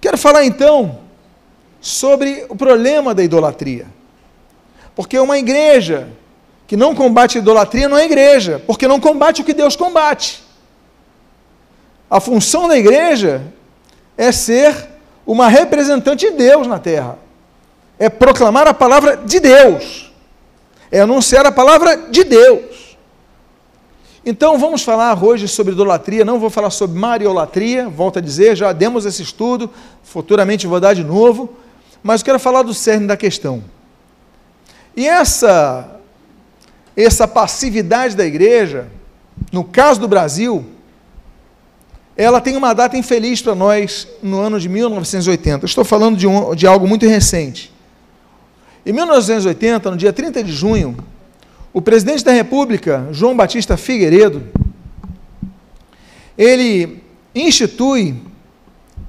Quero 0.00 0.18
falar 0.18 0.44
então 0.44 1.00
sobre 1.80 2.46
o 2.48 2.56
problema 2.56 3.14
da 3.14 3.22
idolatria. 3.22 3.86
Porque 4.94 5.18
uma 5.18 5.38
igreja 5.38 6.08
que 6.66 6.76
não 6.76 6.94
combate 6.94 7.38
a 7.38 7.40
idolatria 7.40 7.88
não 7.88 7.96
é 7.96 8.04
igreja, 8.04 8.62
porque 8.66 8.88
não 8.88 8.98
combate 8.98 9.42
o 9.42 9.44
que 9.44 9.54
Deus 9.54 9.76
combate. 9.76 10.42
A 12.10 12.20
função 12.20 12.68
da 12.68 12.76
igreja 12.76 13.42
é 14.16 14.32
ser 14.32 14.74
uma 15.26 15.48
representante 15.48 16.30
de 16.30 16.36
Deus 16.36 16.66
na 16.66 16.78
terra. 16.78 17.18
É 17.98 18.08
proclamar 18.08 18.66
a 18.68 18.74
palavra 18.74 19.16
de 19.16 19.40
Deus. 19.40 20.12
É 20.90 21.00
anunciar 21.00 21.46
a 21.46 21.52
palavra 21.52 21.96
de 21.96 22.24
Deus. 22.24 22.75
Então 24.28 24.58
vamos 24.58 24.82
falar 24.82 25.22
hoje 25.22 25.46
sobre 25.46 25.72
idolatria, 25.72 26.24
não 26.24 26.40
vou 26.40 26.50
falar 26.50 26.70
sobre 26.70 26.98
mariolatria, 26.98 27.88
volto 27.88 28.18
a 28.18 28.20
dizer, 28.20 28.56
já 28.56 28.72
demos 28.72 29.06
esse 29.06 29.22
estudo, 29.22 29.70
futuramente 30.02 30.66
vou 30.66 30.80
dar 30.80 30.94
de 30.94 31.04
novo, 31.04 31.54
mas 32.02 32.24
quero 32.24 32.40
falar 32.40 32.62
do 32.62 32.74
cerne 32.74 33.06
da 33.06 33.16
questão. 33.16 33.62
E 34.96 35.06
essa 35.06 35.92
essa 36.96 37.28
passividade 37.28 38.16
da 38.16 38.26
igreja, 38.26 38.88
no 39.52 39.62
caso 39.62 40.00
do 40.00 40.08
Brasil, 40.08 40.64
ela 42.16 42.40
tem 42.40 42.56
uma 42.56 42.74
data 42.74 42.96
infeliz 42.96 43.40
para 43.40 43.54
nós 43.54 44.08
no 44.20 44.40
ano 44.40 44.58
de 44.58 44.68
1980. 44.68 45.66
Estou 45.66 45.84
falando 45.84 46.16
de, 46.16 46.26
um, 46.26 46.52
de 46.52 46.66
algo 46.66 46.88
muito 46.88 47.06
recente. 47.06 47.72
Em 48.84 48.92
1980, 48.92 49.88
no 49.90 49.96
dia 49.96 50.12
30 50.12 50.42
de 50.42 50.52
junho, 50.52 50.96
o 51.76 51.82
presidente 51.82 52.24
da 52.24 52.32
República, 52.32 53.06
João 53.10 53.36
Batista 53.36 53.76
Figueiredo, 53.76 54.42
ele 56.38 57.02
institui 57.34 58.16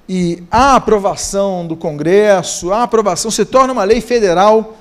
e 0.10 0.44
a 0.52 0.76
aprovação 0.76 1.66
do 1.66 1.78
Congresso, 1.78 2.74
a 2.74 2.84
aprovação 2.84 3.32
se 3.32 3.46
torna 3.46 3.72
uma 3.72 3.86
lei 3.86 4.02
federal 4.02 4.76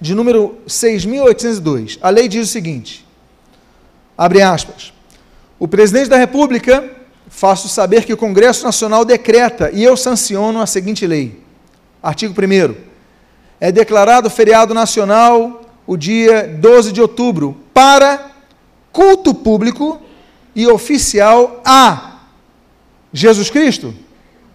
de 0.00 0.16
número 0.16 0.58
6.802. 0.66 1.96
A 2.02 2.10
lei 2.10 2.26
diz 2.26 2.48
o 2.48 2.50
seguinte: 2.50 3.06
abre 4.16 4.42
aspas. 4.42 4.92
O 5.60 5.68
presidente 5.68 6.08
da 6.08 6.16
República 6.16 6.90
faço 7.28 7.68
saber 7.68 8.04
que 8.04 8.12
o 8.12 8.16
Congresso 8.16 8.64
Nacional 8.64 9.04
decreta 9.04 9.70
e 9.72 9.84
eu 9.84 9.96
sanciono 9.96 10.60
a 10.60 10.66
seguinte 10.66 11.06
lei. 11.06 11.40
Artigo 12.02 12.34
1. 12.34 12.74
É 13.60 13.70
declarado 13.70 14.28
feriado 14.28 14.74
nacional 14.74 15.57
o 15.88 15.96
dia 15.96 16.46
12 16.46 16.92
de 16.92 17.00
outubro 17.00 17.56
para 17.72 18.30
culto 18.92 19.32
público 19.32 19.98
e 20.54 20.66
oficial 20.66 21.62
a 21.64 22.18
Jesus 23.10 23.48
Cristo? 23.48 23.94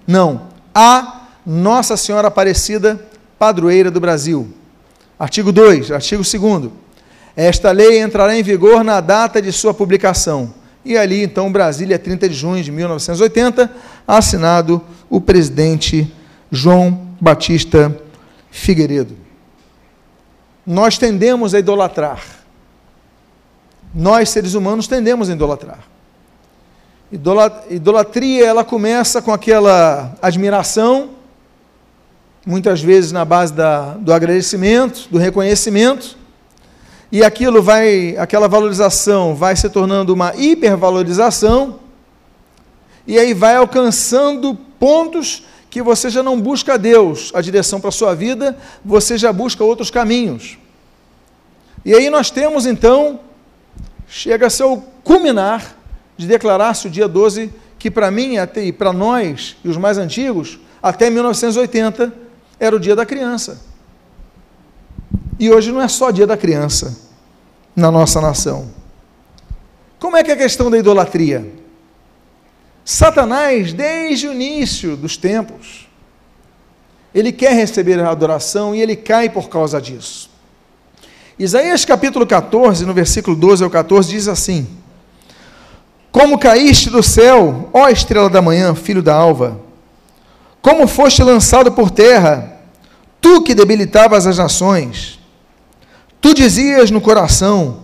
Não, 0.05 0.49
a 0.75 1.21
Nossa 1.43 1.97
Senhora 1.97 2.27
Aparecida, 2.27 3.03
padroeira 3.39 3.89
do 3.89 3.99
Brasil. 3.99 4.53
Artigo 5.17 5.51
2, 5.51 5.89
artigo 5.89 6.21
2. 6.23 6.71
Esta 7.35 7.71
lei 7.71 7.99
entrará 7.99 8.37
em 8.37 8.43
vigor 8.43 8.83
na 8.83 9.01
data 9.01 9.41
de 9.41 9.51
sua 9.51 9.73
publicação. 9.73 10.53
E 10.85 10.95
ali, 10.95 11.23
então, 11.23 11.51
Brasília, 11.51 11.97
30 11.97 12.29
de 12.29 12.35
junho 12.35 12.63
de 12.63 12.71
1980, 12.71 13.71
assinado 14.07 14.79
o 15.09 15.19
presidente 15.19 16.13
João 16.51 17.07
Batista 17.19 17.97
Figueiredo. 18.51 19.22
Nós 20.65 20.97
tendemos 20.97 21.53
a 21.53 21.59
idolatrar. 21.59 22.23
Nós, 23.93 24.29
seres 24.29 24.53
humanos, 24.53 24.87
tendemos 24.87 25.29
a 25.29 25.33
idolatrar. 25.33 25.79
Idolatria, 27.69 28.47
ela 28.47 28.63
começa 28.63 29.21
com 29.21 29.31
aquela 29.31 30.15
admiração, 30.19 31.11
muitas 32.43 32.81
vezes 32.81 33.11
na 33.11 33.23
base 33.23 33.53
da, 33.53 33.93
do 33.93 34.11
agradecimento, 34.11 35.07
do 35.11 35.19
reconhecimento, 35.19 36.17
e 37.11 37.23
aquilo 37.23 37.61
vai, 37.61 38.17
aquela 38.17 38.47
valorização 38.47 39.35
vai 39.35 39.55
se 39.55 39.69
tornando 39.69 40.11
uma 40.11 40.33
hipervalorização, 40.35 41.79
e 43.05 43.19
aí 43.19 43.33
vai 43.33 43.57
alcançando 43.57 44.55
pontos 44.79 45.45
que 45.73 45.81
você 45.81 46.07
já 46.07 46.21
não 46.21 46.39
busca 46.39 46.75
a 46.75 46.77
Deus, 46.77 47.31
a 47.33 47.41
direção 47.41 47.79
para 47.79 47.89
a 47.89 47.91
sua 47.91 48.13
vida, 48.13 48.55
você 48.85 49.17
já 49.17 49.33
busca 49.33 49.63
outros 49.63 49.89
caminhos. 49.89 50.55
E 51.83 51.95
aí 51.95 52.11
nós 52.11 52.29
temos 52.29 52.67
então, 52.67 53.21
chega 54.07 54.45
a 54.45 54.49
ser 54.51 54.65
o 54.65 54.77
culminar 55.03 55.75
de 56.15 56.27
declarar-se 56.27 56.85
o 56.85 56.91
dia 56.91 57.07
12, 57.07 57.51
que 57.79 57.89
para 57.89 58.11
mim 58.11 58.35
e 58.57 58.71
para 58.71 58.93
nós, 58.93 59.57
e 59.65 59.67
os 59.67 59.75
mais 59.75 59.97
antigos, 59.97 60.59
até 60.79 61.09
1980, 61.09 62.13
era 62.59 62.75
o 62.75 62.79
dia 62.79 62.95
da 62.95 63.03
criança. 63.03 63.59
E 65.39 65.49
hoje 65.49 65.71
não 65.71 65.81
é 65.81 65.87
só 65.87 66.11
dia 66.11 66.27
da 66.27 66.37
criança 66.37 66.95
na 67.75 67.89
nossa 67.89 68.21
nação. 68.21 68.69
Como 69.97 70.15
é 70.15 70.23
que 70.23 70.29
é 70.29 70.35
a 70.35 70.37
questão 70.37 70.69
da 70.69 70.77
idolatria? 70.77 71.51
Satanás, 72.85 73.71
desde 73.71 74.27
o 74.27 74.33
início 74.33 74.97
dos 74.97 75.15
tempos, 75.15 75.87
ele 77.15 77.31
quer 77.31 77.53
receber 77.53 77.99
a 77.99 78.09
adoração 78.09 78.75
e 78.75 78.81
ele 78.81 78.95
cai 78.95 79.29
por 79.29 79.47
causa 79.47 79.81
disso. 79.81 80.29
Isaías 81.39 81.85
capítulo 81.85 82.27
14, 82.27 82.85
no 82.85 82.93
versículo 82.93 83.35
12 83.35 83.63
ao 83.63 83.69
14, 83.69 84.09
diz 84.09 84.27
assim: 84.27 84.67
Como 86.11 86.37
caíste 86.37 86.89
do 86.89 87.01
céu, 87.01 87.69
ó 87.73 87.87
estrela 87.89 88.29
da 88.29 88.41
manhã, 88.41 88.75
filho 88.75 89.01
da 89.01 89.15
alva, 89.15 89.59
como 90.61 90.87
foste 90.87 91.23
lançado 91.23 91.71
por 91.71 91.89
terra, 91.89 92.59
tu 93.21 93.41
que 93.41 93.55
debilitavas 93.55 94.27
as 94.27 94.37
nações, 94.37 95.19
tu 96.19 96.33
dizias 96.33 96.91
no 96.91 96.99
coração: 96.99 97.83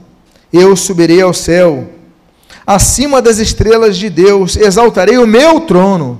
Eu 0.52 0.76
subirei 0.76 1.22
ao 1.22 1.34
céu, 1.34 1.90
acima 2.70 3.20
das 3.20 3.40
estrelas 3.40 3.98
de 3.98 4.12
Deus, 4.12 4.56
exaltarei 4.56 5.18
o 5.18 5.26
meu 5.26 5.62
trono, 5.62 6.20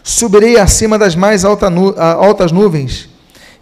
subirei 0.00 0.56
acima 0.56 0.96
das 0.96 1.16
mais 1.16 1.44
alta 1.44 1.68
nu 1.68 1.92
altas 1.98 2.52
nuvens 2.52 3.08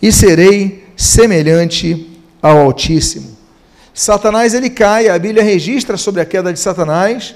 e 0.03 0.13
serei 0.13 0.85
semelhante 0.95 2.21
ao 2.43 2.59
Altíssimo. 2.59 3.39
Satanás 3.95 4.53
ele 4.53 4.69
cai, 4.69 5.09
a 5.09 5.19
Bíblia 5.19 5.43
registra 5.43 5.97
sobre 5.97 6.21
a 6.21 6.27
queda 6.27 6.53
de 6.53 6.61
Satanás, 6.61 7.35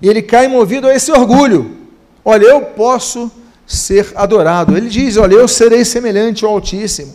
e 0.00 0.08
ele 0.08 0.22
cai 0.22 0.48
movido 0.48 0.88
a 0.88 0.94
esse 0.94 1.12
orgulho. 1.12 1.76
Olha, 2.24 2.46
eu 2.46 2.62
posso 2.62 3.30
ser 3.66 4.10
adorado. 4.14 4.74
Ele 4.74 4.88
diz: 4.88 5.18
Olha, 5.18 5.34
eu 5.34 5.46
serei 5.46 5.84
semelhante 5.84 6.46
ao 6.46 6.52
Altíssimo. 6.52 7.14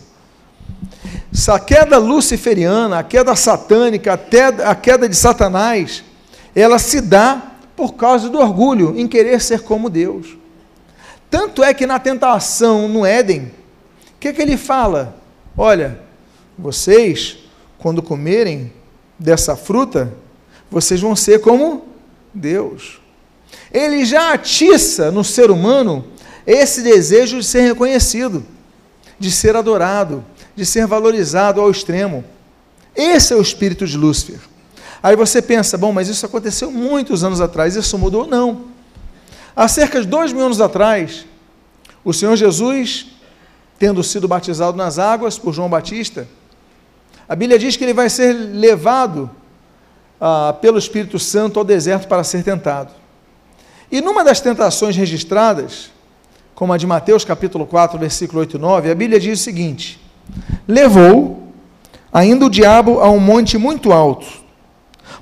A 1.48 1.58
queda 1.58 1.98
luciferiana, 1.98 3.00
a 3.00 3.02
queda 3.02 3.34
satânica, 3.34 4.18
a 4.64 4.74
queda 4.76 5.08
de 5.08 5.16
Satanás, 5.16 6.04
ela 6.54 6.78
se 6.78 7.00
dá 7.00 7.52
por 7.76 7.94
causa 7.94 8.28
do 8.28 8.38
orgulho 8.38 8.98
em 8.98 9.08
querer 9.08 9.40
ser 9.40 9.62
como 9.62 9.90
Deus. 9.90 10.36
Tanto 11.30 11.64
é 11.64 11.72
que 11.72 11.86
na 11.86 11.98
tentação 11.98 12.88
no 12.88 13.06
Éden, 13.06 13.50
o 14.16 14.20
que, 14.20 14.32
que 14.32 14.42
ele 14.42 14.56
fala? 14.56 15.16
Olha, 15.56 15.98
vocês, 16.58 17.38
quando 17.78 18.02
comerem 18.02 18.72
dessa 19.18 19.56
fruta, 19.56 20.14
vocês 20.70 21.00
vão 21.00 21.16
ser 21.16 21.40
como 21.40 21.86
Deus. 22.34 23.00
Ele 23.72 24.04
já 24.04 24.32
atiça 24.32 25.10
no 25.10 25.24
ser 25.24 25.50
humano 25.50 26.04
esse 26.46 26.82
desejo 26.82 27.38
de 27.38 27.44
ser 27.44 27.62
reconhecido, 27.62 28.44
de 29.18 29.30
ser 29.30 29.56
adorado, 29.56 30.24
de 30.54 30.66
ser 30.66 30.86
valorizado 30.86 31.60
ao 31.60 31.70
extremo. 31.70 32.24
Esse 32.94 33.32
é 33.32 33.36
o 33.36 33.42
espírito 33.42 33.86
de 33.86 33.96
Lúcifer. 33.96 34.40
Aí 35.02 35.16
você 35.16 35.42
pensa, 35.42 35.76
bom, 35.76 35.92
mas 35.92 36.08
isso 36.08 36.24
aconteceu 36.24 36.70
muitos 36.70 37.24
anos 37.24 37.40
atrás, 37.40 37.74
isso 37.74 37.98
mudou? 37.98 38.26
Não. 38.26 38.66
Há 39.54 39.66
cerca 39.66 40.00
de 40.00 40.06
dois 40.06 40.32
mil 40.32 40.44
anos 40.44 40.60
atrás, 40.60 41.26
o 42.04 42.12
Senhor 42.12 42.36
Jesus, 42.36 43.06
tendo 43.78 44.02
sido 44.02 44.28
batizado 44.28 44.76
nas 44.76 44.98
águas 44.98 45.38
por 45.38 45.52
João 45.52 45.68
Batista, 45.68 46.28
a 47.28 47.34
Bíblia 47.34 47.58
diz 47.58 47.76
que 47.76 47.84
ele 47.84 47.94
vai 47.94 48.08
ser 48.08 48.32
levado 48.32 49.30
ah, 50.20 50.54
pelo 50.60 50.78
Espírito 50.78 51.18
Santo 51.18 51.58
ao 51.58 51.64
deserto 51.64 52.06
para 52.06 52.22
ser 52.22 52.42
tentado. 52.42 52.92
E 53.90 54.00
numa 54.00 54.24
das 54.24 54.40
tentações 54.40 54.96
registradas, 54.96 55.90
como 56.54 56.72
a 56.72 56.76
de 56.76 56.86
Mateus 56.86 57.24
capítulo 57.24 57.66
4, 57.66 57.98
versículo 57.98 58.40
8 58.40 58.56
e 58.56 58.60
9, 58.60 58.90
a 58.90 58.94
Bíblia 58.94 59.18
diz 59.18 59.40
o 59.40 59.42
seguinte: 59.42 60.00
Levou 60.66 61.52
ainda 62.12 62.46
o 62.46 62.50
diabo 62.50 63.00
a 63.00 63.10
um 63.10 63.20
monte 63.20 63.58
muito 63.58 63.92
alto, 63.92 64.41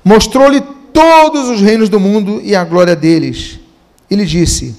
mostrou-lhe 0.03 0.61
todos 0.93 1.49
os 1.49 1.61
reinos 1.61 1.89
do 1.89 1.99
mundo 1.99 2.41
e 2.43 2.55
a 2.55 2.63
glória 2.63 2.95
deles. 2.95 3.59
E 4.09 4.15
lhe 4.15 4.25
disse: 4.25 4.75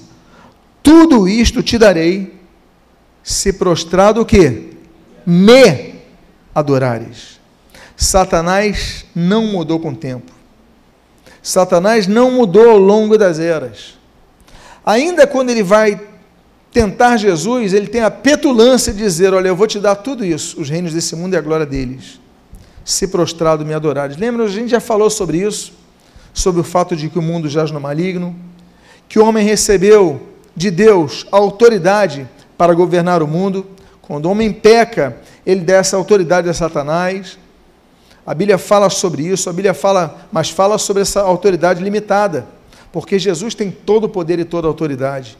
Tudo 0.81 1.27
isto 1.27 1.63
te 1.63 1.77
darei, 1.77 2.33
se 3.23 3.53
prostrado 3.53 4.21
o 4.21 4.25
quê? 4.25 4.71
Me 5.25 5.95
adorares. 6.53 7.39
Satanás 7.95 9.05
não 9.15 9.47
mudou 9.47 9.79
com 9.79 9.91
o 9.91 9.95
tempo. 9.95 10.31
Satanás 11.41 12.07
não 12.07 12.31
mudou 12.31 12.69
ao 12.69 12.77
longo 12.77 13.17
das 13.17 13.39
eras. 13.39 13.97
Ainda 14.85 15.25
quando 15.25 15.49
ele 15.49 15.63
vai 15.63 15.99
tentar 16.71 17.17
Jesus, 17.17 17.73
ele 17.73 17.87
tem 17.87 18.01
a 18.01 18.11
petulância 18.11 18.91
de 18.91 18.99
dizer: 18.99 19.33
Olha, 19.33 19.47
eu 19.47 19.55
vou 19.55 19.67
te 19.67 19.79
dar 19.79 19.95
tudo 19.95 20.25
isso, 20.25 20.59
os 20.59 20.69
reinos 20.69 20.93
desse 20.93 21.15
mundo 21.15 21.33
e 21.33 21.37
a 21.37 21.41
glória 21.41 21.65
deles, 21.65 22.19
se 22.83 23.07
prostrado 23.07 23.65
me 23.65 23.73
adorares. 23.73 24.17
Lembra, 24.17 24.45
a 24.45 24.49
gente 24.49 24.69
já 24.69 24.79
falou 24.79 25.09
sobre 25.09 25.37
isso, 25.39 25.73
sobre 26.33 26.61
o 26.61 26.63
fato 26.63 26.95
de 26.95 27.09
que 27.09 27.19
o 27.19 27.21
mundo 27.21 27.47
jaz 27.47 27.71
no 27.71 27.79
maligno, 27.79 28.35
que 29.07 29.19
o 29.19 29.25
homem 29.25 29.45
recebeu 29.45 30.21
de 30.55 30.69
Deus 30.69 31.25
a 31.31 31.37
autoridade 31.37 32.27
para 32.57 32.73
governar 32.73 33.21
o 33.21 33.27
mundo. 33.27 33.65
Quando 34.01 34.25
o 34.25 34.31
homem 34.31 34.51
peca, 34.51 35.17
ele 35.45 35.61
dá 35.61 35.75
essa 35.75 35.97
autoridade 35.97 36.49
a 36.49 36.53
Satanás. 36.53 37.37
A 38.25 38.33
Bíblia 38.33 38.57
fala 38.57 38.89
sobre 38.89 39.23
isso, 39.23 39.49
a 39.49 39.53
Bíblia 39.53 39.73
fala, 39.73 40.27
mas 40.31 40.49
fala 40.49 40.77
sobre 40.77 41.01
essa 41.01 41.21
autoridade 41.21 41.83
limitada, 41.83 42.47
porque 42.91 43.19
Jesus 43.19 43.53
tem 43.53 43.69
todo 43.69 44.05
o 44.05 44.09
poder 44.09 44.39
e 44.39 44.45
toda 44.45 44.67
a 44.67 44.69
autoridade. 44.69 45.37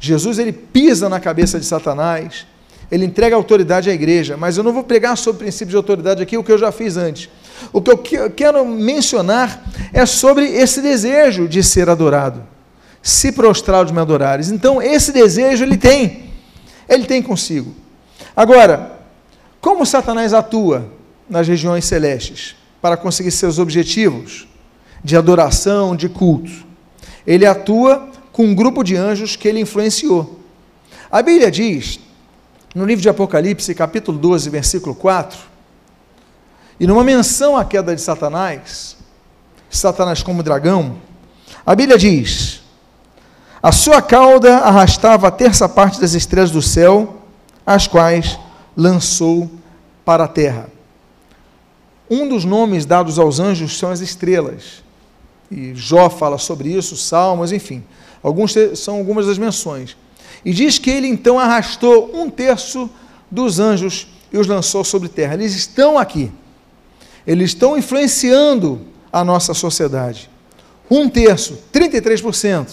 Jesus 0.00 0.38
ele 0.38 0.52
pisa 0.52 1.08
na 1.08 1.20
cabeça 1.20 1.60
de 1.60 1.66
Satanás, 1.66 2.46
ele 2.90 3.04
entrega 3.04 3.36
autoridade 3.36 3.88
à 3.88 3.92
igreja, 3.92 4.36
mas 4.36 4.56
eu 4.56 4.64
não 4.64 4.72
vou 4.72 4.82
pregar 4.82 5.16
sobre 5.16 5.36
o 5.36 5.44
princípio 5.44 5.70
de 5.70 5.76
autoridade 5.76 6.22
aqui, 6.22 6.36
o 6.36 6.42
que 6.42 6.50
eu 6.50 6.58
já 6.58 6.72
fiz 6.72 6.96
antes. 6.96 7.28
O 7.72 7.80
que 7.80 8.16
eu 8.16 8.30
quero 8.30 8.64
mencionar 8.66 9.62
é 9.92 10.04
sobre 10.04 10.46
esse 10.46 10.80
desejo 10.80 11.46
de 11.46 11.62
ser 11.62 11.88
adorado, 11.88 12.42
se 13.02 13.30
prostrar 13.30 13.84
de 13.84 13.92
me 13.92 14.00
adorares. 14.00 14.50
Então, 14.50 14.82
esse 14.82 15.12
desejo 15.12 15.62
ele 15.62 15.76
tem, 15.76 16.30
ele 16.88 17.04
tem 17.04 17.22
consigo. 17.22 17.74
Agora, 18.34 18.98
como 19.60 19.86
Satanás 19.86 20.32
atua 20.32 20.90
nas 21.28 21.46
regiões 21.46 21.84
celestes 21.84 22.56
para 22.80 22.96
conseguir 22.96 23.30
seus 23.30 23.58
objetivos 23.58 24.48
de 25.04 25.16
adoração, 25.16 25.94
de 25.94 26.08
culto? 26.08 26.50
Ele 27.26 27.46
atua 27.46 28.08
com 28.32 28.46
um 28.46 28.54
grupo 28.54 28.82
de 28.82 28.96
anjos 28.96 29.36
que 29.36 29.46
ele 29.46 29.60
influenciou. 29.60 30.40
A 31.10 31.22
Bíblia 31.22 31.50
diz, 31.50 32.00
no 32.74 32.84
livro 32.84 33.02
de 33.02 33.08
Apocalipse, 33.08 33.74
capítulo 33.74 34.18
12, 34.18 34.48
versículo 34.48 34.94
4, 34.94 35.38
e 36.78 36.86
numa 36.86 37.04
menção 37.04 37.56
à 37.56 37.64
queda 37.64 37.94
de 37.94 38.00
Satanás, 38.00 38.96
Satanás 39.68 40.22
como 40.22 40.42
dragão, 40.42 40.96
a 41.66 41.74
Bíblia 41.74 41.98
diz: 41.98 42.62
A 43.62 43.70
sua 43.70 44.00
cauda 44.00 44.58
arrastava 44.58 45.28
a 45.28 45.30
terça 45.30 45.68
parte 45.68 46.00
das 46.00 46.14
estrelas 46.14 46.50
do 46.50 46.62
céu, 46.62 47.22
as 47.66 47.86
quais 47.86 48.38
lançou 48.76 49.50
para 50.04 50.24
a 50.24 50.28
terra. 50.28 50.68
Um 52.08 52.28
dos 52.28 52.44
nomes 52.44 52.86
dados 52.86 53.18
aos 53.18 53.38
anjos 53.38 53.78
são 53.78 53.90
as 53.90 54.00
estrelas. 54.00 54.82
E 55.50 55.74
Jó 55.74 56.08
fala 56.08 56.38
sobre 56.38 56.70
isso, 56.70 56.96
Salmos, 56.96 57.52
enfim. 57.52 57.84
Alguns 58.22 58.54
são 58.74 58.96
algumas 58.96 59.26
das 59.26 59.38
menções. 59.38 59.96
E 60.44 60.52
diz 60.52 60.78
que 60.78 60.90
ele 60.90 61.06
então 61.06 61.38
arrastou 61.38 62.10
um 62.14 62.30
terço 62.30 62.88
dos 63.30 63.58
anjos 63.58 64.06
e 64.32 64.38
os 64.38 64.46
lançou 64.46 64.84
sobre 64.84 65.08
terra. 65.08 65.34
Eles 65.34 65.54
estão 65.54 65.98
aqui. 65.98 66.30
Eles 67.26 67.50
estão 67.50 67.76
influenciando 67.76 68.80
a 69.12 69.24
nossa 69.24 69.52
sociedade. 69.54 70.30
Um 70.90 71.08
terço, 71.08 71.58
33%. 71.72 72.68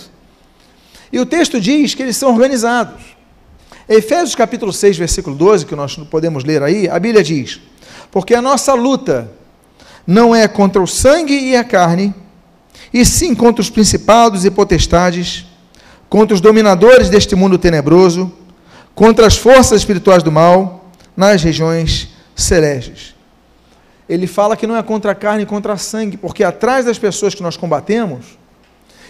E 1.11 1.19
o 1.19 1.25
texto 1.25 1.59
diz 1.59 1.93
que 1.93 2.01
eles 2.01 2.17
são 2.17 2.31
organizados. 2.33 3.17
Efésios 3.87 4.35
capítulo 4.35 4.73
6, 4.73 4.97
versículo 4.97 5.35
12, 5.35 5.65
que 5.65 5.75
nós 5.75 5.95
podemos 5.95 6.43
ler 6.43 6.61
aí, 6.61 6.89
a 6.89 6.99
Bíblia 6.99 7.23
diz: 7.23 7.61
Porque 8.11 8.35
a 8.35 8.41
nossa 8.41 8.73
luta 8.73 9.31
não 10.05 10.35
é 10.35 10.47
contra 10.47 10.81
o 10.81 10.87
sangue 10.87 11.33
e 11.33 11.55
a 11.55 11.63
carne, 11.63 12.13
e 12.93 13.05
sim 13.05 13.33
contra 13.33 13.61
os 13.61 13.69
principados 13.69 14.43
e 14.43 14.51
potestades, 14.51 15.45
contra 16.09 16.33
os 16.33 16.41
dominadores 16.41 17.09
deste 17.09 17.35
mundo 17.35 17.57
tenebroso, 17.57 18.31
contra 18.95 19.27
as 19.27 19.37
forças 19.37 19.81
espirituais 19.81 20.23
do 20.23 20.31
mal 20.31 20.91
nas 21.15 21.43
regiões 21.43 22.09
celestes. 22.35 23.15
Ele 24.07 24.25
fala 24.25 24.55
que 24.55 24.65
não 24.65 24.75
é 24.75 24.83
contra 24.83 25.11
a 25.11 25.15
carne 25.15 25.43
e 25.43 25.45
contra 25.45 25.73
a 25.73 25.77
sangue, 25.77 26.15
porque 26.15 26.43
atrás 26.43 26.85
das 26.85 26.97
pessoas 26.97 27.35
que 27.35 27.43
nós 27.43 27.57
combatemos 27.57 28.37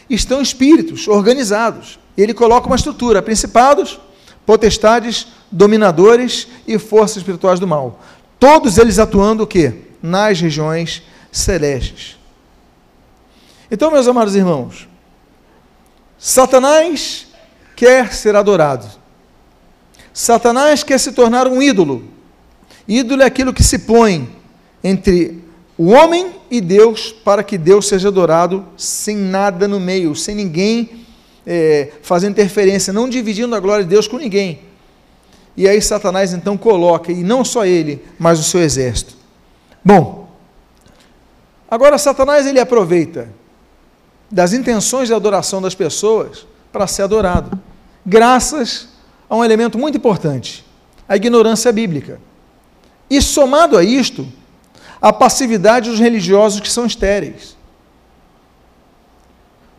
estão 0.10 0.42
espíritos 0.42 1.08
organizados. 1.08 2.00
Ele 2.18 2.34
coloca 2.34 2.68
uma 2.68 2.76
estrutura: 2.76 3.22
principados, 3.22 4.00
potestades, 4.46 5.28
dominadores 5.52 6.48
e 6.68 6.80
forças 6.80 7.18
espirituais 7.18 7.60
do 7.60 7.68
mal. 7.68 8.00
Todos 8.40 8.78
eles 8.78 8.98
atuando 8.98 9.44
o 9.44 9.48
quê? 9.48 9.74
Nas 10.02 10.40
regiões 10.40 11.04
celestes. 11.32 12.18
Então, 13.70 13.92
meus 13.92 14.08
amados 14.08 14.36
irmãos, 14.36 14.88
Satanás 16.18 17.28
quer 17.76 18.14
ser 18.14 18.36
adorado. 18.36 18.88
Satanás 20.14 20.84
quer 20.84 21.00
se 21.00 21.12
tornar 21.12 21.48
um 21.48 21.62
ídolo. 21.62 22.06
Ídolo 22.88 23.22
é 23.22 23.26
aquilo 23.26 23.54
que 23.54 23.64
se 23.64 23.80
põe 23.80 24.28
entre 24.84 25.44
o 25.78 25.92
homem 25.92 26.34
e 26.50 26.60
Deus 26.60 27.12
para 27.12 27.44
que 27.44 27.58
Deus 27.58 27.88
seja 27.88 28.08
adorado 28.08 28.66
sem 28.76 29.16
nada 29.16 29.68
no 29.68 29.80
meio, 29.80 30.16
sem 30.16 30.34
ninguém 30.34 31.06
é, 31.46 31.92
fazendo 32.02 32.32
interferência, 32.32 32.92
não 32.92 33.08
dividindo 33.08 33.56
a 33.56 33.60
glória 33.60 33.84
de 33.84 33.90
Deus 33.90 34.08
com 34.08 34.18
ninguém. 34.18 34.62
E 35.56 35.68
aí 35.68 35.82
Satanás 35.82 36.34
então 36.34 36.58
coloca, 36.58 37.12
e 37.12 37.24
não 37.24 37.46
só 37.46 37.66
ele, 37.66 38.04
mas 38.18 38.40
o 38.40 38.44
seu 38.44 38.62
exército. 38.62 39.16
Bom, 39.84 40.30
agora 41.70 41.98
Satanás 41.98 42.46
ele 42.48 42.60
aproveita 42.60 43.30
das 44.30 44.54
intenções 44.54 45.08
de 45.08 45.14
adoração 45.14 45.62
das 45.62 45.74
pessoas 45.74 46.46
para 46.72 46.88
ser 46.88 47.04
adorado, 47.04 47.60
graças 48.06 48.90
a 49.30 49.36
um 49.36 49.44
elemento 49.44 49.78
muito 49.78 49.98
importante, 49.98 50.66
a 51.08 51.16
ignorância 51.16 51.72
bíblica. 51.72 52.20
E 53.10 53.22
somado 53.22 53.78
a 53.78 53.84
isto, 53.84 54.28
a 55.02 55.14
passividade 55.14 55.90
dos 55.90 56.00
religiosos 56.00 56.60
que 56.60 56.70
são 56.70 56.86
estéreis. 56.86 57.56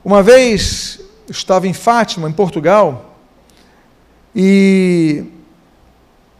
Uma 0.04 0.22
vez 0.22 1.00
estava 1.28 1.66
em 1.66 1.74
Fátima, 1.74 2.28
em 2.28 2.32
Portugal, 2.32 3.16
e 4.34 5.24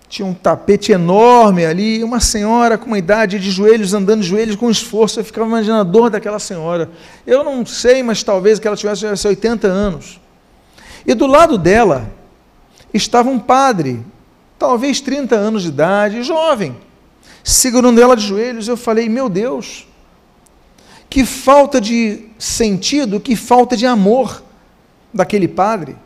tinha 0.08 0.24
um 0.24 0.32
tapete 0.32 0.90
enorme 0.90 1.66
ali, 1.66 2.02
uma 2.02 2.18
senhora 2.18 2.78
com 2.78 2.86
uma 2.86 2.98
idade 2.98 3.38
de 3.38 3.50
joelhos, 3.50 3.92
andando 3.92 4.22
de 4.22 4.28
joelhos 4.28 4.56
com 4.56 4.70
esforço. 4.70 5.20
Eu 5.20 5.24
ficava 5.24 5.46
imaginando 5.46 5.80
a 5.80 5.84
dor 5.84 6.08
daquela 6.08 6.38
senhora. 6.38 6.90
Eu 7.26 7.44
não 7.44 7.64
sei, 7.66 8.02
mas 8.02 8.22
talvez 8.22 8.58
que 8.58 8.66
ela 8.66 8.76
tivesse, 8.76 9.00
tivesse 9.00 9.28
80 9.28 9.68
anos. 9.68 10.18
E 11.06 11.12
do 11.12 11.26
lado 11.26 11.58
dela 11.58 12.10
estava 12.92 13.28
um 13.28 13.38
padre, 13.38 14.02
talvez 14.58 15.00
30 15.00 15.36
anos 15.36 15.62
de 15.62 15.68
idade, 15.68 16.22
jovem, 16.22 16.74
segurando 17.44 18.00
ela 18.00 18.16
de 18.16 18.26
joelhos. 18.26 18.66
Eu 18.66 18.78
falei: 18.78 19.10
Meu 19.10 19.28
Deus, 19.28 19.86
que 21.10 21.26
falta 21.26 21.82
de 21.82 22.30
sentido, 22.38 23.20
que 23.20 23.36
falta 23.36 23.76
de 23.76 23.84
amor 23.84 24.42
daquele 25.12 25.48
padre. 25.48 25.96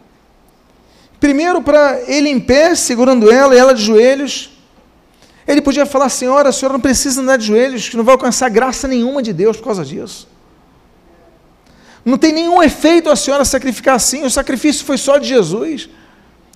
Primeiro, 1.23 1.62
para 1.62 2.00
ele 2.09 2.29
em 2.29 2.41
pé, 2.41 2.75
segurando 2.75 3.31
ela 3.31 3.55
e 3.55 3.59
ela 3.59 3.73
de 3.73 3.81
joelhos. 3.81 4.50
Ele 5.47 5.62
podia 5.62 5.87
falar: 5.87 6.09
Senhora, 6.09 6.49
a 6.49 6.52
senhora 6.52 6.73
não 6.73 6.81
precisa 6.81 7.21
andar 7.21 7.37
de 7.37 7.47
joelhos, 7.47 7.88
que 7.88 7.97
não 7.97 8.02
vai 8.02 8.14
alcançar 8.14 8.49
graça 8.49 8.88
nenhuma 8.88 9.23
de 9.23 9.33
Deus 9.33 9.57
por 9.57 9.67
causa 9.67 9.85
disso. 9.85 10.26
Não 12.05 12.19
tem 12.19 12.33
nenhum 12.33 12.61
efeito 12.61 13.09
a 13.09 13.14
senhora 13.14 13.45
sacrificar 13.45 13.95
assim, 13.95 14.25
o 14.25 14.31
sacrifício 14.31 14.85
foi 14.85 14.99
só 14.99 15.17
de 15.17 15.29
Jesus, 15.29 15.88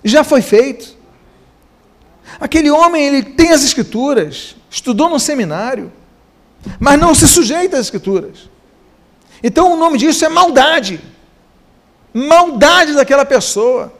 já 0.03 0.25
foi 0.25 0.41
feito. 0.41 0.97
Aquele 2.37 2.69
homem, 2.69 3.07
ele 3.07 3.23
tem 3.23 3.51
as 3.51 3.63
escrituras, 3.63 4.57
estudou 4.69 5.07
no 5.07 5.17
seminário, 5.17 5.93
mas 6.77 6.99
não 6.99 7.15
se 7.15 7.25
sujeita 7.25 7.77
às 7.77 7.85
escrituras. 7.85 8.49
Então 9.41 9.71
o 9.71 9.77
nome 9.77 9.97
disso 9.97 10.25
é 10.25 10.29
maldade. 10.29 10.99
Maldade 12.13 12.95
daquela 12.95 13.23
pessoa 13.23 13.95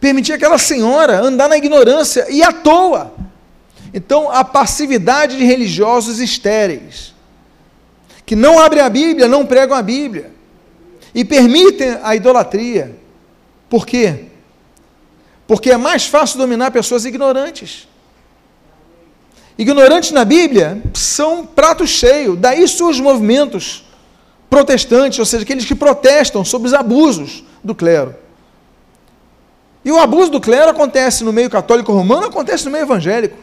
permitir 0.00 0.32
aquela 0.32 0.58
senhora 0.58 1.20
andar 1.20 1.48
na 1.48 1.56
ignorância 1.56 2.26
e 2.30 2.42
à 2.42 2.52
toa. 2.52 3.12
Então, 3.92 4.30
a 4.30 4.42
passividade 4.42 5.36
de 5.36 5.44
religiosos 5.44 6.18
estéreis, 6.18 7.14
que 8.24 8.34
não 8.34 8.58
abrem 8.58 8.82
a 8.82 8.88
Bíblia, 8.88 9.28
não 9.28 9.44
pregam 9.44 9.76
a 9.76 9.82
Bíblia, 9.82 10.32
e 11.14 11.24
permitem 11.24 11.98
a 12.02 12.14
idolatria. 12.14 12.96
Por 13.68 13.84
quê? 13.84 14.26
Porque 15.46 15.70
é 15.70 15.76
mais 15.76 16.06
fácil 16.06 16.38
dominar 16.38 16.70
pessoas 16.70 17.04
ignorantes. 17.04 17.88
Ignorantes 19.58 20.12
na 20.12 20.24
Bíblia 20.24 20.80
são 20.94 21.44
prato 21.44 21.86
cheio, 21.86 22.36
daí 22.36 22.66
surgem 22.66 23.02
movimentos 23.02 23.84
protestantes, 24.48 25.18
ou 25.18 25.26
seja, 25.26 25.42
aqueles 25.42 25.64
que 25.64 25.74
protestam 25.74 26.44
sobre 26.44 26.68
os 26.68 26.74
abusos 26.74 27.44
do 27.62 27.74
clero. 27.74 28.14
E 29.84 29.90
o 29.90 29.98
abuso 29.98 30.30
do 30.30 30.40
clero 30.40 30.70
acontece 30.70 31.24
no 31.24 31.32
meio 31.32 31.48
católico 31.48 31.92
romano, 31.92 32.26
acontece 32.26 32.64
no 32.64 32.70
meio 32.70 32.82
evangélico. 32.82 33.38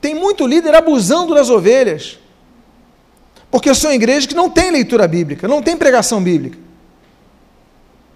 Tem 0.00 0.14
muito 0.14 0.46
líder 0.46 0.74
abusando 0.74 1.34
das 1.34 1.48
ovelhas. 1.48 2.18
Porque 3.50 3.72
são 3.74 3.92
igrejas 3.92 4.26
que 4.26 4.34
não 4.34 4.50
têm 4.50 4.70
leitura 4.70 5.06
bíblica, 5.06 5.46
não 5.46 5.62
tem 5.62 5.76
pregação 5.76 6.22
bíblica. 6.22 6.58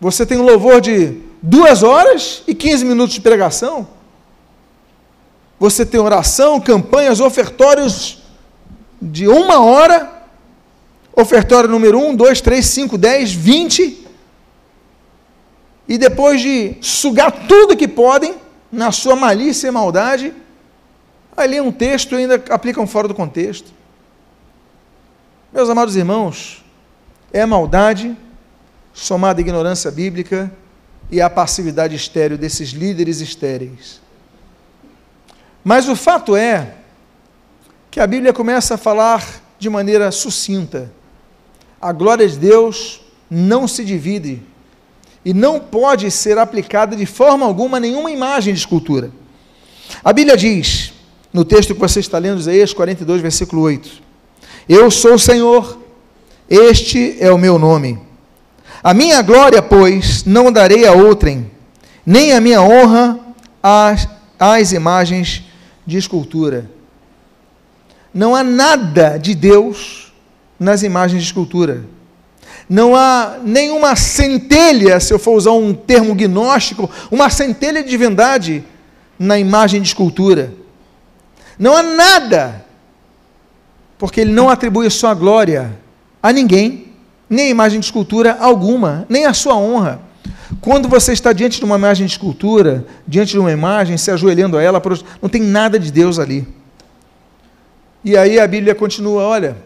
Você 0.01 0.27
tem 0.27 0.39
um 0.39 0.43
louvor 0.43 0.81
de 0.81 1.21
duas 1.41 1.83
horas 1.83 2.43
e 2.47 2.55
15 2.55 2.85
minutos 2.85 3.15
de 3.15 3.21
pregação. 3.21 3.87
Você 5.59 5.87
tem 5.87 6.01
oração, 6.01 6.61
campanhas, 6.61 7.21
ofertórios 7.21 8.23
de 9.01 9.29
uma 9.29 9.61
hora, 9.61 10.23
ofertório 11.15 11.69
número 11.69 11.99
1, 11.99 12.17
2, 12.17 12.41
3, 12.41 12.67
5, 12.67 12.99
10, 12.99 13.33
20, 13.33 14.06
e 15.89 15.97
depois 15.97 16.41
de 16.41 16.77
sugar 16.81 17.31
tudo 17.47 17.77
que 17.77 17.87
podem, 17.87 18.35
na 18.71 18.91
sua 18.91 19.15
malícia 19.15 19.69
e 19.69 19.71
maldade, 19.71 20.35
ali 21.37 21.61
um 21.61 21.71
texto 21.71 22.15
e 22.15 22.19
ainda 22.19 22.43
aplicam 22.51 22.87
fora 22.87 23.07
do 23.07 23.15
contexto. 23.15 23.73
Meus 25.53 25.71
amados 25.71 25.95
irmãos, 25.95 26.65
é 27.33 27.47
maldade 27.47 28.17
somada 28.93 29.41
à 29.41 29.43
ignorância 29.43 29.91
bíblica 29.91 30.51
e 31.11 31.21
à 31.21 31.31
passividade 31.31 31.95
estéril 31.95 32.37
desses 32.37 32.71
líderes 32.71 33.21
estéreis. 33.21 34.01
Mas 35.63 35.89
o 35.89 35.95
fato 35.95 36.35
é 36.35 36.75
que 37.91 38.01
a 38.01 38.07
Bíblia 38.07 38.33
começa 38.33 38.75
a 38.75 38.79
falar 38.79 39.25
de 39.59 39.71
maneira 39.71 40.11
sucinta. 40.11 40.91
A 41.81 41.93
glória 41.93 42.27
de 42.27 42.39
Deus 42.39 43.01
não 43.31 43.69
se 43.69 43.85
divide 43.85 44.43
e 45.27 45.35
não 45.35 45.59
pode 45.59 46.09
ser 46.09 46.39
aplicada 46.39 46.95
de 46.95 47.05
forma 47.05 47.45
alguma 47.45 47.81
nenhuma 47.81 48.13
imagem 48.13 48.55
de 48.55 48.61
escultura. 48.61 49.11
A 50.05 50.13
Bíblia 50.13 50.37
diz, 50.37 50.93
no 51.33 51.45
texto 51.45 51.75
que 51.75 51.81
você 51.81 51.99
está 51.99 52.17
lendo, 52.17 52.39
Isaías 52.39 52.73
42, 52.73 53.23
versículo 53.23 53.63
8: 53.63 53.91
Eu 54.69 54.89
sou 54.89 55.15
o 55.15 55.19
Senhor, 55.19 55.81
este 56.49 57.17
é 57.19 57.29
o 57.33 57.39
meu 57.39 57.59
nome. 57.59 57.99
A 58.85 58.95
minha 58.95 59.21
glória, 59.21 59.61
pois, 59.61 60.25
não 60.25 60.53
darei 60.53 60.87
a 60.87 60.93
outrem, 60.93 61.51
nem 62.07 62.33
a 62.33 62.41
minha 62.41 62.63
honra 62.63 63.19
às, 63.61 64.09
às 64.39 64.71
imagens 64.71 65.43
de 65.85 65.97
escultura. 65.97 66.71
Não 68.15 68.33
há 68.33 68.45
nada 68.45 69.19
de 69.19 69.35
Deus 69.35 70.13
nas 70.57 70.85
imagens 70.85 71.21
de 71.21 71.27
escultura. 71.27 71.96
Não 72.69 72.97
há 72.97 73.37
nenhuma 73.45 73.95
centelha, 73.95 74.99
se 74.99 75.13
eu 75.13 75.19
for 75.19 75.33
usar 75.37 75.53
um 75.53 75.73
termo 75.73 76.15
gnóstico, 76.15 76.91
uma 77.11 77.31
centelha 77.31 77.83
de 77.83 77.89
divindade 77.89 78.65
na 79.19 79.39
imagem 79.39 79.81
de 79.81 79.89
escultura. 79.89 80.53
Não 81.59 81.77
há 81.77 81.83
nada, 81.83 82.65
porque 83.97 84.21
ele 84.21 84.33
não 84.33 84.51
atribui 84.51 84.91
sua 84.91 85.15
glória 85.15 85.79
a 86.23 86.33
ninguém, 86.33 86.89
nem 87.31 87.47
a 87.47 87.51
imagem 87.51 87.81
de 87.81 87.87
escultura 87.87 88.37
alguma, 88.41 89.07
nem 89.09 89.27
a 89.27 89.33
sua 89.33 89.57
honra. 89.57 90.01
Quando 90.61 90.89
você 90.89 91.13
está 91.13 91.33
diante 91.33 91.59
de 91.59 91.65
uma 91.65 91.77
imagem 91.77 92.07
de 92.07 92.13
escultura, 92.13 92.85
diante 93.07 93.33
de 93.33 93.39
uma 93.39 93.53
imagem, 93.53 93.97
se 93.97 94.11
ajoelhando 94.11 94.57
a 94.57 94.63
ela, 94.63 94.83
não 95.21 95.29
tem 95.29 95.43
nada 95.43 95.79
de 95.79 95.91
Deus 95.91 96.19
ali. 96.19 96.47
E 98.05 98.17
aí 98.17 98.39
a 98.39 98.47
Bíblia 98.47 98.75
continua: 98.75 99.23
olha, 99.23 99.57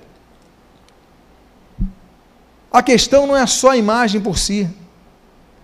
a 2.72 2.82
questão 2.82 3.26
não 3.26 3.36
é 3.36 3.46
só 3.46 3.70
a 3.70 3.76
imagem 3.76 4.20
por 4.20 4.38
si, 4.38 4.68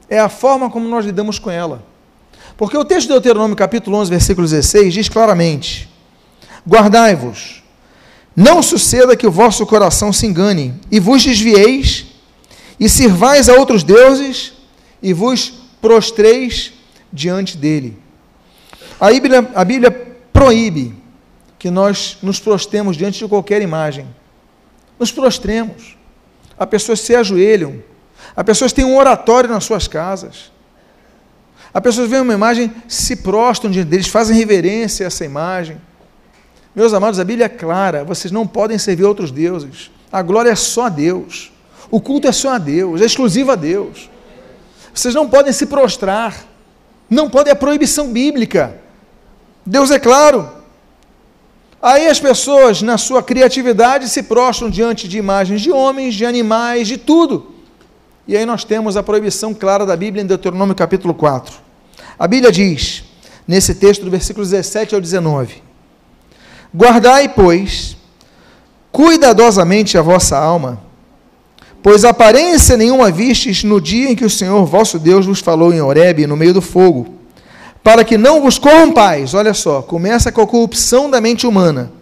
é 0.08 0.18
a 0.18 0.28
forma 0.28 0.70
como 0.70 0.88
nós 0.88 1.04
lidamos 1.04 1.38
com 1.38 1.50
ela. 1.50 1.84
Porque 2.56 2.76
o 2.76 2.84
texto 2.84 3.08
de 3.08 3.12
Deuteronômio, 3.12 3.56
capítulo 3.56 3.96
11, 3.98 4.10
versículo 4.10 4.46
16, 4.46 4.94
diz 4.94 5.08
claramente: 5.08 5.88
Guardai-vos, 6.66 7.62
não 8.34 8.62
suceda 8.62 9.16
que 9.16 9.26
o 9.26 9.30
vosso 9.30 9.66
coração 9.66 10.12
se 10.12 10.26
engane, 10.26 10.74
e 10.90 10.98
vos 10.98 11.22
desvieis, 11.22 12.06
e 12.78 12.88
sirvais 12.88 13.48
a 13.48 13.54
outros 13.54 13.82
deuses, 13.82 14.52
e 15.02 15.12
vos 15.12 15.52
prostreis 15.80 16.72
diante 17.12 17.56
dele. 17.56 17.96
A 18.98 19.10
Bíblia, 19.10 19.50
a 19.54 19.64
Bíblia 19.64 19.90
proíbe 20.32 20.94
que 21.58 21.70
nós 21.70 22.18
nos 22.22 22.38
prostremos 22.40 22.96
diante 22.96 23.18
de 23.18 23.28
qualquer 23.28 23.62
imagem. 23.62 24.06
Nos 24.98 25.10
prostremos. 25.10 25.95
As 26.58 26.68
pessoas 26.68 27.00
se 27.00 27.14
ajoelham. 27.14 27.82
As 28.34 28.44
pessoas 28.44 28.72
têm 28.72 28.84
um 28.84 28.96
oratório 28.96 29.48
nas 29.48 29.64
suas 29.64 29.86
casas. 29.86 30.50
As 31.72 31.82
pessoas 31.82 32.08
veem 32.08 32.22
uma 32.22 32.32
imagem, 32.32 32.72
se 32.88 33.16
prostram 33.16 33.70
diante 33.70 33.88
deles, 33.88 34.08
fazem 34.08 34.36
reverência 34.36 35.04
a 35.04 35.08
essa 35.08 35.24
imagem. 35.24 35.80
Meus 36.74 36.92
amados, 36.94 37.20
a 37.20 37.24
Bíblia 37.24 37.46
é 37.46 37.50
clara: 37.50 38.04
vocês 38.04 38.32
não 38.32 38.46
podem 38.46 38.78
servir 38.78 39.04
outros 39.04 39.30
deuses. 39.30 39.90
A 40.10 40.22
glória 40.22 40.50
é 40.50 40.54
só 40.54 40.86
a 40.86 40.88
Deus. 40.88 41.52
O 41.90 42.00
culto 42.00 42.26
é 42.26 42.32
só 42.32 42.54
a 42.54 42.58
Deus, 42.58 43.00
é 43.00 43.04
exclusivo 43.04 43.52
a 43.52 43.54
Deus. 43.54 44.10
Vocês 44.92 45.14
não 45.14 45.28
podem 45.28 45.52
se 45.52 45.66
prostrar. 45.66 46.34
Não 47.08 47.30
pode, 47.30 47.50
é 47.50 47.54
proibição 47.54 48.12
bíblica. 48.12 48.80
Deus 49.64 49.90
é 49.90 49.98
claro. 49.98 50.55
Aí 51.80 52.08
as 52.08 52.18
pessoas, 52.18 52.80
na 52.80 52.96
sua 52.96 53.22
criatividade, 53.22 54.08
se 54.08 54.22
prostram 54.22 54.70
diante 54.70 55.06
de 55.06 55.18
imagens 55.18 55.60
de 55.60 55.70
homens, 55.70 56.14
de 56.14 56.24
animais, 56.24 56.88
de 56.88 56.96
tudo. 56.96 57.54
E 58.26 58.36
aí 58.36 58.46
nós 58.46 58.64
temos 58.64 58.96
a 58.96 59.02
proibição 59.02 59.52
clara 59.52 59.84
da 59.84 59.96
Bíblia 59.96 60.22
em 60.22 60.26
Deuteronômio 60.26 60.74
capítulo 60.74 61.14
4. 61.14 61.54
A 62.18 62.26
Bíblia 62.26 62.50
diz, 62.50 63.04
nesse 63.46 63.74
texto 63.74 64.04
do 64.04 64.10
versículo 64.10 64.44
17 64.44 64.94
ao 64.94 65.00
19: 65.00 65.62
Guardai, 66.74 67.28
pois, 67.28 67.96
cuidadosamente 68.90 69.98
a 69.98 70.02
vossa 70.02 70.36
alma, 70.36 70.80
pois 71.82 72.04
aparência 72.04 72.76
nenhuma 72.76 73.10
vistes 73.10 73.62
no 73.62 73.80
dia 73.80 74.10
em 74.10 74.16
que 74.16 74.24
o 74.24 74.30
Senhor 74.30 74.64
vosso 74.64 74.98
Deus 74.98 75.26
vos 75.26 75.40
falou 75.40 75.72
em 75.72 75.80
Horebe, 75.80 76.26
no 76.26 76.36
meio 76.36 76.54
do 76.54 76.62
fogo 76.62 77.15
para 77.86 78.02
que 78.02 78.18
não 78.18 78.42
vos 78.42 78.58
corrompais, 78.58 79.32
olha 79.32 79.54
só, 79.54 79.80
começa 79.80 80.32
com 80.32 80.40
a 80.40 80.46
corrupção 80.46 81.08
da 81.08 81.20
mente 81.20 81.46
humana, 81.46 81.92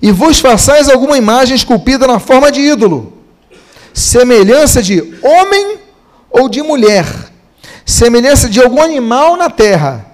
e 0.00 0.10
vos 0.10 0.40
façais 0.40 0.88
alguma 0.88 1.18
imagem 1.18 1.54
esculpida 1.54 2.06
na 2.06 2.18
forma 2.18 2.50
de 2.50 2.62
ídolo, 2.62 3.12
semelhança 3.92 4.82
de 4.82 5.00
homem 5.22 5.76
ou 6.30 6.48
de 6.48 6.62
mulher, 6.62 7.04
semelhança 7.84 8.48
de 8.48 8.58
algum 8.58 8.80
animal 8.80 9.36
na 9.36 9.50
terra, 9.50 10.06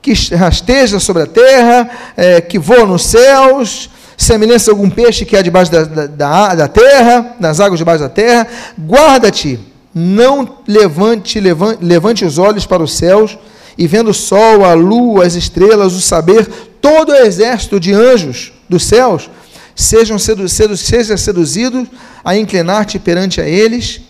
que 0.00 0.12
rasteja 0.36 1.00
sobre 1.00 1.24
a 1.24 1.26
terra, 1.26 1.90
é, 2.16 2.40
que 2.40 2.56
voa 2.56 2.86
nos 2.86 3.04
céus, 3.04 3.90
semelhança 4.16 4.66
de 4.66 4.70
algum 4.70 4.88
peixe 4.88 5.24
que 5.24 5.36
há 5.36 5.42
debaixo 5.42 5.72
da, 5.72 6.06
da, 6.06 6.54
da 6.54 6.68
terra, 6.68 7.34
nas 7.40 7.58
águas 7.58 7.80
debaixo 7.80 8.04
da 8.04 8.08
terra, 8.08 8.46
guarda-te, 8.78 9.58
não 9.92 10.58
levante, 10.68 11.40
levante, 11.40 11.84
levante 11.84 12.24
os 12.24 12.38
olhos 12.38 12.64
para 12.64 12.80
os 12.80 12.96
céus, 12.96 13.36
e 13.76 13.86
vendo 13.86 14.10
o 14.10 14.14
sol, 14.14 14.64
a 14.64 14.74
lua, 14.74 15.26
as 15.26 15.34
estrelas, 15.34 15.94
o 15.94 16.00
saber, 16.00 16.46
todo 16.80 17.10
o 17.10 17.16
exército 17.16 17.78
de 17.78 17.92
anjos 17.92 18.52
dos 18.68 18.84
céus, 18.84 19.30
sejam 19.74 20.18
sedu 20.18 20.48
sedu 20.48 20.76
seja 20.76 21.16
seduzido 21.16 21.86
a 22.24 22.36
inclinar-te 22.36 22.98
perante 22.98 23.40
a 23.40 23.48
eles 23.48 24.00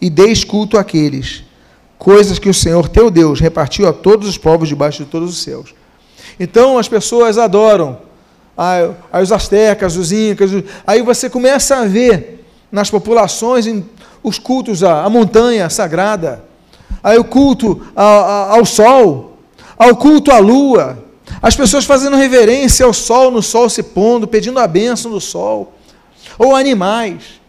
e 0.00 0.08
deis 0.08 0.44
culto 0.44 0.78
àqueles, 0.78 1.42
coisas 1.98 2.38
que 2.38 2.48
o 2.48 2.54
Senhor 2.54 2.88
teu 2.88 3.10
Deus 3.10 3.40
repartiu 3.40 3.88
a 3.88 3.92
todos 3.92 4.28
os 4.28 4.38
povos 4.38 4.68
debaixo 4.68 5.04
de 5.04 5.10
todos 5.10 5.30
os 5.30 5.42
céus. 5.42 5.74
Então 6.38 6.78
as 6.78 6.88
pessoas 6.88 7.38
adoram 7.38 7.98
aí, 8.56 8.88
os 9.20 9.32
astecas, 9.32 9.96
os 9.96 10.12
incas, 10.12 10.50
aí 10.86 11.02
você 11.02 11.28
começa 11.28 11.76
a 11.76 11.84
ver 11.84 12.44
nas 12.70 12.90
populações 12.90 13.66
os 14.22 14.38
cultos 14.38 14.82
à 14.82 15.08
montanha 15.08 15.68
sagrada, 15.70 16.44
aí 17.02 17.18
o 17.18 17.24
culto 17.24 17.86
ao, 17.94 18.58
ao 18.58 18.64
sol, 18.64 19.38
ao 19.78 19.96
culto 19.96 20.30
à 20.30 20.38
lua, 20.38 20.98
as 21.42 21.54
pessoas 21.54 21.84
fazendo 21.84 22.16
reverência 22.16 22.86
ao 22.86 22.92
sol, 22.92 23.30
no 23.30 23.42
sol 23.42 23.68
se 23.68 23.82
pondo, 23.82 24.26
pedindo 24.26 24.58
a 24.58 24.66
bênção 24.66 25.10
do 25.10 25.20
sol, 25.20 25.74
ou 26.38 26.54
animais. 26.54 27.40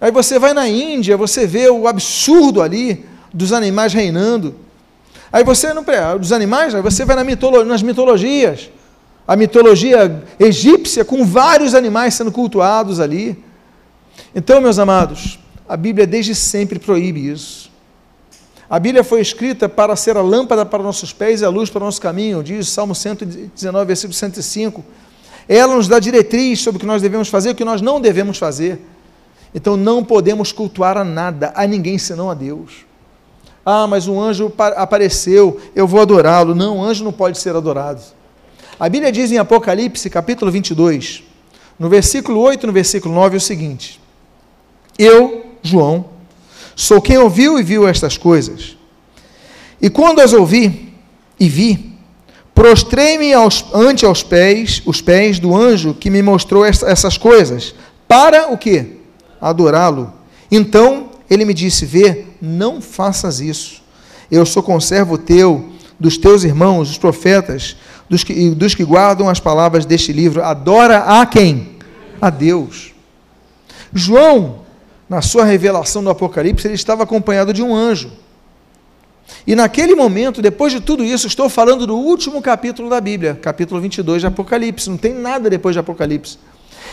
Aí 0.00 0.10
você 0.10 0.38
vai 0.38 0.52
na 0.52 0.68
Índia, 0.68 1.16
você 1.16 1.46
vê 1.46 1.68
o 1.68 1.86
absurdo 1.88 2.62
ali 2.62 3.04
dos 3.32 3.52
animais 3.52 3.92
reinando. 3.92 4.54
Aí 5.32 5.44
você 5.44 5.74
não 5.74 5.84
dos 6.18 6.32
animais, 6.32 6.74
aí 6.74 6.80
você 6.80 7.04
vai 7.04 7.16
na 7.16 7.24
mitolo, 7.24 7.64
nas 7.64 7.82
mitologias, 7.82 8.70
a 9.26 9.36
mitologia 9.36 10.24
egípcia 10.40 11.04
com 11.04 11.24
vários 11.24 11.74
animais 11.74 12.14
sendo 12.14 12.32
cultuados 12.32 12.98
ali. 12.98 13.36
Então, 14.34 14.60
meus 14.60 14.78
amados, 14.78 15.38
a 15.68 15.76
Bíblia 15.76 16.06
desde 16.06 16.34
sempre 16.34 16.78
proíbe 16.78 17.28
isso. 17.28 17.67
A 18.70 18.78
Bíblia 18.78 19.02
foi 19.02 19.20
escrita 19.20 19.66
para 19.66 19.96
ser 19.96 20.16
a 20.18 20.20
lâmpada 20.20 20.66
para 20.66 20.82
nossos 20.82 21.10
pés 21.10 21.40
e 21.40 21.44
a 21.44 21.48
luz 21.48 21.70
para 21.70 21.82
o 21.82 21.86
nosso 21.86 22.00
caminho, 22.00 22.42
diz 22.42 22.68
Salmo 22.68 22.94
119, 22.94 23.86
versículo 23.86 24.12
105. 24.12 24.84
Ela 25.48 25.74
nos 25.74 25.88
dá 25.88 25.98
diretriz 25.98 26.60
sobre 26.60 26.76
o 26.76 26.80
que 26.80 26.86
nós 26.86 27.00
devemos 27.00 27.28
fazer 27.28 27.48
e 27.48 27.52
o 27.52 27.54
que 27.54 27.64
nós 27.64 27.80
não 27.80 27.98
devemos 27.98 28.36
fazer. 28.36 28.78
Então 29.54 29.74
não 29.74 30.04
podemos 30.04 30.52
cultuar 30.52 30.98
a 30.98 31.04
nada, 31.04 31.50
a 31.54 31.66
ninguém 31.66 31.96
senão 31.96 32.30
a 32.30 32.34
Deus. 32.34 32.84
Ah, 33.64 33.86
mas 33.86 34.06
um 34.06 34.20
anjo 34.20 34.52
apareceu, 34.76 35.58
eu 35.74 35.86
vou 35.86 36.02
adorá-lo. 36.02 36.54
Não, 36.54 36.82
anjo 36.82 37.02
não 37.02 37.12
pode 37.12 37.38
ser 37.38 37.56
adorado. 37.56 38.02
A 38.78 38.86
Bíblia 38.86 39.10
diz 39.10 39.32
em 39.32 39.38
Apocalipse, 39.38 40.10
capítulo 40.10 40.50
22, 40.50 41.22
no 41.78 41.88
versículo 41.88 42.38
8 42.40 42.64
e 42.64 42.66
no 42.66 42.72
versículo 42.72 43.14
9, 43.14 43.38
o 43.38 43.40
seguinte: 43.40 43.98
Eu, 44.98 45.46
João, 45.62 46.17
Sou 46.78 47.02
quem 47.02 47.18
ouviu 47.18 47.58
e 47.58 47.62
viu 47.64 47.88
estas 47.88 48.16
coisas. 48.16 48.76
E 49.82 49.90
quando 49.90 50.20
as 50.20 50.32
ouvi 50.32 50.94
e 51.38 51.48
vi, 51.48 51.92
prostrei-me 52.54 53.32
ante 53.74 54.06
aos 54.06 54.22
pés, 54.22 54.80
os 54.86 55.00
pés 55.00 55.40
do 55.40 55.56
anjo 55.56 55.92
que 55.92 56.08
me 56.08 56.22
mostrou 56.22 56.64
essas 56.64 57.18
coisas, 57.18 57.74
para 58.06 58.52
o 58.52 58.56
quê? 58.56 58.92
Adorá-lo. 59.40 60.12
Então 60.52 61.10
ele 61.28 61.44
me 61.44 61.52
disse: 61.52 61.84
Vê, 61.84 62.26
não 62.40 62.80
faças 62.80 63.40
isso. 63.40 63.82
Eu 64.30 64.46
sou 64.46 64.62
conservo 64.62 65.18
teu, 65.18 65.70
dos 65.98 66.16
teus 66.16 66.44
irmãos, 66.44 66.92
os 66.92 66.96
profetas, 66.96 67.76
dos 68.08 68.22
que, 68.22 68.50
dos 68.50 68.76
que 68.76 68.84
guardam 68.84 69.28
as 69.28 69.40
palavras 69.40 69.84
deste 69.84 70.12
livro. 70.12 70.44
Adora 70.44 70.98
a 70.98 71.26
quem? 71.26 71.70
A 72.20 72.30
Deus. 72.30 72.92
João, 73.92 74.67
na 75.08 75.22
sua 75.22 75.44
revelação 75.44 76.04
do 76.04 76.10
Apocalipse, 76.10 76.66
ele 76.66 76.74
estava 76.74 77.02
acompanhado 77.02 77.52
de 77.52 77.62
um 77.62 77.74
anjo. 77.74 78.12
E 79.46 79.54
naquele 79.54 79.94
momento, 79.94 80.42
depois 80.42 80.72
de 80.72 80.80
tudo 80.80 81.04
isso, 81.04 81.26
estou 81.26 81.48
falando 81.48 81.86
do 81.86 81.96
último 81.96 82.42
capítulo 82.42 82.90
da 82.90 83.00
Bíblia, 83.00 83.38
capítulo 83.40 83.80
22 83.80 84.20
de 84.20 84.26
Apocalipse, 84.26 84.90
não 84.90 84.96
tem 84.96 85.14
nada 85.14 85.48
depois 85.48 85.74
de 85.74 85.78
Apocalipse. 85.78 86.38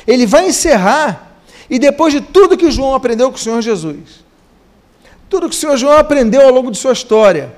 Ele 0.07 0.25
vai 0.25 0.47
encerrar, 0.47 1.39
e 1.69 1.77
depois 1.77 2.13
de 2.13 2.21
tudo 2.21 2.57
que 2.57 2.71
João 2.71 2.93
aprendeu 2.93 3.29
com 3.29 3.37
o 3.37 3.39
Senhor 3.39 3.61
Jesus, 3.61 4.23
tudo 5.29 5.49
que 5.49 5.55
o 5.55 5.59
Senhor 5.59 5.75
João 5.75 5.97
aprendeu 5.97 6.41
ao 6.41 6.51
longo 6.51 6.71
de 6.71 6.77
sua 6.77 6.93
história, 6.93 7.53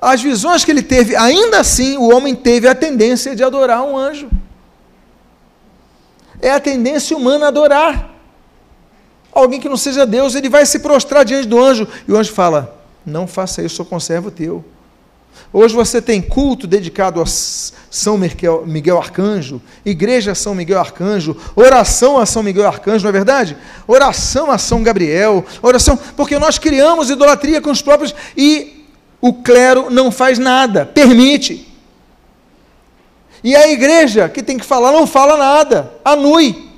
as 0.00 0.20
visões 0.20 0.64
que 0.64 0.70
ele 0.70 0.82
teve, 0.82 1.16
ainda 1.16 1.58
assim 1.60 1.96
o 1.96 2.14
homem 2.14 2.34
teve 2.34 2.68
a 2.68 2.74
tendência 2.74 3.34
de 3.34 3.42
adorar 3.42 3.82
um 3.82 3.96
anjo. 3.96 4.28
É 6.40 6.50
a 6.50 6.60
tendência 6.60 7.16
humana 7.16 7.48
adorar. 7.48 8.13
Alguém 9.34 9.60
que 9.60 9.68
não 9.68 9.76
seja 9.76 10.06
Deus, 10.06 10.34
ele 10.34 10.48
vai 10.48 10.64
se 10.64 10.78
prostrar 10.78 11.24
diante 11.24 11.48
do 11.48 11.60
anjo, 11.60 11.88
e 12.06 12.12
o 12.12 12.16
anjo 12.16 12.32
fala: 12.32 12.80
Não 13.04 13.26
faça 13.26 13.62
isso, 13.62 13.82
eu 13.82 13.86
conservo 13.86 14.30
teu. 14.30 14.64
Hoje 15.52 15.74
você 15.74 16.00
tem 16.00 16.20
culto 16.20 16.66
dedicado 16.66 17.20
a 17.20 17.26
São 17.26 18.18
Miguel, 18.18 18.98
Arcanjo, 18.98 19.60
igreja 19.84 20.32
a 20.32 20.34
São 20.34 20.54
Miguel 20.54 20.78
Arcanjo, 20.78 21.36
oração 21.54 22.18
a 22.18 22.26
São 22.26 22.42
Miguel 22.42 22.66
Arcanjo, 22.66 23.04
não 23.04 23.08
é 23.08 23.12
verdade? 23.12 23.56
Oração 23.86 24.50
a 24.50 24.58
São 24.58 24.82
Gabriel, 24.82 25.44
oração, 25.62 25.98
porque 26.16 26.38
nós 26.38 26.58
criamos 26.58 27.10
idolatria 27.10 27.60
com 27.60 27.70
os 27.70 27.82
próprios 27.82 28.14
e 28.36 28.84
o 29.20 29.32
clero 29.32 29.90
não 29.90 30.10
faz 30.10 30.38
nada, 30.38 30.86
permite. 30.86 31.72
E 33.42 33.54
a 33.54 33.68
igreja 33.68 34.28
que 34.28 34.42
tem 34.42 34.58
que 34.58 34.64
falar 34.64 34.90
não 34.90 35.06
fala 35.06 35.36
nada, 35.36 35.92
anui. 36.04 36.73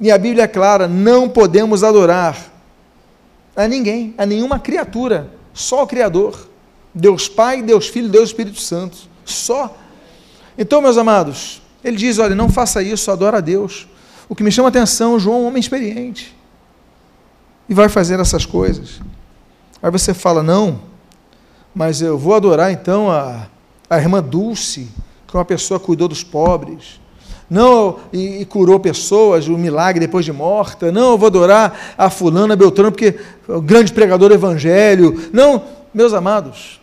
E 0.00 0.10
a 0.10 0.18
Bíblia 0.18 0.44
é 0.44 0.48
clara: 0.48 0.86
não 0.86 1.28
podemos 1.28 1.82
adorar 1.82 2.52
a 3.54 3.66
ninguém, 3.66 4.14
a 4.18 4.26
nenhuma 4.26 4.58
criatura, 4.58 5.30
só 5.54 5.82
o 5.82 5.86
Criador. 5.86 6.48
Deus 6.94 7.28
Pai, 7.28 7.60
Deus 7.62 7.88
Filho, 7.88 8.08
Deus 8.08 8.30
Espírito 8.30 8.58
Santo. 8.58 8.96
Só. 9.24 9.76
Então, 10.56 10.80
meus 10.80 10.96
amados, 10.96 11.60
ele 11.84 11.96
diz: 11.96 12.18
olha, 12.18 12.34
não 12.34 12.48
faça 12.48 12.82
isso, 12.82 13.10
adora 13.10 13.38
a 13.38 13.40
Deus. 13.40 13.86
O 14.28 14.34
que 14.34 14.42
me 14.42 14.50
chama 14.50 14.68
a 14.68 14.70
atenção, 14.70 15.18
João 15.18 15.36
é 15.36 15.40
um 15.42 15.46
homem 15.46 15.60
experiente. 15.60 16.36
E 17.68 17.74
vai 17.74 17.88
fazer 17.88 18.18
essas 18.18 18.44
coisas. 18.44 19.00
Aí 19.82 19.90
você 19.90 20.14
fala, 20.14 20.42
não, 20.42 20.80
mas 21.74 22.00
eu 22.00 22.18
vou 22.18 22.34
adorar 22.34 22.72
então 22.72 23.10
a, 23.10 23.46
a 23.88 23.98
irmã 23.98 24.22
Dulce, 24.22 24.88
que 25.26 25.36
é 25.36 25.38
uma 25.38 25.44
pessoa 25.44 25.78
que 25.78 25.86
cuidou 25.86 26.08
dos 26.08 26.24
pobres. 26.24 27.00
Não, 27.48 27.98
e, 28.12 28.40
e, 28.40 28.44
curou 28.44 28.80
pessoas, 28.80 29.46
o 29.46 29.56
milagre 29.56 30.00
depois 30.00 30.24
de 30.24 30.32
morta. 30.32 30.90
Não, 30.90 31.12
eu 31.12 31.18
vou 31.18 31.28
adorar 31.28 31.94
a 31.96 32.10
fulana 32.10 32.56
Beltrano, 32.56 32.90
porque 32.90 33.18
é 33.48 33.52
o 33.52 33.60
grande 33.60 33.92
pregador 33.92 34.30
do 34.30 34.34
evangelho. 34.34 35.30
Não, 35.32 35.62
meus 35.94 36.12
amados, 36.12 36.80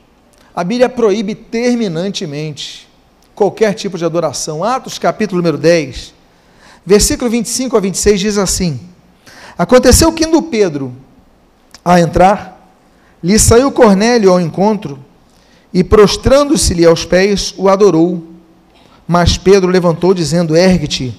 a 0.55 0.63
Bíblia 0.63 0.87
proíbe 0.87 1.35
terminantemente 1.35 2.87
qualquer 3.35 3.73
tipo 3.73 3.97
de 3.97 4.05
adoração. 4.05 4.63
Atos, 4.63 4.97
capítulo 4.97 5.41
número 5.41 5.57
10, 5.57 6.13
versículo 6.85 7.29
25 7.29 7.75
a 7.75 7.79
26 7.79 8.19
diz 8.19 8.37
assim: 8.37 8.79
Aconteceu 9.57 10.13
que 10.13 10.25
indo 10.25 10.41
Pedro 10.43 10.93
a 11.83 11.99
entrar, 11.99 12.73
lhe 13.21 13.37
saiu 13.37 13.71
Cornélio 13.71 14.31
ao 14.31 14.39
encontro 14.39 14.99
e, 15.73 15.83
prostrando-se-lhe 15.83 16.85
aos 16.85 17.03
pés, 17.03 17.53
o 17.57 17.67
adorou. 17.67 18.32
Mas 19.07 19.37
Pedro 19.37 19.69
levantou, 19.69 20.13
dizendo: 20.13 20.55
Ergue-te, 20.55 21.13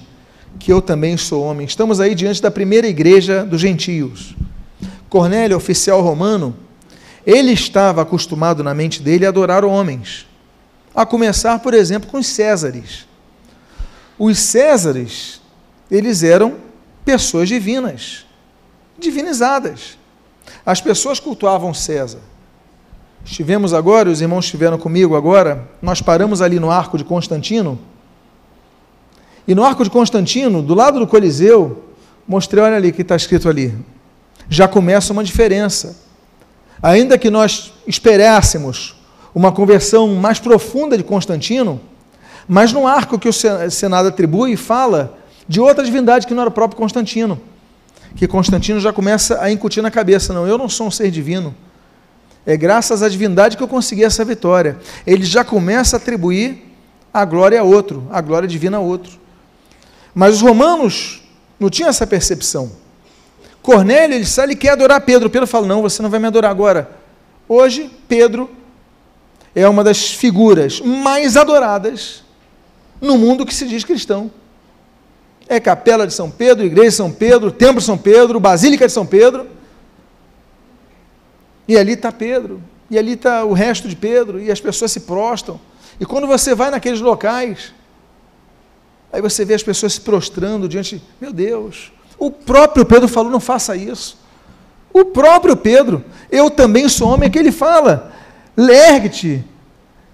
que 0.59 0.71
eu 0.71 0.81
também 0.81 1.17
sou 1.17 1.43
homem. 1.43 1.65
Estamos 1.65 1.99
aí 1.99 2.15
diante 2.15 2.41
da 2.41 2.49
primeira 2.49 2.87
igreja 2.87 3.45
dos 3.45 3.61
gentios. 3.61 4.35
Cornélio, 5.09 5.55
oficial 5.55 6.01
romano, 6.01 6.55
ele 7.25 7.51
estava 7.51 8.01
acostumado 8.01 8.63
na 8.63 8.73
mente 8.73 9.01
dele 9.01 9.25
a 9.25 9.29
adorar 9.29 9.63
homens, 9.63 10.25
a 10.93 11.05
começar, 11.05 11.59
por 11.59 11.73
exemplo, 11.73 12.09
com 12.09 12.17
os 12.17 12.27
Césares. 12.27 13.05
Os 14.17 14.37
Césares, 14.39 15.41
eles 15.89 16.23
eram 16.23 16.55
pessoas 17.03 17.47
divinas, 17.47 18.25
divinizadas. 18.97 19.97
As 20.65 20.81
pessoas 20.81 21.19
cultuavam 21.19 21.73
César. 21.73 22.19
Estivemos 23.25 23.73
agora, 23.73 24.07
os 24.07 24.21
irmãos 24.21 24.45
estiveram 24.45 24.77
comigo 24.77 25.15
agora, 25.15 25.67
nós 25.81 25.99
paramos 25.99 26.43
ali 26.43 26.59
no 26.59 26.69
Arco 26.69 26.95
de 26.95 27.03
Constantino. 27.03 27.79
E 29.47 29.55
no 29.55 29.63
Arco 29.63 29.83
de 29.83 29.89
Constantino, 29.89 30.61
do 30.61 30.75
lado 30.75 30.99
do 30.99 31.07
Coliseu, 31.07 31.85
mostrei, 32.27 32.63
olha 32.63 32.75
ali 32.75 32.91
que 32.91 33.01
está 33.01 33.15
escrito 33.15 33.49
ali. 33.49 33.73
Já 34.47 34.67
começa 34.67 35.11
uma 35.11 35.23
diferença. 35.23 35.97
Ainda 36.81 37.17
que 37.17 37.31
nós 37.31 37.73
esperássemos 37.87 38.95
uma 39.33 39.51
conversão 39.51 40.07
mais 40.15 40.39
profunda 40.39 40.95
de 40.95 41.03
Constantino, 41.03 41.81
mas 42.47 42.71
no 42.71 42.85
arco 42.85 43.17
que 43.17 43.27
o 43.27 43.33
Senado 43.33 44.07
atribui, 44.07 44.55
fala 44.55 45.17
de 45.47 45.59
outra 45.59 45.83
divindade 45.83 46.27
que 46.27 46.33
não 46.35 46.41
era 46.41 46.49
o 46.49 46.53
próprio 46.53 46.77
Constantino. 46.77 47.41
Que 48.15 48.27
Constantino 48.27 48.79
já 48.79 48.93
começa 48.93 49.41
a 49.41 49.51
incutir 49.51 49.81
na 49.81 49.89
cabeça: 49.89 50.31
não, 50.31 50.47
eu 50.47 50.59
não 50.59 50.69
sou 50.69 50.87
um 50.87 50.91
ser 50.91 51.09
divino. 51.09 51.55
É 52.45 52.55
graças 52.55 53.01
à 53.01 53.09
divindade 53.09 53.57
que 53.57 53.63
eu 53.63 53.67
consegui 53.67 54.03
essa 54.03 54.23
vitória. 54.23 54.77
Ele 55.05 55.25
já 55.25 55.43
começa 55.43 55.95
a 55.95 55.97
atribuir 55.97 56.63
a 57.13 57.25
glória 57.25 57.59
a 57.59 57.63
outro, 57.63 58.07
a 58.11 58.21
glória 58.21 58.47
divina 58.47 58.77
a 58.77 58.79
outro. 58.79 59.19
Mas 60.13 60.35
os 60.35 60.41
romanos 60.41 61.23
não 61.59 61.69
tinham 61.69 61.89
essa 61.89 62.05
percepção. 62.05 62.71
Cornélio, 63.61 64.15
ele 64.15 64.25
sai, 64.25 64.45
ele 64.45 64.55
quer 64.55 64.69
adorar 64.69 65.01
Pedro. 65.01 65.29
Pedro 65.29 65.47
fala: 65.47 65.65
Não, 65.65 65.81
você 65.81 66.01
não 66.01 66.09
vai 66.09 66.19
me 66.19 66.27
adorar 66.27 66.51
agora. 66.51 66.89
Hoje, 67.49 67.89
Pedro 68.07 68.49
é 69.55 69.67
uma 69.67 69.83
das 69.83 70.11
figuras 70.11 70.79
mais 70.81 71.35
adoradas 71.35 72.23
no 73.01 73.17
mundo 73.17 73.45
que 73.45 73.53
se 73.53 73.65
diz 73.67 73.83
cristão. 73.83 74.29
É 75.47 75.59
Capela 75.59 76.05
de 76.05 76.13
São 76.13 76.29
Pedro, 76.29 76.65
Igreja 76.65 76.89
de 76.89 76.95
São 76.95 77.11
Pedro, 77.11 77.51
Templo 77.51 77.79
de 77.79 77.85
São 77.85 77.97
Pedro, 77.97 78.39
Basílica 78.39 78.85
de 78.85 78.93
São 78.93 79.05
Pedro. 79.05 79.47
E 81.67 81.77
ali 81.77 81.93
está 81.93 82.11
Pedro, 82.11 82.61
e 82.89 82.97
ali 82.97 83.13
está 83.13 83.43
o 83.43 83.53
resto 83.53 83.87
de 83.87 83.95
Pedro, 83.95 84.39
e 84.39 84.51
as 84.51 84.59
pessoas 84.59 84.91
se 84.91 85.01
prostam. 85.01 85.59
E 85.99 86.05
quando 86.05 86.27
você 86.27 86.53
vai 86.53 86.69
naqueles 86.69 87.01
locais, 87.01 87.73
aí 89.11 89.21
você 89.21 89.45
vê 89.45 89.53
as 89.53 89.63
pessoas 89.63 89.93
se 89.93 90.01
prostrando 90.01 90.67
diante, 90.67 91.01
meu 91.19 91.31
Deus, 91.31 91.91
o 92.17 92.29
próprio 92.29 92.85
Pedro 92.85 93.07
falou: 93.07 93.31
não 93.31 93.39
faça 93.39 93.75
isso. 93.75 94.17
O 94.93 95.05
próprio 95.05 95.57
Pedro, 95.57 96.03
eu 96.31 96.49
também 96.49 96.87
sou 96.87 97.09
homem, 97.09 97.27
é 97.27 97.29
que 97.29 97.39
ele 97.39 97.51
fala: 97.51 98.13
lergue-te. 98.55 99.43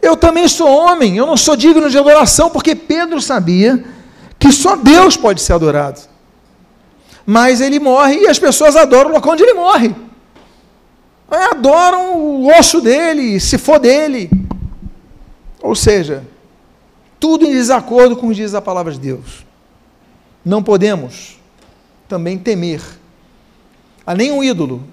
Eu 0.01 0.17
também 0.17 0.47
sou 0.47 0.67
homem, 0.67 1.15
eu 1.15 1.27
não 1.27 1.37
sou 1.37 1.55
digno 1.55 1.87
de 1.87 1.97
adoração, 1.97 2.49
porque 2.49 2.73
Pedro 2.73 3.21
sabia 3.21 3.85
que 4.39 4.51
só 4.51 4.75
Deus 4.75 5.15
pode 5.15 5.39
ser 5.39 5.53
adorado. 5.53 6.01
Mas 7.23 7.61
ele 7.61 7.79
morre 7.79 8.21
e 8.21 8.27
as 8.27 8.39
pessoas 8.39 8.75
adoram 8.75 9.11
o 9.11 9.13
local 9.13 9.33
onde 9.33 9.43
ele 9.43 9.53
morre. 9.53 9.93
Adoram 11.31 12.17
o 12.17 12.51
osso 12.59 12.81
dele, 12.81 13.39
se 13.39 13.57
for 13.57 13.79
dele. 13.79 14.29
Ou 15.61 15.73
seja, 15.73 16.25
tudo 17.17 17.45
em 17.45 17.51
desacordo 17.51 18.17
com 18.17 18.27
o 18.27 18.29
que 18.31 18.35
diz 18.35 18.53
a 18.53 18.61
palavra 18.61 18.91
de 18.91 18.99
Deus. 18.99 19.45
Não 20.43 20.61
podemos 20.61 21.39
também 22.09 22.37
temer 22.37 22.81
a 24.05 24.13
nenhum 24.13 24.43
ídolo 24.43 24.83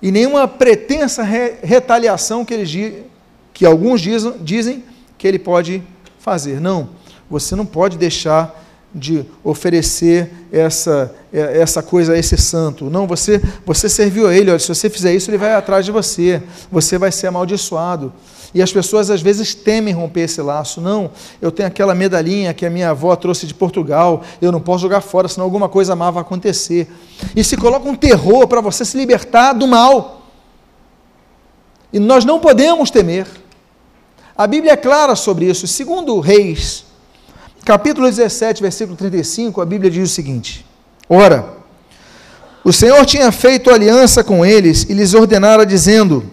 e 0.00 0.10
nenhuma 0.10 0.48
pretensa 0.48 1.22
re 1.22 1.56
retaliação 1.62 2.44
que, 2.44 2.54
eles, 2.54 3.04
que 3.52 3.66
alguns 3.66 4.00
dizem, 4.00 4.32
dizem 4.40 4.84
que 5.18 5.28
ele 5.28 5.38
pode 5.38 5.82
fazer. 6.18 6.60
Não, 6.60 6.90
você 7.28 7.54
não 7.54 7.66
pode 7.66 7.98
deixar 7.98 8.63
de 8.94 9.24
oferecer 9.42 10.30
essa, 10.52 11.12
essa 11.32 11.82
coisa 11.82 12.12
a 12.12 12.18
esse 12.18 12.36
santo. 12.36 12.88
Não, 12.88 13.06
você, 13.06 13.42
você 13.66 13.88
serviu 13.88 14.28
a 14.28 14.34
ele. 14.34 14.50
Olha, 14.50 14.58
se 14.58 14.68
você 14.68 14.88
fizer 14.88 15.12
isso, 15.12 15.30
ele 15.30 15.38
vai 15.38 15.54
atrás 15.54 15.84
de 15.84 15.90
você. 15.90 16.40
Você 16.70 16.96
vai 16.96 17.10
ser 17.10 17.26
amaldiçoado. 17.26 18.12
E 18.54 18.62
as 18.62 18.72
pessoas 18.72 19.10
às 19.10 19.20
vezes 19.20 19.52
temem 19.52 19.92
romper 19.92 20.20
esse 20.22 20.40
laço. 20.40 20.80
Não, 20.80 21.10
eu 21.42 21.50
tenho 21.50 21.66
aquela 21.66 21.92
medalhinha 21.92 22.54
que 22.54 22.64
a 22.64 22.70
minha 22.70 22.90
avó 22.90 23.16
trouxe 23.16 23.46
de 23.48 23.52
Portugal, 23.52 24.22
eu 24.40 24.52
não 24.52 24.60
posso 24.60 24.82
jogar 24.82 25.00
fora, 25.00 25.26
senão 25.26 25.44
alguma 25.44 25.68
coisa 25.68 25.96
má 25.96 26.08
vai 26.12 26.20
acontecer. 26.20 26.88
E 27.34 27.42
se 27.42 27.56
coloca 27.56 27.88
um 27.88 27.96
terror 27.96 28.46
para 28.46 28.60
você 28.60 28.84
se 28.84 28.96
libertar 28.96 29.54
do 29.54 29.66
mal. 29.66 30.22
E 31.92 31.98
nós 31.98 32.24
não 32.24 32.38
podemos 32.38 32.92
temer. 32.92 33.26
A 34.36 34.46
Bíblia 34.46 34.72
é 34.72 34.76
clara 34.76 35.16
sobre 35.16 35.46
isso. 35.46 35.66
Segundo 35.66 36.18
Reis, 36.20 36.84
capítulo 37.64 38.08
17, 38.08 38.62
versículo 38.62 38.96
35, 38.96 39.60
a 39.60 39.64
Bíblia 39.64 39.90
diz 39.90 40.10
o 40.10 40.12
seguinte: 40.12 40.64
Ora, 41.08 41.54
o 42.62 42.72
Senhor 42.72 43.04
tinha 43.06 43.32
feito 43.32 43.70
aliança 43.70 44.22
com 44.22 44.44
eles 44.44 44.84
e 44.84 44.92
lhes 44.92 45.14
ordenara, 45.14 45.64
dizendo: 45.64 46.30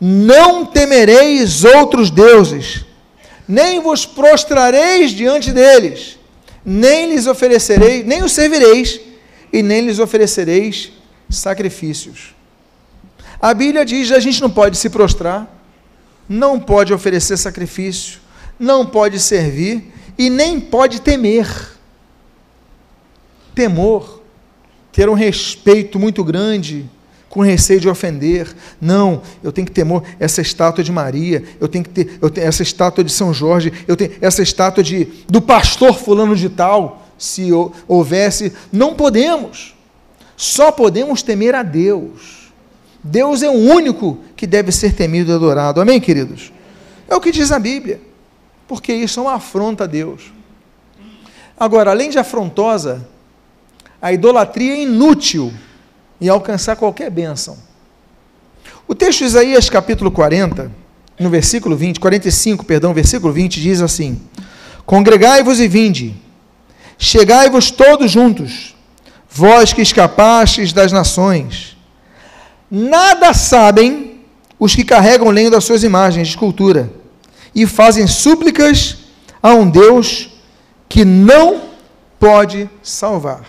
Não 0.00 0.64
temereis 0.64 1.64
outros 1.64 2.10
deuses, 2.10 2.86
nem 3.46 3.80
vos 3.80 4.06
prostrareis 4.06 5.10
diante 5.10 5.52
deles, 5.52 6.18
nem 6.64 7.10
lhes 7.10 7.26
oferecereis, 7.26 8.04
nem 8.06 8.22
os 8.22 8.32
servireis, 8.32 9.00
e 9.52 9.62
nem 9.62 9.86
lhes 9.86 9.98
oferecereis 9.98 10.92
sacrifícios. 11.28 12.34
A 13.40 13.52
Bíblia 13.52 13.84
diz 13.84 14.10
a 14.12 14.20
gente 14.20 14.40
não 14.40 14.50
pode 14.50 14.78
se 14.78 14.88
prostrar, 14.88 15.52
não 16.28 16.58
pode 16.58 16.94
oferecer 16.94 17.36
sacrifício, 17.36 18.20
não 18.58 18.86
pode 18.86 19.18
servir 19.18 19.92
e 20.22 20.30
nem 20.30 20.60
pode 20.60 21.00
temer. 21.00 21.48
Temor, 23.56 24.22
ter 24.92 25.08
um 25.08 25.14
respeito 25.14 25.98
muito 25.98 26.22
grande, 26.22 26.88
com 27.28 27.40
receio 27.40 27.80
de 27.80 27.88
ofender. 27.88 28.54
Não, 28.80 29.20
eu 29.42 29.50
tenho 29.50 29.66
que 29.66 29.72
temor 29.72 30.04
essa 30.20 30.40
estátua 30.40 30.84
de 30.84 30.92
Maria, 30.92 31.42
eu 31.60 31.66
tenho 31.66 31.82
que 31.82 31.90
ter 31.90 32.18
eu 32.22 32.30
tenho 32.30 32.46
essa 32.46 32.62
estátua 32.62 33.02
de 33.02 33.10
São 33.10 33.34
Jorge, 33.34 33.72
eu 33.88 33.96
tenho 33.96 34.12
essa 34.20 34.42
estátua 34.44 34.84
de 34.84 35.06
do 35.28 35.42
pastor 35.42 35.98
fulano 35.98 36.36
de 36.36 36.48
tal, 36.48 37.04
se 37.18 37.50
houvesse, 37.88 38.52
não 38.70 38.94
podemos. 38.94 39.74
Só 40.36 40.70
podemos 40.70 41.20
temer 41.20 41.52
a 41.56 41.64
Deus. 41.64 42.52
Deus 43.02 43.42
é 43.42 43.50
o 43.50 43.54
único 43.54 44.20
que 44.36 44.46
deve 44.46 44.70
ser 44.70 44.94
temido 44.94 45.32
e 45.32 45.34
adorado. 45.34 45.80
Amém, 45.80 46.00
queridos? 46.00 46.52
É 47.08 47.16
o 47.16 47.20
que 47.20 47.32
diz 47.32 47.50
a 47.50 47.58
Bíblia. 47.58 48.11
Porque 48.72 48.94
isso 48.94 49.20
é 49.20 49.22
uma 49.24 49.34
afronta 49.34 49.84
a 49.84 49.86
Deus. 49.86 50.32
Agora, 51.60 51.90
além 51.90 52.08
de 52.08 52.18
afrontosa, 52.18 53.06
a 54.00 54.14
idolatria 54.14 54.72
é 54.72 54.82
inútil 54.84 55.52
em 56.18 56.30
alcançar 56.30 56.76
qualquer 56.76 57.10
bênção. 57.10 57.58
O 58.88 58.94
texto 58.94 59.18
de 59.18 59.24
Isaías, 59.26 59.68
capítulo 59.68 60.10
40, 60.10 60.72
no 61.20 61.28
versículo 61.28 61.76
20, 61.76 62.00
45, 62.00 62.64
perdão, 62.64 62.94
versículo 62.94 63.30
20, 63.30 63.60
diz 63.60 63.82
assim: 63.82 64.18
Congregai-vos 64.86 65.60
e 65.60 65.68
vinde, 65.68 66.16
chegai-vos 66.96 67.70
todos 67.70 68.10
juntos, 68.10 68.74
vós 69.28 69.74
que 69.74 69.82
escapastes 69.82 70.72
das 70.72 70.90
nações 70.90 71.76
Nada 72.70 73.34
sabem 73.34 74.22
os 74.58 74.74
que 74.74 74.82
carregam 74.82 75.28
lenho 75.28 75.50
das 75.50 75.62
suas 75.62 75.84
imagens 75.84 76.26
de 76.26 76.32
escultura 76.32 77.01
e 77.54 77.66
fazem 77.66 78.06
súplicas 78.06 78.98
a 79.42 79.54
um 79.54 79.68
Deus 79.68 80.30
que 80.88 81.04
não 81.04 81.62
pode 82.18 82.68
salvar. 82.82 83.44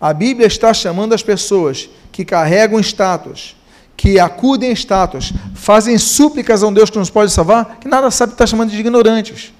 A 0.00 0.12
Bíblia 0.12 0.46
está 0.46 0.74
chamando 0.74 1.14
as 1.14 1.22
pessoas 1.22 1.88
que 2.12 2.24
carregam 2.24 2.78
estátuas, 2.80 3.56
que 3.96 4.18
acudem 4.18 4.70
a 4.70 4.72
estátuas, 4.72 5.32
fazem 5.54 5.96
súplicas 5.96 6.62
a 6.62 6.66
um 6.66 6.72
Deus 6.72 6.90
que 6.90 6.98
nos 6.98 7.10
pode 7.10 7.32
salvar, 7.32 7.78
que 7.80 7.88
nada 7.88 8.10
sabe, 8.10 8.32
está 8.32 8.46
chamando 8.46 8.70
de 8.70 8.78
ignorantes. 8.78 9.52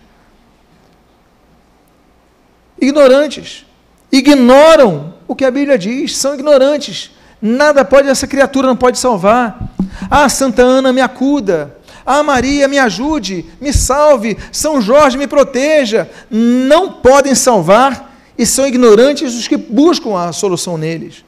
Ignorantes. 2.81 3.65
Ignoram 4.13 5.15
o 5.27 5.35
que 5.35 5.45
a 5.45 5.51
Bíblia 5.51 5.79
diz, 5.79 6.17
são 6.17 6.35
ignorantes. 6.35 7.11
Nada 7.41 7.85
pode, 7.85 8.09
essa 8.09 8.27
criatura 8.27 8.67
não 8.67 8.77
pode 8.77 8.99
salvar. 8.99 9.71
Ah, 10.11 10.29
Santa 10.29 10.63
Ana, 10.63 10.93
me 10.93 11.01
acuda. 11.01 11.76
Ah, 12.07 12.23
Maria, 12.23 12.69
me 12.69 12.79
ajude, 12.79 13.45
me 13.61 13.73
salve. 13.73 14.39
São 14.53 14.81
Jorge, 14.81 15.19
me 15.19 15.27
proteja. 15.27 16.09
Não 16.31 16.93
podem 16.93 17.35
salvar 17.35 18.17
e 18.39 18.47
são 18.47 18.67
ignorantes 18.67 19.35
os 19.35 19.49
que 19.49 19.57
buscam 19.57 20.17
a 20.17 20.33
solução 20.33 20.79
neles. 20.79 21.25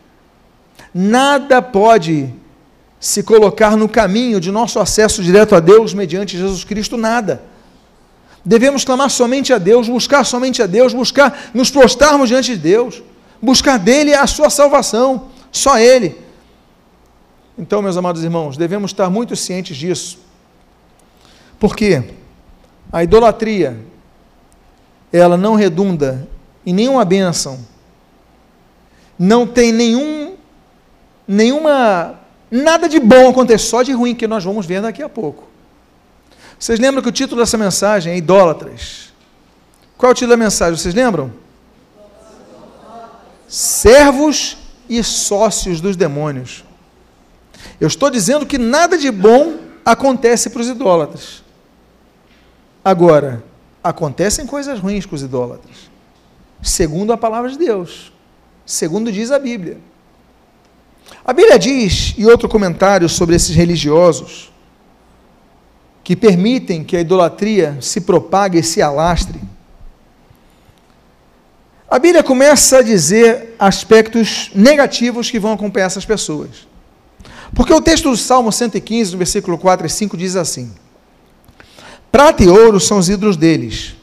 Nada 0.95 1.61
pode 1.61 2.33
se 3.01 3.23
colocar 3.23 3.77
no 3.77 3.89
caminho 3.89 4.41
de 4.41 4.51
nosso 4.51 4.79
acesso 4.79 5.23
direto 5.23 5.55
a 5.55 5.61
Deus 5.61 5.93
mediante 5.95 6.37
Jesus 6.37 6.63
Cristo, 6.65 6.97
nada. 6.97 7.43
Devemos 8.45 8.85
clamar 8.85 9.11
somente 9.11 9.53
a 9.53 9.59
Deus, 9.59 9.89
buscar 9.89 10.25
somente 10.25 10.63
a 10.63 10.67
Deus, 10.67 10.95
buscar 10.95 11.51
nos 11.53 11.71
prostrarmos 11.71 12.29
diante 12.29 12.53
de 12.53 12.59
Deus, 12.59 13.03
buscar 13.43 13.79
dele 13.79 14.15
a 14.15 14.27
sua 14.27 14.49
salvação. 14.49 15.29
Só 15.51 15.79
Ele. 15.79 16.17
Então, 17.59 17.83
meus 17.83 17.97
amados 17.97 18.23
irmãos, 18.23 18.57
devemos 18.57 18.93
estar 18.93 19.11
muito 19.11 19.35
cientes 19.35 19.77
disso. 19.77 20.28
Porque 21.59 22.05
a 22.93 23.03
idolatria, 23.03 23.77
ela 25.13 25.37
não 25.37 25.55
redunda 25.55 26.29
em 26.65 26.73
nenhuma 26.73 27.05
bênção, 27.05 27.59
não 29.19 29.47
tem 29.47 29.73
nenhum, 29.73 30.37
nenhuma, 31.27 32.21
nada 32.51 32.89
de 32.89 33.01
bom 33.01 33.31
acontecer, 33.31 33.59
só 33.59 33.83
de 33.83 33.93
ruim, 33.93 34.15
que 34.15 34.27
nós 34.27 34.45
vamos 34.45 34.65
ver 34.67 34.81
daqui 34.81 35.03
a 35.03 35.09
pouco. 35.09 35.49
Vocês 36.59 36.79
lembram 36.79 37.03
que 37.03 37.09
o 37.09 37.13
título 37.13 37.41
dessa 37.41 37.57
mensagem 37.57 38.13
é 38.13 38.17
Idólatras? 38.17 39.13
Qual 39.97 40.11
é 40.11 40.13
o 40.13 40.15
título 40.15 40.31
da 40.31 40.37
mensagem? 40.37 40.77
Vocês 40.77 40.95
lembram? 40.95 41.33
Servos 43.49 44.57
e 44.89 45.03
sócios 45.03 45.81
dos 45.81 45.97
demônios. 45.97 46.65
Eu 47.81 47.89
estou 47.89 48.11
dizendo 48.11 48.47
que 48.47 48.59
nada 48.59 48.97
de 48.97 49.11
bom 49.11 49.57
acontece 49.85 50.51
para 50.51 50.61
os 50.61 50.69
idólatras. 50.69 51.43
Agora, 52.89 53.45
acontecem 53.85 54.47
coisas 54.47 54.81
ruins 54.81 55.05
com 55.05 55.15
os 55.15 55.21
idólatras, 55.21 55.91
segundo 56.63 57.13
a 57.13 57.19
palavra 57.19 57.51
de 57.51 57.59
Deus, 57.59 58.11
segundo 58.65 59.13
diz 59.13 59.31
a 59.31 59.39
Bíblia. 59.39 59.77
A 61.23 61.35
Bíblia 61.35 61.59
diz, 61.59 62.15
e 62.17 62.25
outro 62.25 62.49
comentário 62.49 63.07
sobre 63.07 63.37
esses 63.37 63.55
religiosos, 63.55 64.51
que 66.03 66.17
permitem 66.17 66.83
que 66.83 66.97
a 66.97 67.03
idolatria 67.03 67.77
se 67.83 68.01
propague 68.01 68.61
e 68.61 68.63
se 68.63 68.81
alastre, 68.81 69.39
a 71.91 71.99
Bíblia 71.99 72.23
começa 72.23 72.79
a 72.79 72.83
dizer 72.83 73.55
aspectos 73.59 74.51
negativos 74.55 75.31
que 75.31 75.39
vão 75.39 75.53
acompanhar 75.53 75.89
essas 75.89 76.07
pessoas. 76.07 76.67
Porque 77.55 77.75
o 77.75 77.83
texto 77.83 78.09
do 78.09 78.17
Salmo 78.17 78.51
115, 78.51 79.13
no 79.13 79.19
versículo 79.19 79.59
4 79.59 79.87
e 79.87 79.91
5, 79.91 80.17
diz 80.17 80.37
assim: 80.37 80.73
Prata 82.11 82.43
e 82.43 82.49
ouro 82.49 82.81
são 82.81 82.99
os 82.99 83.09
ídolos 83.09 83.37
deles, 83.37 83.95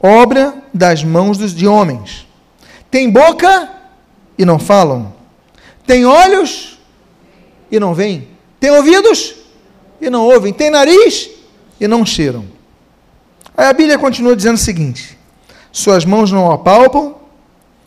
obra 0.00 0.62
das 0.72 1.02
mãos 1.02 1.36
dos, 1.36 1.54
de 1.54 1.66
homens. 1.66 2.26
Tem 2.90 3.10
boca 3.10 3.70
e 4.38 4.44
não 4.44 4.58
falam, 4.58 5.12
tem 5.86 6.06
olhos 6.06 6.78
e 7.70 7.78
não 7.78 7.94
veem, 7.94 8.28
tem 8.58 8.70
ouvidos 8.70 9.34
e 10.00 10.08
não 10.08 10.26
ouvem, 10.26 10.52
tem 10.52 10.70
nariz 10.70 11.30
e 11.80 11.86
não 11.86 12.06
cheiram. 12.06 12.44
Aí 13.56 13.66
a 13.66 13.72
Bíblia 13.72 13.98
continua 13.98 14.36
dizendo 14.36 14.54
o 14.54 14.58
seguinte: 14.58 15.18
Suas 15.72 16.04
mãos 16.04 16.30
não 16.30 16.50
apalpam, 16.50 17.16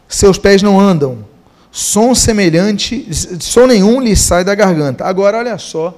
seus 0.08 0.38
pés 0.38 0.62
não 0.62 0.80
andam, 0.80 1.26
som 1.71 2.13
semelhante, 2.13 3.08
som 3.39 3.65
nenhum 3.65 3.99
lhe 3.99 4.15
sai 4.15 4.43
da 4.43 4.54
garganta. 4.54 5.06
Agora, 5.06 5.39
olha 5.39 5.58
só, 5.58 5.89
o 5.89 5.95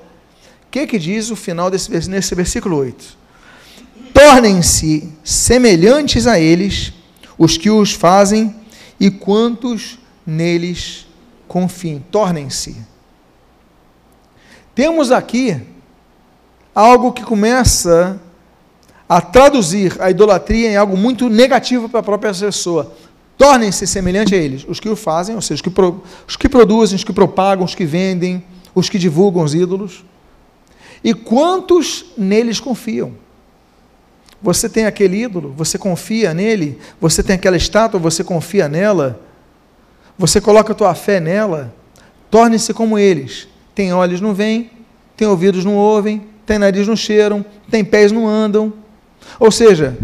que, 0.72 0.88
que 0.88 0.98
diz 0.98 1.30
o 1.30 1.36
final 1.36 1.70
desse 1.70 2.10
nesse 2.10 2.34
versículo 2.36 2.78
8? 2.78 3.25
Tornem-se 4.16 5.12
semelhantes 5.26 6.26
a 6.26 6.40
eles 6.40 6.94
os 7.38 7.58
que 7.58 7.70
os 7.70 7.92
fazem 7.92 8.56
e 8.98 9.12
quantos 9.12 10.00
neles 10.26 11.06
confiem. 11.50 12.00
Tornem-se. 12.10 12.78
Temos 14.74 15.12
aqui 15.12 15.62
algo 16.74 17.12
que 17.12 17.26
começa 17.26 18.18
a 19.08 19.20
traduzir 19.20 20.02
a 20.02 20.10
idolatria 20.10 20.70
em 20.70 20.78
algo 20.78 20.96
muito 20.96 21.28
negativo 21.28 21.90
para 21.90 22.00
a 22.00 22.04
própria 22.04 22.34
pessoa. 22.34 22.94
Tornem-se 23.38 23.86
semelhantes 23.86 24.32
a 24.32 24.38
eles, 24.38 24.66
os 24.66 24.80
que 24.80 24.88
o 24.88 24.96
fazem, 24.96 25.36
ou 25.36 25.42
seja, 25.42 25.56
os 25.56 25.62
que, 25.62 25.70
pro, 25.70 26.02
os 26.26 26.38
que 26.38 26.48
produzem, 26.48 26.96
os 26.96 27.04
que 27.04 27.12
propagam, 27.12 27.66
os 27.66 27.76
que 27.76 27.84
vendem, 27.84 28.42
os 28.74 28.88
que 28.88 28.98
divulgam 28.98 29.44
os 29.44 29.54
ídolos. 29.54 30.06
E 31.04 31.14
quantos 31.14 32.06
neles 32.18 32.62
confiam? 32.62 33.25
Você 34.42 34.70
tem 34.70 34.86
aquele 34.86 35.24
ídolo, 35.24 35.54
você 35.56 35.78
confia 35.78 36.34
nele, 36.34 36.80
você 37.00 37.24
tem 37.24 37.36
aquela 37.36 37.58
estátua, 37.58 38.00
você 38.00 38.24
confia 38.24 38.68
nela, 38.70 39.20
você 40.18 40.40
coloca 40.40 40.72
a 40.72 40.76
tua 40.76 40.94
fé 40.94 41.20
nela, 41.20 41.74
torne-se 42.30 42.74
como 42.74 42.98
eles. 42.98 43.48
Tem 43.74 43.94
olhos, 43.94 44.22
não 44.22 44.34
veem, 44.34 44.72
tem 45.18 45.28
ouvidos, 45.28 45.66
não 45.66 45.76
ouvem, 45.76 46.28
tem 46.46 46.60
nariz, 46.60 46.88
não 46.88 46.96
cheiram, 46.96 47.44
tem 47.70 47.84
pés, 47.84 48.12
não 48.12 48.28
andam. 48.28 48.74
Ou 49.40 49.52
seja, 49.52 49.98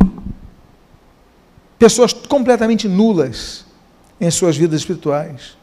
pessoas 1.78 2.14
completamente 2.14 2.88
nulas 2.88 3.66
em 4.20 4.30
suas 4.30 4.58
vidas 4.58 4.82
espirituais. 4.82 5.58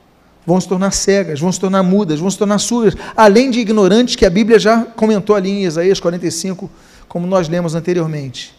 vão 0.46 0.58
se 0.60 0.66
tornar 0.66 0.92
cegas, 0.92 1.38
vão 1.38 1.52
se 1.52 1.60
tornar 1.60 1.82
mudas, 1.82 2.20
vão 2.20 2.30
se 2.30 2.38
tornar 2.38 2.58
surdas, 2.58 2.94
além 3.14 3.50
de 3.50 3.60
ignorantes 3.60 4.16
que 4.16 4.24
a 4.24 4.30
Bíblia 4.30 4.58
já 4.58 4.82
comentou 4.82 5.36
ali 5.36 5.50
em 5.50 5.64
Isaías 5.64 6.00
45, 6.00 6.70
como 7.06 7.26
nós 7.26 7.48
lemos 7.48 7.74
anteriormente. 7.74 8.57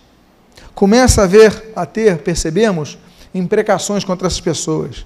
Começa 0.80 1.24
a 1.24 1.28
ver, 1.28 1.74
a 1.76 1.86
ter, 1.86 2.20
percebemos, 2.20 2.98
imprecações 3.36 4.06
contra 4.06 4.28
essas 4.28 4.40
pessoas. 4.40 5.06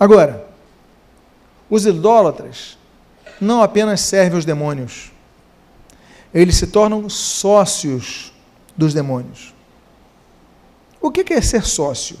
Agora, 0.00 0.48
os 1.70 1.86
idólatras 1.86 2.76
não 3.40 3.62
apenas 3.62 4.00
servem 4.00 4.36
os 4.36 4.44
demônios, 4.44 5.12
eles 6.34 6.56
se 6.56 6.66
tornam 6.66 7.08
sócios 7.08 8.32
dos 8.76 8.92
demônios. 8.92 9.54
O 11.00 11.12
que 11.12 11.32
é 11.32 11.40
ser 11.40 11.64
sócio? 11.64 12.18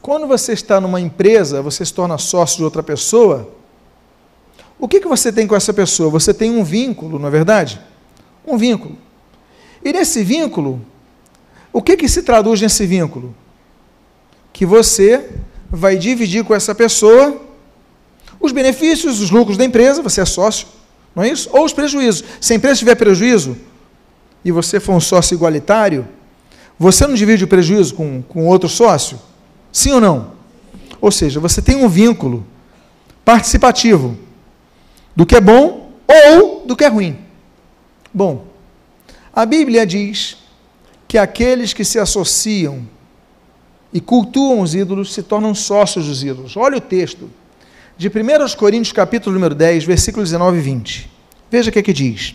Quando 0.00 0.26
você 0.26 0.54
está 0.54 0.80
numa 0.80 1.02
empresa, 1.02 1.60
você 1.60 1.84
se 1.84 1.92
torna 1.92 2.16
sócio 2.16 2.56
de 2.56 2.64
outra 2.64 2.82
pessoa, 2.82 3.52
o 4.78 4.88
que, 4.88 5.00
que 5.00 5.06
você 5.06 5.30
tem 5.30 5.46
com 5.46 5.54
essa 5.54 5.74
pessoa? 5.74 6.08
Você 6.08 6.32
tem 6.32 6.50
um 6.50 6.64
vínculo, 6.64 7.18
não 7.18 7.28
é 7.28 7.30
verdade? 7.30 7.78
Um 8.46 8.56
vínculo. 8.56 8.96
E 9.84 9.92
nesse 9.92 10.24
vínculo, 10.24 10.80
o 11.74 11.82
que, 11.82 11.96
que 11.96 12.08
se 12.08 12.22
traduz 12.22 12.60
nesse 12.60 12.86
vínculo? 12.86 13.34
Que 14.52 14.64
você 14.64 15.28
vai 15.68 15.96
dividir 15.96 16.44
com 16.44 16.54
essa 16.54 16.72
pessoa 16.72 17.42
os 18.40 18.52
benefícios, 18.52 19.20
os 19.20 19.28
lucros 19.28 19.56
da 19.56 19.64
empresa, 19.64 20.00
você 20.00 20.20
é 20.20 20.24
sócio, 20.24 20.68
não 21.16 21.24
é 21.24 21.28
isso? 21.28 21.50
Ou 21.52 21.64
os 21.64 21.72
prejuízos. 21.72 22.22
Se 22.40 22.52
a 22.52 22.56
empresa 22.56 22.78
tiver 22.78 22.94
prejuízo 22.94 23.56
e 24.44 24.52
você 24.52 24.78
for 24.78 24.92
um 24.92 25.00
sócio 25.00 25.34
igualitário, 25.34 26.06
você 26.78 27.08
não 27.08 27.14
divide 27.14 27.42
o 27.42 27.48
prejuízo 27.48 27.94
com, 27.96 28.22
com 28.22 28.46
outro 28.46 28.68
sócio? 28.68 29.18
Sim 29.72 29.94
ou 29.94 30.00
não? 30.00 30.32
Ou 31.00 31.10
seja, 31.10 31.40
você 31.40 31.60
tem 31.60 31.74
um 31.74 31.88
vínculo 31.88 32.46
participativo 33.24 34.16
do 35.16 35.26
que 35.26 35.34
é 35.34 35.40
bom 35.40 35.90
ou 36.06 36.64
do 36.64 36.76
que 36.76 36.84
é 36.84 36.88
ruim. 36.88 37.18
Bom, 38.12 38.46
a 39.32 39.44
Bíblia 39.44 39.84
diz 39.84 40.43
que 41.14 41.18
aqueles 41.18 41.72
que 41.72 41.84
se 41.84 41.96
associam 41.96 42.84
e 43.92 44.00
cultuam 44.00 44.58
os 44.58 44.74
ídolos 44.74 45.14
se 45.14 45.22
tornam 45.22 45.54
sócios 45.54 46.08
dos 46.08 46.24
ídolos. 46.24 46.56
Olha 46.56 46.78
o 46.78 46.80
texto 46.80 47.30
de 47.96 48.08
1 48.08 48.12
Coríntios, 48.56 48.90
capítulo 48.90 49.32
número 49.32 49.54
10, 49.54 49.84
versículos 49.84 50.30
19 50.30 50.58
e 50.58 50.60
20. 50.60 51.10
Veja 51.48 51.70
o 51.70 51.72
que 51.72 51.78
é 51.78 51.82
que 51.84 51.92
diz. 51.92 52.34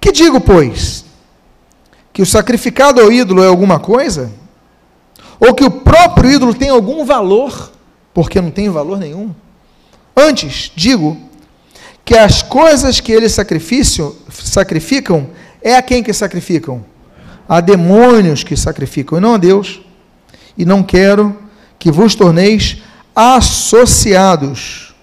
Que 0.00 0.12
digo, 0.12 0.40
pois? 0.40 1.04
Que 2.12 2.22
o 2.22 2.26
sacrificado 2.26 3.00
ao 3.00 3.10
ídolo 3.10 3.42
é 3.42 3.48
alguma 3.48 3.80
coisa? 3.80 4.30
Ou 5.40 5.52
que 5.54 5.64
o 5.64 5.70
próprio 5.80 6.30
ídolo 6.30 6.54
tem 6.54 6.68
algum 6.68 7.04
valor? 7.04 7.72
Porque 8.14 8.40
não 8.40 8.52
tem 8.52 8.70
valor 8.70 9.00
nenhum. 9.00 9.34
Antes, 10.16 10.70
digo 10.76 11.18
que 12.04 12.16
as 12.16 12.40
coisas 12.40 13.00
que 13.00 13.10
eles 13.10 13.32
sacrificam 13.32 15.26
é 15.62 15.76
a 15.76 15.82
quem 15.82 16.02
que 16.02 16.12
sacrificam? 16.12 16.84
A 17.48 17.60
demônios 17.60 18.42
que 18.42 18.56
sacrificam, 18.56 19.18
e 19.18 19.20
não 19.20 19.34
a 19.34 19.38
Deus. 19.38 19.80
E 20.56 20.64
não 20.64 20.82
quero 20.82 21.36
que 21.78 21.90
vos 21.90 22.14
torneis 22.14 22.82
associados 23.14 24.94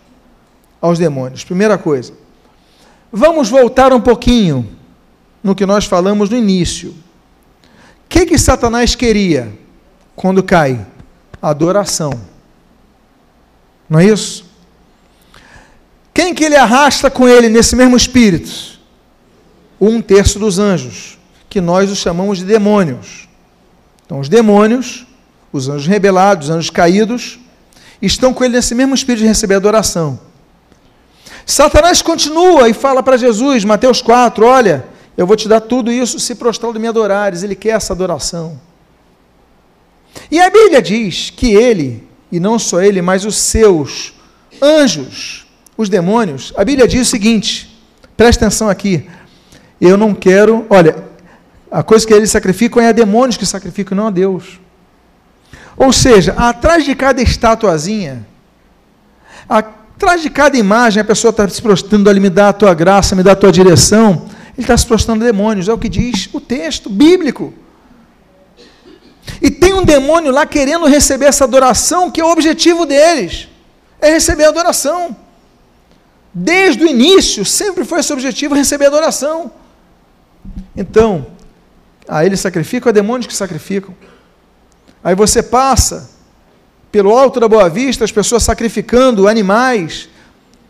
aos 0.82 0.98
demônios. 0.98 1.44
Primeira 1.44 1.78
coisa. 1.78 2.14
Vamos 3.12 3.50
voltar 3.50 3.92
um 3.92 4.02
pouquinho 4.02 4.70
no 5.44 5.56
que 5.56 5.66
nós 5.66 5.86
falamos 5.86 6.30
no 6.30 6.38
início. 6.38 6.90
O 6.90 6.96
que, 8.10 8.26
que 8.26 8.38
Satanás 8.38 8.96
queria 8.96 9.52
quando 10.16 10.44
cai? 10.44 10.86
Adoração. 11.42 12.12
Não 13.90 14.00
é 14.00 14.06
isso? 14.06 14.46
Quem 16.14 16.34
que 16.34 16.44
ele 16.44 16.56
arrasta 16.56 17.10
com 17.10 17.28
ele 17.28 17.50
nesse 17.50 17.76
mesmo 17.76 17.96
espírito? 17.96 18.79
Um 19.80 20.02
terço 20.02 20.40
dos 20.40 20.60
anjos, 20.60 21.18
que 21.50 21.62
nós 21.62 21.90
os 21.90 21.98
chamamos 21.98 22.40
de 22.40 22.46
demônios. 22.46 23.28
Então, 24.06 24.20
os 24.20 24.30
demônios, 24.30 25.06
os 25.52 25.70
anjos 25.70 25.88
rebelados, 25.88 26.50
os 26.50 26.56
anjos 26.56 26.70
caídos, 26.70 27.40
estão 28.02 28.34
com 28.34 28.44
ele 28.44 28.56
nesse 28.56 28.76
mesmo 28.76 28.96
espírito 28.96 29.22
de 29.22 29.28
receber 29.28 29.56
adoração. 29.56 30.20
Satanás 31.46 32.02
continua 32.02 32.70
e 32.70 32.74
fala 32.74 33.02
para 33.02 33.18
Jesus, 33.18 33.66
Mateus 33.66 34.02
4, 34.02 34.46
olha, 34.46 34.86
eu 35.18 35.28
vou 35.28 35.36
te 35.36 35.48
dar 35.48 35.60
tudo 35.60 35.92
isso 35.92 36.20
se 36.20 36.36
prostrado 36.36 36.80
me 36.80 36.88
adorares. 36.88 37.44
Ele 37.44 37.56
quer 37.56 37.72
essa 37.72 37.92
adoração. 37.92 38.58
E 40.32 40.40
a 40.40 40.50
Bíblia 40.50 40.82
diz 40.82 41.30
que 41.30 41.54
ele, 41.54 42.08
e 42.32 42.40
não 42.40 42.58
só 42.58 42.82
ele, 42.82 43.02
mas 43.02 43.26
os 43.26 43.36
seus 43.36 44.14
anjos, 44.62 45.46
os 45.76 45.90
demônios, 45.90 46.54
a 46.56 46.64
Bíblia 46.64 46.88
diz 46.88 47.08
o 47.08 47.12
seguinte: 47.12 47.84
presta 48.16 48.46
atenção 48.46 48.70
aqui. 48.70 49.10
Eu 49.80 49.98
não 49.98 50.14
quero, 50.14 50.66
olha, 50.70 51.04
a 51.72 51.84
coisa 51.84 52.06
que 52.06 52.14
eles 52.14 52.32
sacrificam 52.32 52.82
é 52.82 52.90
a 52.90 52.92
demônios 52.92 53.38
que 53.38 53.46
sacrificam, 53.46 53.96
não 53.96 54.08
a 54.08 54.12
Deus. 54.12 54.60
Ou 55.78 55.94
seja, 55.94 56.34
atrás 56.34 56.84
de 56.84 56.94
cada 56.94 57.22
estatuazinha, 57.22 58.28
atrás 59.48 60.22
de 60.22 60.30
cada 60.30 60.58
imagem, 60.58 61.02
a 61.02 61.06
pessoa 61.06 61.30
está 61.30 61.48
se 61.48 61.62
prostrando 61.62 62.10
ali, 62.10 62.20
me 62.20 62.30
dá 62.30 62.50
a 62.50 62.54
tua 62.54 62.74
graça, 62.74 63.16
me 63.16 63.24
dá 63.24 63.32
a 63.32 63.36
tua 63.36 63.52
direção. 63.52 64.26
Ele 64.58 64.66
está 64.66 64.76
se 64.76 64.86
prostrando 64.86 65.24
a 65.24 65.26
demônios, 65.26 65.70
é 65.70 65.74
o 65.74 65.78
que 65.78 65.88
diz 65.88 66.28
o 66.34 66.42
texto 66.42 66.90
bíblico. 66.90 67.54
E 69.42 69.50
tem 69.50 69.74
um 69.74 69.86
demônio 69.86 70.32
lá 70.32 70.46
querendo 70.46 70.86
receber 70.86 71.26
essa 71.26 71.46
adoração, 71.46 72.12
que 72.12 72.20
é 72.20 72.26
o 72.26 72.32
objetivo 72.32 72.86
deles, 72.86 73.48
é 74.02 74.12
receber 74.12 74.46
a 74.46 74.50
adoração. 74.50 75.16
Desde 76.34 76.84
o 76.84 76.88
início, 76.88 77.46
sempre 77.46 77.86
foi 77.86 78.02
esse 78.02 78.12
objetivo, 78.12 78.54
receber 78.54 78.86
a 78.86 78.88
adoração. 78.90 79.52
Então, 80.80 81.28
a 82.08 82.26
eles 82.26 82.40
sacrificam, 82.40 82.90
a 82.90 82.94
demônios 82.94 83.28
que 83.28 83.36
sacrificam. 83.36 83.94
Aí 85.04 85.14
você 85.14 85.44
passa 85.44 86.10
pelo 86.90 87.12
alto 87.12 87.38
da 87.38 87.50
Boa 87.50 87.70
Vista, 87.70 88.06
as 88.06 88.14
pessoas 88.14 88.44
sacrificando 88.44 89.28
animais. 89.28 90.08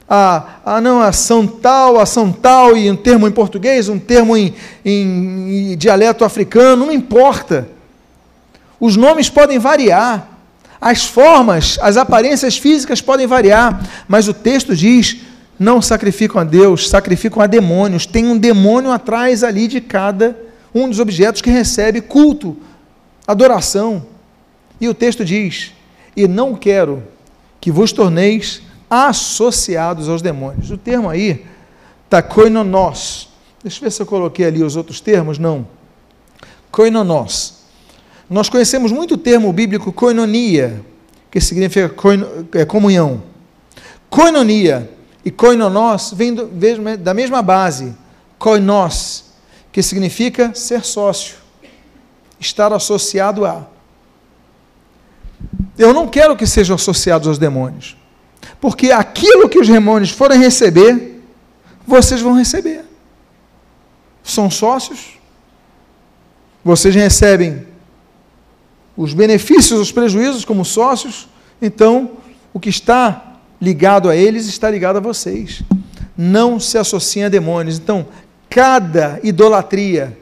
Ah, 0.10 0.56
ah, 0.66 0.82
não, 0.82 1.00
ação 1.00 1.46
tal, 1.46 2.00
ação 2.00 2.32
tal, 2.32 2.76
e 2.76 2.90
um 2.90 2.96
termo 2.96 3.28
em 3.28 3.32
português, 3.32 3.88
um 3.88 4.00
termo 4.00 4.36
em, 4.36 4.56
em, 4.84 5.74
em 5.74 5.78
dialeto 5.78 6.26
africano, 6.26 6.88
não 6.88 6.92
importa. 6.92 7.70
Os 8.80 8.96
nomes 8.96 9.30
podem 9.30 9.60
variar, 9.60 10.28
as 10.82 11.06
formas, 11.06 11.78
as 11.84 11.98
aparências 11.98 12.58
físicas 12.58 13.00
podem 13.00 13.28
variar, 13.28 13.88
mas 14.08 14.28
o 14.28 14.34
texto 14.34 14.76
diz: 14.76 15.18
não 15.60 15.82
sacrificam 15.82 16.40
a 16.40 16.46
Deus, 16.46 16.90
sacrificam 16.90 17.42
a 17.42 17.48
demônios. 17.48 18.06
Tem 18.06 18.26
um 18.26 18.38
demônio 18.38 18.92
atrás 18.92 19.44
ali 19.44 19.68
de 19.68 19.82
cada 19.82 20.40
um 20.74 20.88
dos 20.88 21.00
objetos 21.00 21.42
que 21.42 21.50
recebe 21.50 22.00
culto, 22.00 22.56
adoração. 23.28 24.06
E 24.80 24.88
o 24.88 24.94
texto 24.94 25.26
diz: 25.26 25.74
E 26.16 26.28
não 26.28 26.56
quero 26.56 27.04
que 27.60 27.72
vos 27.72 27.92
torneis 27.92 28.62
associados 28.90 30.08
aos 30.08 30.22
demônios. 30.22 30.72
O 30.72 30.78
termo 30.78 31.10
aí 31.10 31.46
está 32.06 32.22
koinonós. 32.22 33.28
Deixa 33.62 33.80
eu 33.80 33.84
ver 33.84 33.92
se 33.92 34.02
eu 34.02 34.06
coloquei 34.06 34.46
ali 34.46 34.64
os 34.64 34.78
outros 34.78 35.02
termos. 35.02 35.38
Não. 35.38 35.68
Koinonós. 36.72 37.60
Nós 38.30 38.48
conhecemos 38.48 38.92
muito 38.92 39.16
o 39.16 39.18
termo 39.18 39.52
bíblico 39.52 39.92
koinonia, 39.92 40.82
que 41.30 41.42
significa 41.42 41.94
é, 42.54 42.64
comunhão. 42.64 43.24
Koinonia 44.10 44.90
e 45.24 45.32
koinonós 45.32 46.14
vêm 46.16 46.34
da 47.00 47.14
mesma 47.14 47.42
base. 47.42 47.96
Koinós, 48.38 49.26
que 49.72 49.84
significa 49.84 50.54
ser 50.54 50.84
sócio, 50.86 51.36
estar 52.40 52.72
associado 52.72 53.46
a. 53.46 53.68
Eu 55.78 55.94
não 55.94 56.08
quero 56.08 56.36
que 56.36 56.48
sejam 56.48 56.76
associados 56.76 57.28
aos 57.28 57.38
demônios. 57.38 57.98
Porque 58.60 58.92
aquilo 58.92 59.48
que 59.48 59.60
os 59.60 59.68
demônios 59.68 60.10
forem 60.10 60.40
receber, 60.40 61.22
vocês 61.86 62.22
vão 62.22 62.34
receber. 62.34 62.86
São 64.24 64.50
sócios. 64.50 65.18
Vocês 66.64 66.94
recebem 66.94 67.68
os 68.96 69.14
benefícios, 69.14 69.80
os 69.80 69.92
prejuízos 69.92 70.44
como 70.44 70.66
sócios. 70.66 71.30
Então, 71.62 72.12
o 72.54 72.60
que 72.60 72.70
está 72.70 73.29
ligado 73.62 74.10
a 74.10 74.16
eles 74.16 74.48
está 74.48 74.70
ligado 74.70 74.98
a 74.98 75.02
vocês. 75.02 75.64
Não 76.18 76.60
se 76.60 76.78
associem 76.78 77.26
a 77.26 77.30
demônios. 77.30 77.78
Então, 77.78 78.06
cada 78.50 79.20
idolatria 79.24 80.18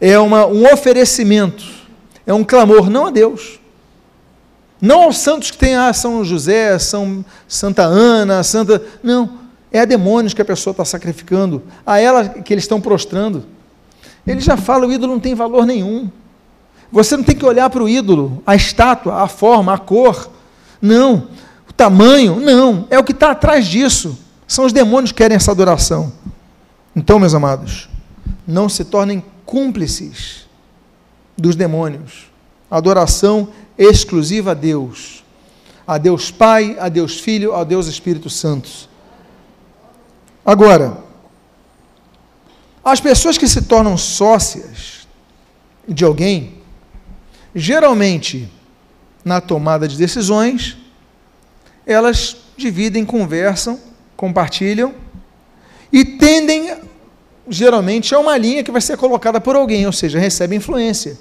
é 0.00 0.18
uma, 0.18 0.46
um 0.46 0.64
oferecimento, 0.72 1.64
é 2.26 2.32
um 2.32 2.44
clamor, 2.44 2.88
não 2.88 3.06
a 3.06 3.10
Deus. 3.10 3.60
Não 4.80 5.02
aos 5.02 5.18
santos 5.18 5.50
que 5.50 5.58
tem 5.58 5.74
ah, 5.74 5.92
São 5.92 6.24
José, 6.24 6.78
São 6.78 7.24
Santa 7.46 7.82
Ana, 7.82 8.42
Santa. 8.42 8.82
Não. 9.02 9.38
É 9.70 9.80
a 9.80 9.84
demônios 9.84 10.34
que 10.34 10.42
a 10.42 10.44
pessoa 10.44 10.72
está 10.72 10.84
sacrificando, 10.84 11.62
a 11.86 11.98
ela 11.98 12.28
que 12.28 12.52
eles 12.52 12.64
estão 12.64 12.80
prostrando. 12.80 13.44
Ele 14.26 14.40
já 14.40 14.56
fala, 14.56 14.86
o 14.86 14.92
ídolo 14.92 15.12
não 15.12 15.20
tem 15.20 15.34
valor 15.34 15.64
nenhum. 15.64 16.10
Você 16.90 17.16
não 17.16 17.22
tem 17.22 17.36
que 17.36 17.44
olhar 17.44 17.70
para 17.70 17.82
o 17.82 17.88
ídolo, 17.88 18.42
a 18.44 18.56
estátua, 18.56 19.22
a 19.22 19.28
forma, 19.28 19.72
a 19.72 19.78
cor. 19.78 20.30
Não. 20.82 21.28
Tamanho, 21.80 22.38
não. 22.38 22.86
É 22.90 22.98
o 22.98 23.02
que 23.02 23.12
está 23.12 23.30
atrás 23.30 23.66
disso. 23.66 24.18
São 24.46 24.66
os 24.66 24.72
demônios 24.72 25.12
que 25.12 25.16
querem 25.16 25.34
essa 25.34 25.50
adoração. 25.50 26.12
Então, 26.94 27.18
meus 27.18 27.32
amados, 27.32 27.88
não 28.46 28.68
se 28.68 28.84
tornem 28.84 29.24
cúmplices 29.46 30.46
dos 31.38 31.56
demônios. 31.56 32.30
Adoração 32.70 33.48
exclusiva 33.78 34.50
a 34.50 34.54
Deus. 34.54 35.24
A 35.86 35.96
Deus 35.96 36.30
Pai, 36.30 36.76
a 36.78 36.90
Deus 36.90 37.18
Filho, 37.18 37.54
a 37.54 37.64
Deus 37.64 37.86
Espírito 37.86 38.28
Santo. 38.28 38.68
Agora, 40.44 40.98
as 42.84 43.00
pessoas 43.00 43.38
que 43.38 43.48
se 43.48 43.62
tornam 43.62 43.96
sócias 43.96 45.08
de 45.88 46.04
alguém, 46.04 46.56
geralmente 47.54 48.52
na 49.24 49.40
tomada 49.40 49.88
de 49.88 49.96
decisões, 49.96 50.76
elas 51.92 52.36
dividem, 52.56 53.04
conversam, 53.04 53.78
compartilham 54.16 54.94
e 55.92 56.04
tendem, 56.04 56.76
geralmente, 57.48 58.14
a 58.14 58.18
uma 58.18 58.36
linha 58.36 58.62
que 58.62 58.70
vai 58.70 58.80
ser 58.80 58.96
colocada 58.96 59.40
por 59.40 59.56
alguém, 59.56 59.86
ou 59.86 59.92
seja, 59.92 60.18
recebe 60.18 60.54
influência 60.54 61.18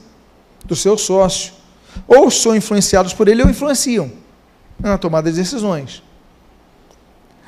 do 0.66 0.76
seu 0.76 0.98
sócio, 0.98 1.54
ou 2.08 2.30
são 2.30 2.56
influenciados 2.56 3.14
por 3.14 3.28
ele 3.28 3.42
ou 3.42 3.50
influenciam 3.50 4.12
na 4.80 4.98
tomada 4.98 5.32
de 5.32 5.38
decisões. 5.38 6.04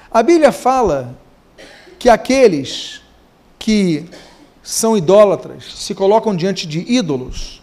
A 0.09 0.23
Bíblia 0.23 0.51
fala 0.51 1.17
que 1.99 2.09
aqueles 2.09 3.01
que 3.59 4.05
são 4.63 4.97
idólatras, 4.97 5.63
se 5.75 5.93
colocam 5.93 6.35
diante 6.35 6.65
de 6.65 6.79
ídolos, 6.91 7.61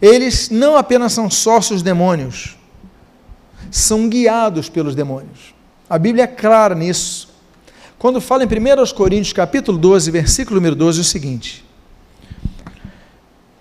eles 0.00 0.50
não 0.50 0.76
apenas 0.76 1.12
são 1.12 1.30
sócios 1.30 1.82
demônios, 1.82 2.56
são 3.70 4.08
guiados 4.08 4.68
pelos 4.68 4.94
demônios. 4.94 5.54
A 5.88 5.98
Bíblia 5.98 6.24
é 6.24 6.26
clara 6.26 6.74
nisso. 6.74 7.28
Quando 7.98 8.20
fala 8.20 8.44
em 8.44 8.46
1 8.46 8.94
Coríntios 8.94 9.32
capítulo 9.32 9.76
12, 9.76 10.10
versículo 10.10 10.56
número 10.56 10.74
12, 10.74 10.98
é 10.98 11.02
o 11.02 11.04
seguinte: 11.04 11.64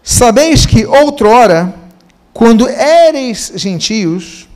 Sabeis 0.03 0.65
que 0.65 0.85
outrora, 0.85 1.73
quando 2.33 2.67
éreis 2.67 3.51
gentios, 3.55 4.47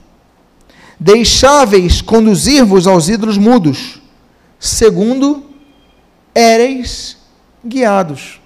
deixáveis 1.00 2.02
conduzir-vos 2.02 2.88
aos 2.88 3.10
ídolos 3.10 3.38
mudos, 3.38 4.02
segundo 4.60 5.46
éreis 6.34 7.18
guiados. 7.66 8.40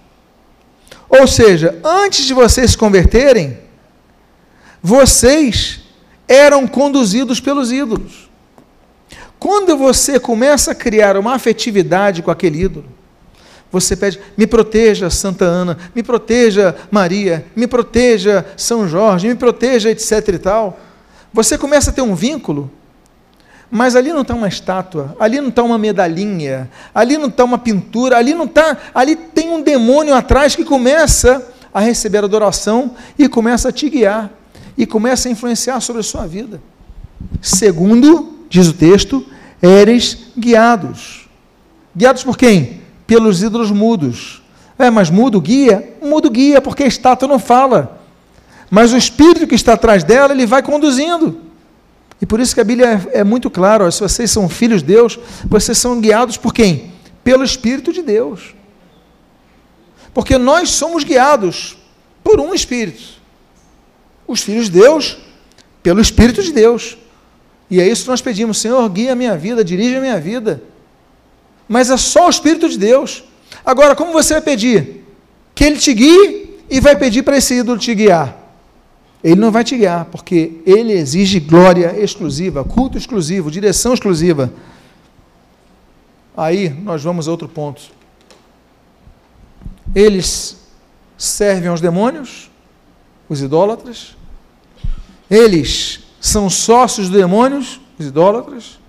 Ou 1.09 1.27
seja, 1.27 1.79
antes 1.83 2.25
de 2.25 2.33
vocês 2.33 2.71
se 2.71 2.77
converterem, 2.77 3.59
vocês 4.81 5.81
eram 6.27 6.67
conduzidos 6.67 7.39
pelos 7.39 7.71
ídolos. 7.71 8.29
Quando 9.39 9.77
você 9.77 10.19
começa 10.19 10.71
a 10.71 10.75
criar 10.75 11.15
uma 11.17 11.35
afetividade 11.35 12.21
com 12.21 12.31
aquele 12.31 12.63
ídolo, 12.63 12.85
você 13.71 13.95
pede, 13.95 14.19
me 14.35 14.47
proteja 14.47 15.09
Santa 15.09 15.45
Ana, 15.45 15.77
me 15.93 16.01
proteja 16.01 16.75
Maria, 16.89 17.45
me 17.55 17.67
proteja 17.67 18.45
São 18.55 18.87
Jorge, 18.87 19.27
me 19.27 19.35
proteja, 19.35 19.89
etc 19.89 20.27
e 20.29 20.39
tal. 20.39 20.79
Você 21.33 21.57
começa 21.57 21.91
a 21.91 21.93
ter 21.93 22.01
um 22.01 22.15
vínculo 22.15 22.71
mas 23.69 23.95
ali 23.95 24.13
não 24.13 24.21
está 24.21 24.33
uma 24.33 24.47
estátua, 24.47 25.15
ali 25.19 25.41
não 25.41 25.49
está 25.49 25.61
uma 25.61 25.77
medalhinha, 25.77 26.69
ali 26.95 27.17
não 27.17 27.27
está 27.27 27.43
uma 27.43 27.57
pintura, 27.57 28.17
ali 28.17 28.33
não 28.33 28.45
está, 28.45 28.77
ali 28.93 29.15
tem 29.15 29.49
um 29.49 29.61
demônio 29.61 30.15
atrás 30.15 30.55
que 30.55 30.63
começa 30.63 31.45
a 31.73 31.81
receber 31.81 32.23
adoração 32.23 32.95
e 33.19 33.27
começa 33.27 33.69
a 33.69 33.71
te 33.71 33.89
guiar 33.89 34.31
e 34.77 34.85
começa 34.85 35.27
a 35.27 35.31
influenciar 35.31 35.79
sobre 35.81 36.01
a 36.01 36.03
sua 36.03 36.27
vida. 36.27 36.61
Segundo, 37.41 38.45
diz 38.49 38.67
o 38.67 38.73
texto, 38.73 39.25
eres 39.61 40.27
guiados. 40.37 41.27
Guiados 41.95 42.23
por 42.23 42.37
quem? 42.37 42.81
Pelos 43.07 43.41
ídolos 43.41 43.71
mudos. 43.71 44.43
É, 44.77 44.89
mas 44.89 45.09
mudo 45.09 45.41
guia? 45.41 45.97
Mudo 46.01 46.29
guia, 46.29 46.61
porque 46.61 46.83
a 46.83 46.87
estátua 46.87 47.27
não 47.27 47.39
fala. 47.39 47.99
Mas 48.69 48.93
o 48.93 48.97
espírito 48.97 49.47
que 49.47 49.55
está 49.55 49.73
atrás 49.73 50.03
dela, 50.03 50.33
ele 50.33 50.45
vai 50.45 50.61
conduzindo. 50.61 51.41
E 52.21 52.25
por 52.25 52.39
isso 52.39 52.53
que 52.53 52.61
a 52.61 52.63
Bíblia 52.63 53.07
é, 53.13 53.19
é 53.19 53.23
muito 53.23 53.49
clara: 53.49 53.89
se 53.89 53.99
vocês 54.01 54.29
são 54.29 54.47
filhos 54.47 54.81
de 54.81 54.87
Deus, 54.87 55.17
vocês 55.45 55.77
são 55.77 55.99
guiados 55.99 56.37
por 56.37 56.53
quem? 56.53 56.91
Pelo 57.23 57.43
Espírito 57.43 57.91
de 57.91 58.01
Deus. 58.01 58.55
Porque 60.13 60.37
nós 60.37 60.69
somos 60.69 61.03
guiados 61.03 61.77
por 62.23 62.39
um 62.39 62.53
Espírito. 62.53 63.16
Os 64.27 64.41
filhos 64.41 64.65
de 64.65 64.79
Deus, 64.79 65.17
pelo 65.81 66.01
Espírito 66.01 66.43
de 66.43 66.51
Deus. 66.51 66.97
E 67.69 67.79
é 67.79 67.87
isso 67.87 68.03
que 68.03 68.09
nós 68.09 68.21
pedimos: 68.21 68.57
Senhor, 68.59 68.87
guia 68.89 69.13
a 69.13 69.15
minha 69.15 69.37
vida, 69.37 69.63
dirige 69.63 69.95
a 69.95 70.01
minha 70.01 70.19
vida. 70.19 70.61
Mas 71.67 71.89
é 71.89 71.97
só 71.97 72.27
o 72.27 72.29
Espírito 72.29 72.67
de 72.69 72.77
Deus. 72.77 73.23
Agora, 73.65 73.95
como 73.95 74.11
você 74.11 74.33
vai 74.33 74.41
pedir? 74.41 75.05
Que 75.55 75.63
Ele 75.63 75.77
te 75.77 75.93
guie 75.93 76.59
e 76.69 76.79
vai 76.79 76.95
pedir 76.95 77.23
para 77.23 77.37
esse 77.37 77.55
ídolo 77.55 77.79
te 77.79 77.95
guiar. 77.95 78.47
Ele 79.23 79.39
não 79.39 79.51
vai 79.51 79.63
te 79.63 79.75
guiar, 79.75 80.05
porque 80.05 80.61
ele 80.65 80.93
exige 80.93 81.39
glória 81.39 81.99
exclusiva, 81.99 82.63
culto 82.63 82.97
exclusivo, 82.97 83.49
direção 83.49 83.93
exclusiva. 83.93 84.53
Aí 86.35 86.69
nós 86.69 87.03
vamos 87.03 87.27
a 87.27 87.31
outro 87.31 87.47
ponto. 87.47 87.81
Eles 89.95 90.57
servem 91.17 91.69
aos 91.69 91.81
demônios, 91.81 92.51
os 93.27 93.41
idólatras. 93.41 94.15
Eles 95.29 95.99
são 96.19 96.49
sócios 96.49 97.09
dos 97.09 97.17
demônios, 97.17 97.79
os 97.99 98.05
idólatras. 98.07 98.79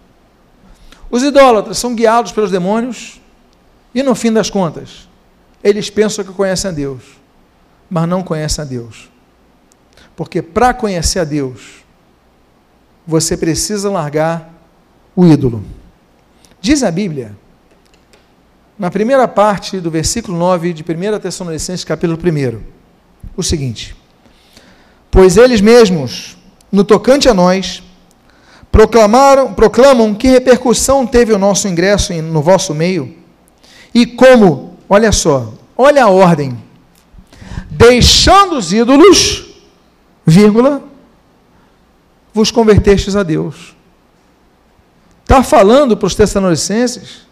Os 1.10 1.22
idólatras 1.22 1.78
são 1.78 1.94
guiados 1.94 2.32
pelos 2.32 2.50
demônios 2.50 3.20
e, 3.94 4.02
no 4.02 4.14
fim 4.14 4.32
das 4.32 4.50
contas, 4.50 5.08
eles 5.62 5.90
pensam 5.90 6.24
que 6.24 6.32
conhecem 6.32 6.70
a 6.70 6.74
Deus, 6.74 7.02
mas 7.90 8.08
não 8.08 8.22
conhecem 8.22 8.62
a 8.62 8.66
Deus. 8.66 9.10
Porque 10.14 10.42
para 10.42 10.74
conhecer 10.74 11.20
a 11.20 11.24
Deus, 11.24 11.84
você 13.06 13.36
precisa 13.36 13.90
largar 13.90 14.52
o 15.16 15.24
ídolo. 15.24 15.64
Diz 16.60 16.82
a 16.82 16.90
Bíblia, 16.90 17.36
na 18.78 18.90
primeira 18.90 19.26
parte 19.26 19.80
do 19.80 19.90
versículo 19.90 20.36
9 20.36 20.72
de 20.72 20.82
1 20.82 21.18
Tessalonicenses, 21.18 21.84
capítulo 21.84 22.18
1, 22.18 22.60
o 23.36 23.42
seguinte: 23.42 23.96
Pois 25.10 25.36
eles 25.36 25.60
mesmos, 25.60 26.36
no 26.70 26.84
tocante 26.84 27.28
a 27.28 27.34
nós, 27.34 27.82
proclamaram, 28.70 29.54
proclamam 29.54 30.14
que 30.14 30.28
repercussão 30.28 31.06
teve 31.06 31.32
o 31.32 31.38
nosso 31.38 31.66
ingresso 31.66 32.12
no 32.22 32.42
vosso 32.42 32.74
meio, 32.74 33.16
e 33.94 34.06
como, 34.06 34.76
olha 34.88 35.10
só, 35.10 35.54
olha 35.76 36.04
a 36.04 36.08
ordem, 36.08 36.56
deixando 37.70 38.56
os 38.56 38.72
ídolos, 38.72 39.46
vírgula, 40.26 40.82
vos 42.32 42.50
convertestes 42.50 43.16
a 43.16 43.22
Deus. 43.22 43.74
Está 45.22 45.42
falando 45.42 45.96
para 45.96 46.06
os 46.06 46.14
Tessalonicenses, 46.14 47.26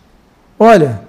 olha, 0.59 1.03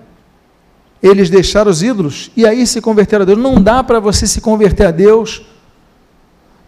eles 1.02 1.30
deixaram 1.30 1.70
os 1.70 1.84
ídolos 1.84 2.32
e 2.36 2.46
aí 2.46 2.66
se 2.66 2.82
converteram 2.82 3.24
a 3.24 3.26
Deus. 3.26 3.38
Não 3.38 3.62
dá 3.62 3.84
para 3.84 4.00
você 4.00 4.26
se 4.26 4.42
converter 4.42 4.88
a 4.88 4.92
Deus 4.92 5.44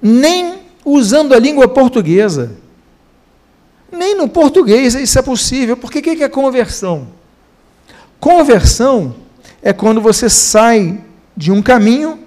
nem 0.01 0.59
usando 0.83 1.33
a 1.33 1.39
língua 1.39 1.67
portuguesa. 1.67 2.51
Nem 3.91 4.15
no 4.15 4.27
português 4.27 4.95
isso 4.95 5.17
é 5.17 5.21
possível. 5.21 5.75
Porque 5.75 5.99
o 5.99 6.01
que 6.01 6.23
é 6.23 6.29
conversão? 6.29 7.07
Conversão 8.19 9.15
é 9.61 9.73
quando 9.73 10.01
você 10.01 10.29
sai 10.29 10.99
de 11.35 11.51
um 11.51 11.61
caminho 11.61 12.19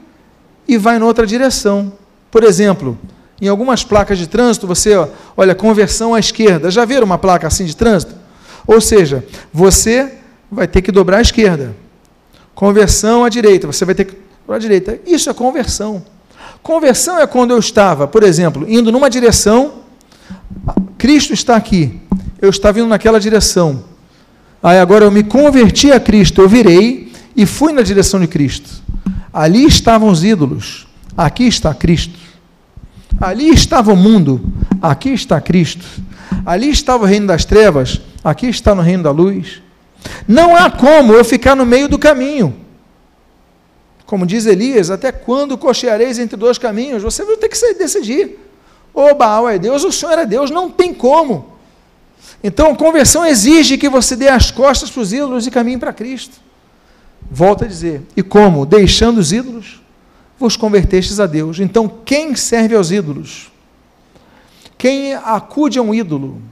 e 0.67 0.79
vai 0.79 0.97
em 0.97 1.03
outra 1.03 1.27
direção. 1.27 1.93
Por 2.31 2.45
exemplo, 2.45 2.99
em 3.41 3.49
algumas 3.49 3.85
placas 3.85 4.19
de 4.19 4.27
trânsito, 4.27 4.67
você, 4.67 4.93
olha, 5.37 5.55
conversão 5.55 6.15
à 6.15 6.21
esquerda. 6.21 6.71
Já 6.71 6.85
viram 6.85 7.05
uma 7.05 7.19
placa 7.19 7.47
assim 7.47 7.65
de 7.65 7.77
trânsito? 7.77 8.15
Ou 8.67 8.81
seja, 8.81 9.25
você 9.53 10.15
vai 10.51 10.67
ter 10.67 10.81
que 10.81 10.93
dobrar 10.93 11.19
à 11.19 11.23
esquerda. 11.23 11.75
Conversão 12.55 13.25
à 13.25 13.29
direita, 13.29 13.67
você 13.67 13.85
vai 13.85 13.95
ter 13.95 14.05
que 14.05 14.17
dobrar 14.41 14.57
à 14.57 14.59
direita. 14.59 14.99
Isso 15.07 15.29
é 15.29 15.35
conversão. 15.35 16.05
Conversão 16.63 17.19
é 17.19 17.27
quando 17.27 17.51
eu 17.51 17.59
estava, 17.59 18.07
por 18.07 18.23
exemplo, 18.23 18.65
indo 18.69 18.93
numa 18.93 19.11
direção, 19.11 19.73
Cristo 20.97 21.33
está 21.33 21.57
aqui, 21.57 22.01
eu 22.41 22.51
estava 22.51 22.79
indo 22.79 22.89
naquela 22.89 23.19
direção. 23.19 23.85
Aí 24.63 24.79
agora 24.79 25.05
eu 25.05 25.11
me 25.11 25.25
converti 25.25 25.91
a 25.91 25.99
Cristo, 25.99 26.41
eu 26.41 26.49
virei 26.49 27.13
e 27.37 27.45
fui 27.45 27.73
na 27.73 27.83
direção 27.83 28.21
de 28.21 28.29
Cristo. 28.29 28.71
Ali 29.33 29.67
estavam 29.67 30.09
os 30.09 30.23
ídolos, 30.23 30.87
aqui 31.17 31.49
está 31.49 31.75
Cristo. 31.75 32.17
Ali 33.21 33.49
estava 33.49 33.93
o 33.93 33.97
mundo, 33.97 34.41
aqui 34.81 35.11
está 35.11 35.41
Cristo. 35.41 35.85
Ali 36.47 36.71
estava 36.71 37.03
o 37.03 37.07
reino 37.07 37.27
das 37.27 37.45
trevas, 37.45 38.01
aqui 38.23 38.47
está 38.47 38.73
no 38.73 38.83
reino 38.83 39.03
da 39.03 39.11
luz. 39.11 39.61
Não 40.29 40.55
há 40.55 40.71
como 40.71 41.13
eu 41.13 41.25
ficar 41.25 41.57
no 41.57 41.67
meio 41.67 41.89
do 41.89 41.99
caminho. 41.99 42.55
Como 44.13 44.27
diz 44.27 44.45
Elias, 44.45 44.91
até 44.91 45.11
quando 45.11 45.57
cocheareis 45.57 46.19
entre 46.19 46.37
dois 46.37 46.59
caminhos? 46.59 47.03
Você 47.03 47.25
vai 47.25 47.35
ter 47.39 47.49
que 47.49 47.73
decidir. 47.73 48.39
Ou 48.93 49.15
Baal 49.15 49.49
é 49.49 49.59
Deus, 49.59 49.85
ou 49.85 49.89
o 49.89 49.93
Senhor 49.93 50.19
é 50.19 50.27
Deus, 50.27 50.51
não 50.51 50.71
tem 50.71 50.93
como. 50.93 51.57
Então, 52.45 52.77
conversão 52.77 53.25
exige 53.25 53.79
que 53.79 53.89
você 53.89 54.15
dê 54.15 54.29
as 54.29 54.51
costas 54.51 54.91
para 54.91 55.01
os 55.01 55.15
ídolos 55.15 55.47
e 55.47 55.51
caminhe 55.51 55.79
para 55.79 55.95
Cristo. 55.95 56.37
Volta 57.31 57.65
a 57.65 57.69
dizer, 57.69 58.03
e 58.15 58.23
como? 58.23 58.67
Deixando 58.67 59.17
os 59.17 59.33
ídolos, 59.33 59.81
vos 60.39 60.59
convertestes 60.59 61.19
a 61.19 61.25
Deus. 61.25 61.59
Então, 61.59 61.91
quem 62.05 62.37
serve 62.37 62.75
aos 62.75 62.91
ídolos? 62.91 63.51
Quem 64.77 65.15
acude 65.15 65.79
a 65.79 65.83
um 65.83 65.95
ídolo? 65.95 66.43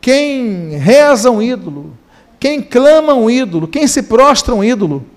Quem 0.00 0.70
reza 0.70 1.28
a 1.28 1.30
um 1.30 1.40
ídolo? 1.40 1.96
Quem 2.40 2.60
clama 2.60 3.12
a 3.12 3.14
um 3.14 3.30
ídolo? 3.30 3.68
Quem 3.68 3.86
se 3.86 4.02
prostra 4.02 4.52
a 4.52 4.56
um 4.56 4.64
ídolo? 4.64 5.13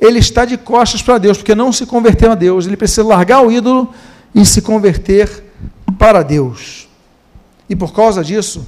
Ele 0.00 0.18
está 0.18 0.44
de 0.44 0.56
costas 0.56 1.02
para 1.02 1.18
Deus, 1.18 1.36
porque 1.36 1.54
não 1.54 1.72
se 1.72 1.84
converteu 1.84 2.32
a 2.32 2.34
Deus. 2.34 2.66
Ele 2.66 2.76
precisa 2.76 3.04
largar 3.04 3.44
o 3.44 3.52
ídolo 3.52 3.92
e 4.34 4.46
se 4.46 4.62
converter 4.62 5.44
para 5.98 6.22
Deus. 6.22 6.88
E 7.68 7.76
por 7.76 7.92
causa 7.92 8.24
disso, 8.24 8.66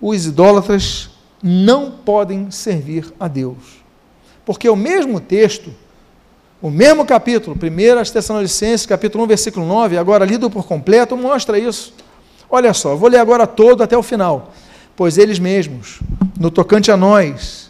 os 0.00 0.26
idólatras 0.26 1.10
não 1.42 1.90
podem 1.90 2.50
servir 2.50 3.12
a 3.18 3.28
Deus. 3.28 3.82
Porque 4.44 4.68
o 4.68 4.74
mesmo 4.74 5.20
texto, 5.20 5.72
o 6.60 6.70
mesmo 6.70 7.06
capítulo, 7.06 7.56
1 7.56 8.12
Tessalonicenses, 8.12 8.86
capítulo 8.86 9.24
1, 9.24 9.26
versículo 9.28 9.66
9, 9.66 9.96
agora 9.96 10.24
lido 10.24 10.50
por 10.50 10.66
completo, 10.66 11.16
mostra 11.16 11.58
isso. 11.58 11.94
Olha 12.50 12.74
só, 12.74 12.96
vou 12.96 13.08
ler 13.08 13.18
agora 13.18 13.46
todo 13.46 13.82
até 13.82 13.96
o 13.96 14.02
final. 14.02 14.52
Pois 14.96 15.16
eles 15.16 15.38
mesmos, 15.38 16.00
no 16.38 16.50
tocante 16.50 16.90
a 16.90 16.96
nós, 16.96 17.67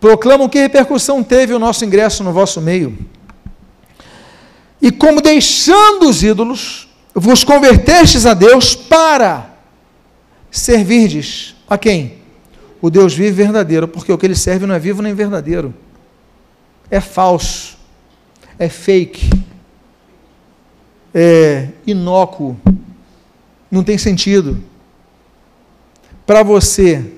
proclamam 0.00 0.48
que 0.48 0.58
repercussão 0.58 1.22
teve 1.22 1.52
o 1.52 1.58
nosso 1.58 1.84
ingresso 1.84 2.22
no 2.22 2.32
vosso 2.32 2.60
meio. 2.60 2.96
E 4.80 4.92
como 4.92 5.20
deixando 5.20 6.08
os 6.08 6.22
ídolos, 6.22 6.88
vos 7.14 7.42
convertestes 7.42 8.26
a 8.26 8.34
Deus 8.34 8.74
para 8.74 9.50
servirdes 10.50 11.56
a 11.68 11.76
quem? 11.76 12.18
O 12.80 12.88
Deus 12.88 13.12
vivo 13.12 13.28
e 13.28 13.44
verdadeiro, 13.44 13.88
porque 13.88 14.12
o 14.12 14.16
que 14.16 14.24
ele 14.24 14.36
serve 14.36 14.66
não 14.66 14.74
é 14.74 14.78
vivo 14.78 15.02
nem 15.02 15.14
verdadeiro. 15.14 15.74
É 16.90 17.00
falso, 17.00 17.76
é 18.58 18.68
fake, 18.68 19.28
é 21.12 21.68
inócuo, 21.84 22.56
não 23.70 23.82
tem 23.82 23.98
sentido. 23.98 24.62
Para 26.24 26.44
você 26.44 27.17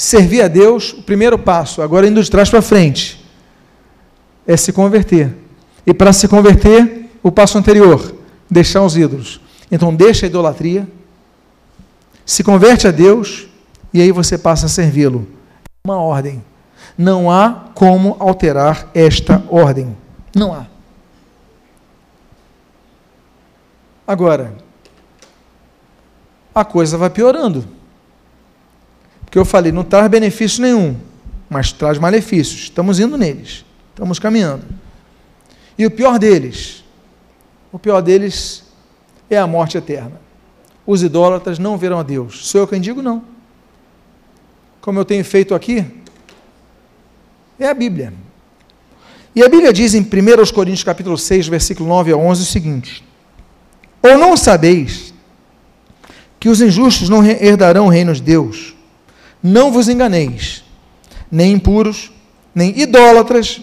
servir 0.00 0.40
a 0.40 0.48
Deus, 0.48 0.94
o 0.94 1.02
primeiro 1.02 1.38
passo, 1.38 1.82
agora 1.82 2.06
indo 2.06 2.22
de 2.22 2.30
trás 2.30 2.48
para 2.48 2.62
frente, 2.62 3.22
é 4.46 4.56
se 4.56 4.72
converter. 4.72 5.36
E 5.86 5.92
para 5.92 6.10
se 6.14 6.26
converter, 6.26 7.10
o 7.22 7.30
passo 7.30 7.58
anterior, 7.58 8.14
deixar 8.50 8.80
os 8.80 8.96
ídolos. 8.96 9.42
Então 9.70 9.94
deixa 9.94 10.24
a 10.24 10.28
idolatria, 10.28 10.88
se 12.24 12.42
converte 12.42 12.88
a 12.88 12.90
Deus 12.90 13.46
e 13.92 14.00
aí 14.00 14.10
você 14.10 14.38
passa 14.38 14.64
a 14.64 14.68
servi-lo. 14.70 15.28
Uma 15.84 15.96
ordem. 15.98 16.42
Não 16.96 17.30
há 17.30 17.66
como 17.74 18.16
alterar 18.18 18.88
esta 18.94 19.44
ordem. 19.50 19.94
Não 20.34 20.54
há. 20.54 20.66
Agora, 24.06 24.54
a 26.54 26.64
coisa 26.64 26.96
vai 26.96 27.10
piorando. 27.10 27.79
Porque 29.30 29.38
eu 29.38 29.44
falei, 29.44 29.70
não 29.70 29.84
traz 29.84 30.08
benefício 30.08 30.60
nenhum, 30.60 30.96
mas 31.48 31.72
traz 31.72 31.96
malefícios. 31.96 32.64
Estamos 32.64 32.98
indo 32.98 33.16
neles. 33.16 33.64
Estamos 33.90 34.18
caminhando. 34.18 34.64
E 35.78 35.86
o 35.86 35.90
pior 35.90 36.18
deles, 36.18 36.84
o 37.70 37.78
pior 37.78 38.02
deles 38.02 38.64
é 39.30 39.38
a 39.38 39.46
morte 39.46 39.78
eterna. 39.78 40.20
Os 40.84 41.02
idólatras 41.02 41.58
não 41.58 41.78
verão 41.78 42.00
a 42.00 42.02
Deus. 42.02 42.48
Sou 42.48 42.60
eu 42.60 42.68
quem 42.68 42.80
digo 42.80 43.00
não 43.00 43.24
como 44.80 44.98
eu 44.98 45.04
tenho 45.04 45.24
feito 45.24 45.54
aqui, 45.54 45.84
é 47.58 47.68
a 47.68 47.74
Bíblia. 47.74 48.12
E 49.34 49.42
a 49.42 49.48
Bíblia 49.48 49.72
diz 49.72 49.94
em 49.94 50.00
1 50.00 50.52
Coríntios 50.52 50.82
capítulo 50.82 51.16
6, 51.16 51.48
versículo 51.48 51.88
9 51.88 52.12
a 52.12 52.16
11 52.16 52.42
o 52.42 52.46
seguinte: 52.46 53.04
Ou 54.02 54.18
não 54.18 54.36
sabeis 54.36 55.12
que 56.38 56.48
os 56.48 56.60
injustos 56.60 57.08
não 57.08 57.24
herdarão 57.24 57.86
o 57.86 57.90
reino 57.90 58.14
de 58.14 58.22
Deus? 58.22 58.74
Não 59.42 59.70
vos 59.70 59.88
enganeis, 59.88 60.62
nem 61.30 61.52
impuros, 61.52 62.12
nem 62.54 62.78
idólatras, 62.78 63.60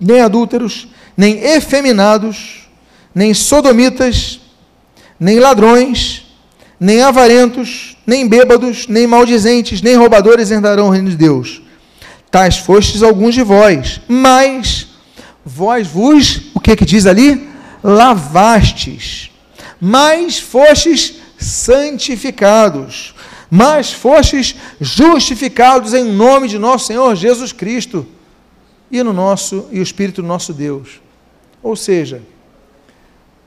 nem 0.00 0.20
adúlteros, 0.20 0.88
nem 1.16 1.38
efeminados, 1.38 2.68
nem 3.14 3.32
sodomitas, 3.32 4.40
nem 5.18 5.38
ladrões, 5.38 6.24
nem 6.78 7.02
avarentos, 7.02 7.96
nem 8.06 8.26
bêbados, 8.26 8.86
nem 8.88 9.06
maldizentes, 9.06 9.80
nem 9.80 9.96
roubadores 9.96 10.50
herdarão 10.50 10.88
o 10.88 10.90
reino 10.90 11.10
de 11.10 11.16
Deus. 11.16 11.62
Tais 12.30 12.58
fostes 12.58 13.02
alguns 13.02 13.34
de 13.34 13.42
vós, 13.42 14.00
mas 14.08 14.88
vós 15.44 15.86
vos, 15.86 16.50
o 16.54 16.60
que 16.60 16.74
que 16.74 16.84
diz 16.84 17.06
ali? 17.06 17.48
Lavastes, 17.82 19.30
mas 19.80 20.38
fostes 20.38 21.14
santificados, 21.38 23.13
mas 23.54 23.92
fostes 23.92 24.56
justificados 24.80 25.94
em 25.94 26.10
nome 26.10 26.48
de 26.48 26.58
nosso 26.58 26.88
Senhor 26.88 27.14
Jesus 27.14 27.52
Cristo 27.52 28.04
e 28.90 29.00
no 29.00 29.12
nosso 29.12 29.68
e 29.70 29.78
o 29.78 29.82
Espírito 29.82 30.22
do 30.22 30.26
nosso 30.26 30.52
Deus. 30.52 31.00
Ou 31.62 31.76
seja, 31.76 32.20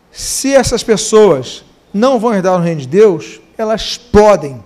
se 0.10 0.54
essas 0.54 0.82
pessoas 0.82 1.62
não 1.94 2.18
vão 2.18 2.34
herdar 2.34 2.58
o 2.58 2.64
reino 2.64 2.80
de 2.80 2.88
Deus, 2.88 3.42
elas 3.58 3.98
podem, 3.98 4.64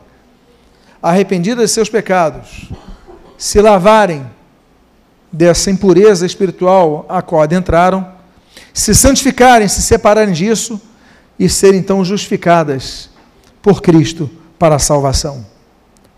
arrependidas 1.02 1.72
de 1.72 1.74
seus 1.74 1.90
pecados, 1.90 2.70
se 3.36 3.60
lavarem 3.60 4.24
dessa 5.32 5.72
impureza 5.72 6.24
espiritual 6.24 7.04
a 7.10 7.20
qual 7.24 7.42
adentraram, 7.42 8.08
se 8.72 8.94
santificarem, 8.94 9.68
se 9.68 9.82
separarem 9.82 10.36
disso 10.36 10.80
e 11.40 11.50
serem 11.50 11.80
então 11.80 12.06
justificadas 12.06 13.10
por 13.60 13.82
Cristo 13.82 14.30
para 14.62 14.76
a 14.76 14.80
salvação. 14.80 15.44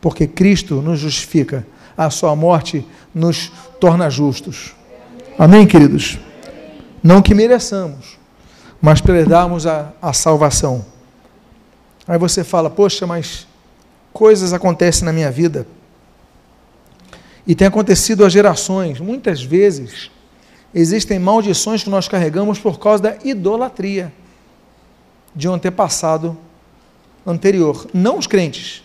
Porque 0.01 0.27
Cristo 0.27 0.81
nos 0.81 0.99
justifica, 0.99 1.65
a 1.95 2.09
sua 2.09 2.35
morte 2.35 2.85
nos 3.15 3.49
torna 3.79 4.09
justos. 4.09 4.75
Amém, 5.39 5.65
queridos? 5.65 6.19
Não 7.01 7.21
que 7.21 7.33
mereçamos, 7.33 8.19
mas 8.81 8.99
para 8.99 9.13
a, 9.21 10.09
a 10.09 10.11
salvação. 10.11 10.85
Aí 12.05 12.17
você 12.17 12.43
fala, 12.43 12.69
poxa, 12.69 13.07
mas 13.07 13.47
coisas 14.11 14.51
acontecem 14.51 15.05
na 15.05 15.13
minha 15.13 15.31
vida. 15.31 15.65
E 17.47 17.55
tem 17.55 17.67
acontecido 17.67 18.25
há 18.25 18.29
gerações. 18.29 18.99
Muitas 18.99 19.41
vezes 19.41 20.11
existem 20.75 21.17
maldições 21.17 21.81
que 21.81 21.89
nós 21.89 22.09
carregamos 22.09 22.59
por 22.59 22.77
causa 22.77 23.03
da 23.03 23.15
idolatria 23.23 24.11
de 25.33 25.47
um 25.47 25.53
antepassado 25.53 26.37
anterior. 27.25 27.87
Não 27.93 28.17
os 28.17 28.27
crentes. 28.27 28.83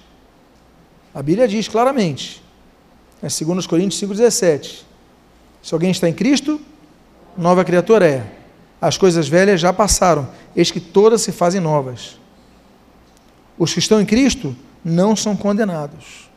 A 1.14 1.22
Bíblia 1.22 1.48
diz 1.48 1.68
claramente, 1.68 2.42
é 3.22 3.26
2 3.26 3.66
Coríntios 3.66 4.00
5,17: 4.00 4.82
se 5.62 5.74
alguém 5.74 5.90
está 5.90 6.08
em 6.08 6.12
Cristo, 6.12 6.60
nova 7.36 7.64
criatura 7.64 8.06
é. 8.06 8.32
As 8.80 8.96
coisas 8.96 9.28
velhas 9.28 9.60
já 9.60 9.72
passaram, 9.72 10.28
eis 10.54 10.70
que 10.70 10.78
todas 10.78 11.22
se 11.22 11.32
fazem 11.32 11.60
novas. 11.60 12.18
Os 13.58 13.72
que 13.72 13.80
estão 13.80 14.00
em 14.00 14.06
Cristo 14.06 14.54
não 14.84 15.16
são 15.16 15.36
condenados. 15.36 16.30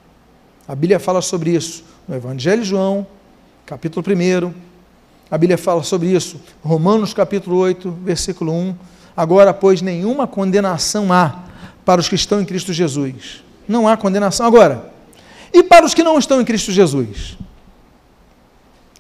A 0.68 0.74
Bíblia 0.74 0.99
fala 0.99 1.22
sobre 1.22 1.52
isso 1.52 1.84
no 2.08 2.16
Evangelho 2.16 2.64
de 2.64 2.70
João, 2.70 3.06
capítulo 3.66 4.04
1. 4.04 4.54
A 5.30 5.38
Bíblia 5.38 5.58
fala 5.58 5.84
sobre 5.84 6.08
isso, 6.08 6.41
Romanos 6.64 7.14
capítulo 7.14 7.58
8, 7.58 7.91
versículo 8.04 8.52
1. 8.52 8.76
Agora, 9.16 9.54
pois, 9.54 9.82
nenhuma 9.82 10.26
condenação 10.26 11.14
há 11.14 11.51
para 11.86 12.01
os 12.01 12.07
que 12.07 12.15
estão 12.15 12.41
em 12.41 12.45
Cristo 12.45 12.73
Jesus. 12.73 13.43
Não 13.67 13.88
há 13.88 13.95
condenação. 13.97 14.45
Agora, 14.45 14.91
e 15.53 15.63
para 15.63 15.86
os 15.86 15.93
que 15.93 16.03
não 16.03 16.17
estão 16.17 16.41
em 16.41 16.45
Cristo 16.45 16.71
Jesus? 16.71 17.38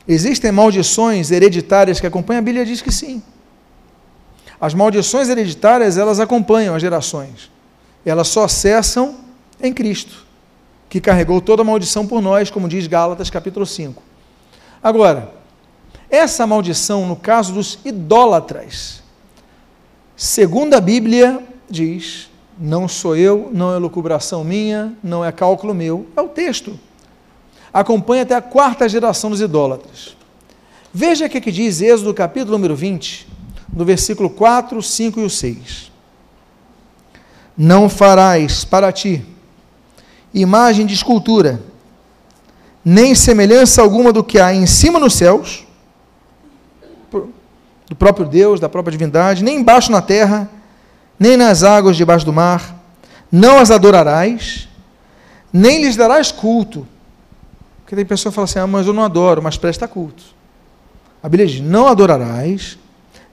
Existem 0.07 0.51
maldições 0.51 1.31
hereditárias 1.31 1.99
que 1.99 2.07
acompanham? 2.07 2.39
A 2.39 2.43
Bíblia 2.43 2.65
diz 2.65 2.81
que 2.81 2.91
sim. 2.91 3.21
As 4.59 4.73
maldições 4.73 5.29
hereditárias, 5.29 5.97
elas 5.97 6.19
acompanham 6.19 6.75
as 6.75 6.81
gerações 6.81 7.51
elas 8.05 8.27
só 8.27 8.47
cessam 8.47 9.17
em 9.61 9.73
Cristo, 9.73 10.25
que 10.89 10.99
carregou 10.99 11.39
toda 11.39 11.61
a 11.61 11.65
maldição 11.65 12.07
por 12.07 12.21
nós, 12.21 12.49
como 12.49 12.67
diz 12.67 12.87
Gálatas 12.87 13.29
capítulo 13.29 13.65
5. 13.65 14.01
Agora, 14.81 15.31
essa 16.09 16.47
maldição, 16.47 17.07
no 17.07 17.15
caso 17.15 17.53
dos 17.53 17.79
idólatras, 17.85 19.03
segundo 20.15 20.73
a 20.73 20.81
Bíblia, 20.81 21.43
diz: 21.69 22.29
não 22.61 22.87
sou 22.87 23.15
eu, 23.15 23.49
não 23.51 23.73
é 23.73 23.77
lucubração 23.79 24.43
minha, 24.43 24.93
não 25.03 25.25
é 25.25 25.31
cálculo 25.31 25.73
meu, 25.73 26.05
é 26.15 26.21
o 26.21 26.29
texto. 26.29 26.79
Acompanha 27.73 28.21
até 28.21 28.35
a 28.35 28.41
quarta 28.41 28.87
geração 28.87 29.31
dos 29.31 29.41
idólatras. 29.41 30.15
Veja 30.93 31.25
o 31.25 31.29
que, 31.29 31.41
que 31.41 31.51
diz 31.51 31.81
Êxodo 31.81 32.13
capítulo 32.13 32.51
número 32.51 32.75
20, 32.75 33.27
no 33.73 33.83
versículo 33.83 34.29
4, 34.29 34.79
5 34.79 35.19
e 35.19 35.23
o 35.23 35.29
6. 35.29 35.91
Não 37.57 37.89
farás 37.89 38.63
para 38.63 38.91
ti 38.91 39.25
imagem 40.31 40.85
de 40.85 40.93
escultura, 40.93 41.61
nem 42.85 43.15
semelhança 43.15 43.81
alguma 43.81 44.13
do 44.13 44.23
que 44.23 44.39
há 44.39 44.53
em 44.53 44.67
cima 44.67 44.99
nos 44.99 45.15
céus, 45.15 45.65
do 47.11 47.95
próprio 47.97 48.25
Deus, 48.25 48.59
da 48.59 48.69
própria 48.69 48.91
divindade, 48.91 49.43
nem 49.43 49.57
embaixo 49.57 49.91
na 49.91 50.01
terra, 50.01 50.49
nem 51.21 51.37
nas 51.37 51.61
águas 51.61 51.95
debaixo 51.95 52.25
do 52.25 52.33
mar, 52.33 52.83
não 53.31 53.59
as 53.59 53.69
adorarás, 53.69 54.67
nem 55.53 55.79
lhes 55.79 55.95
darás 55.95 56.31
culto. 56.31 56.87
Porque 57.77 57.95
tem 57.95 58.03
pessoa 58.03 58.31
que 58.31 58.35
fala 58.35 58.45
assim: 58.45 58.57
ah, 58.57 58.65
mas 58.65 58.87
eu 58.87 58.93
não 58.93 59.03
adoro, 59.03 59.39
mas 59.39 59.55
presta 59.55 59.87
culto. 59.87 60.23
A 61.21 61.29
Bíblia 61.29 61.45
diz: 61.45 61.61
não 61.61 61.87
adorarás, 61.87 62.75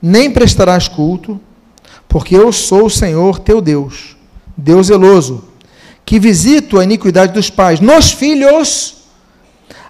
nem 0.02 0.30
prestarás 0.30 0.86
culto, 0.86 1.40
porque 2.06 2.36
eu 2.36 2.52
sou 2.52 2.84
o 2.84 2.90
Senhor 2.90 3.38
teu 3.38 3.58
Deus, 3.58 4.18
Deus 4.54 4.88
zeloso, 4.88 5.48
que 6.04 6.20
visito 6.20 6.78
a 6.78 6.84
iniquidade 6.84 7.32
dos 7.32 7.48
pais 7.48 7.80
nos 7.80 8.12
filhos, 8.12 9.06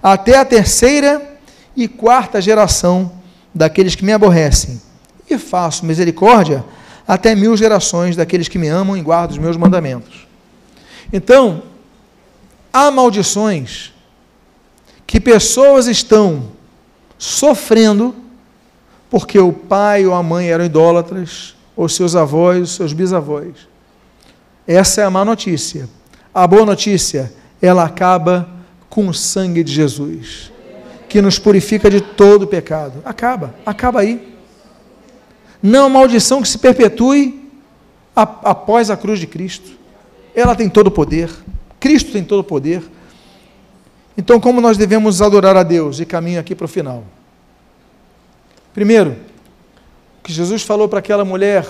até 0.00 0.38
a 0.38 0.44
terceira 0.44 1.36
e 1.74 1.88
quarta 1.88 2.40
geração 2.40 3.10
daqueles 3.52 3.96
que 3.96 4.04
me 4.04 4.12
aborrecem, 4.12 4.80
e 5.28 5.36
faço 5.36 5.84
misericórdia 5.84 6.64
até 7.08 7.34
mil 7.34 7.56
gerações 7.56 8.14
daqueles 8.14 8.48
que 8.48 8.58
me 8.58 8.68
amam 8.68 8.94
e 8.94 9.00
guardam 9.00 9.38
os 9.38 9.42
meus 9.42 9.56
mandamentos. 9.56 10.28
Então, 11.10 11.62
há 12.70 12.90
maldições 12.90 13.94
que 15.06 15.18
pessoas 15.18 15.86
estão 15.86 16.52
sofrendo 17.16 18.14
porque 19.10 19.38
o 19.38 19.50
pai 19.50 20.04
ou 20.04 20.12
a 20.12 20.22
mãe 20.22 20.50
eram 20.50 20.66
idólatras, 20.66 21.56
ou 21.74 21.88
seus 21.88 22.14
avós, 22.14 22.72
seus 22.72 22.92
bisavós. 22.92 23.54
Essa 24.66 25.00
é 25.00 25.04
a 25.04 25.10
má 25.10 25.24
notícia. 25.24 25.88
A 26.34 26.46
boa 26.46 26.66
notícia, 26.66 27.32
ela 27.62 27.84
acaba 27.84 28.46
com 28.90 29.08
o 29.08 29.14
sangue 29.14 29.64
de 29.64 29.72
Jesus 29.72 30.52
que 31.08 31.22
nos 31.22 31.38
purifica 31.38 31.88
de 31.88 32.02
todo 32.02 32.46
pecado. 32.46 33.00
Acaba, 33.02 33.54
acaba 33.64 34.00
aí. 34.00 34.37
Não 35.62 35.88
maldição 35.88 36.42
que 36.42 36.48
se 36.48 36.58
perpetue 36.58 37.50
após 38.14 38.90
a 38.90 38.96
cruz 38.96 39.18
de 39.18 39.26
Cristo. 39.26 39.70
Ela 40.34 40.54
tem 40.54 40.68
todo 40.68 40.88
o 40.88 40.90
poder. 40.90 41.30
Cristo 41.80 42.12
tem 42.12 42.24
todo 42.24 42.40
o 42.40 42.44
poder. 42.44 42.82
Então, 44.16 44.40
como 44.40 44.60
nós 44.60 44.76
devemos 44.76 45.22
adorar 45.22 45.56
a 45.56 45.62
Deus? 45.62 46.00
E 46.00 46.06
caminho 46.06 46.40
aqui 46.40 46.54
para 46.54 46.64
o 46.64 46.68
final. 46.68 47.04
Primeiro, 48.74 49.16
o 50.18 50.22
que 50.22 50.32
Jesus 50.32 50.62
falou 50.62 50.88
para 50.88 50.98
aquela 50.98 51.24
mulher 51.24 51.66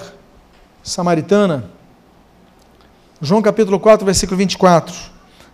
samaritana, 0.82 1.70
João 3.20 3.42
capítulo 3.42 3.78
4, 3.78 4.04
versículo 4.04 4.36
24: 4.36 4.94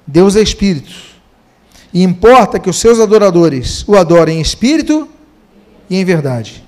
Deus 0.06 0.36
é 0.36 0.40
Espírito 0.40 1.14
e 1.94 2.02
importa 2.02 2.58
que 2.58 2.68
os 2.68 2.80
seus 2.80 2.98
adoradores 2.98 3.86
o 3.86 3.96
adorem 3.96 4.38
em 4.38 4.40
espírito 4.40 5.08
e 5.88 5.96
em 5.96 6.04
verdade. 6.04 6.63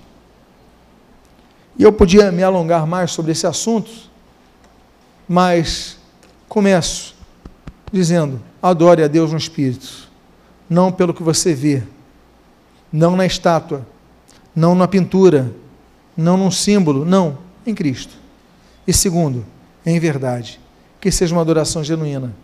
E 1.78 1.82
eu 1.82 1.92
podia 1.92 2.32
me 2.32 2.42
alongar 2.42 2.86
mais 2.86 3.12
sobre 3.12 3.32
esse 3.32 3.46
assunto, 3.46 3.90
mas 5.28 5.98
começo 6.48 7.14
dizendo: 7.92 8.40
adore 8.62 9.02
a 9.02 9.08
Deus 9.08 9.32
no 9.32 9.38
espírito, 9.38 10.08
não 10.68 10.90
pelo 10.90 11.12
que 11.14 11.22
você 11.22 11.54
vê, 11.54 11.82
não 12.92 13.16
na 13.16 13.26
estátua, 13.26 13.86
não 14.54 14.74
na 14.74 14.88
pintura, 14.88 15.52
não 16.16 16.36
num 16.36 16.50
símbolo, 16.50 17.04
não, 17.04 17.38
em 17.66 17.74
Cristo. 17.74 18.14
E 18.86 18.92
segundo, 18.92 19.44
em 19.84 19.98
verdade, 19.98 20.60
que 21.00 21.10
seja 21.10 21.34
uma 21.34 21.42
adoração 21.42 21.84
genuína 21.84 22.34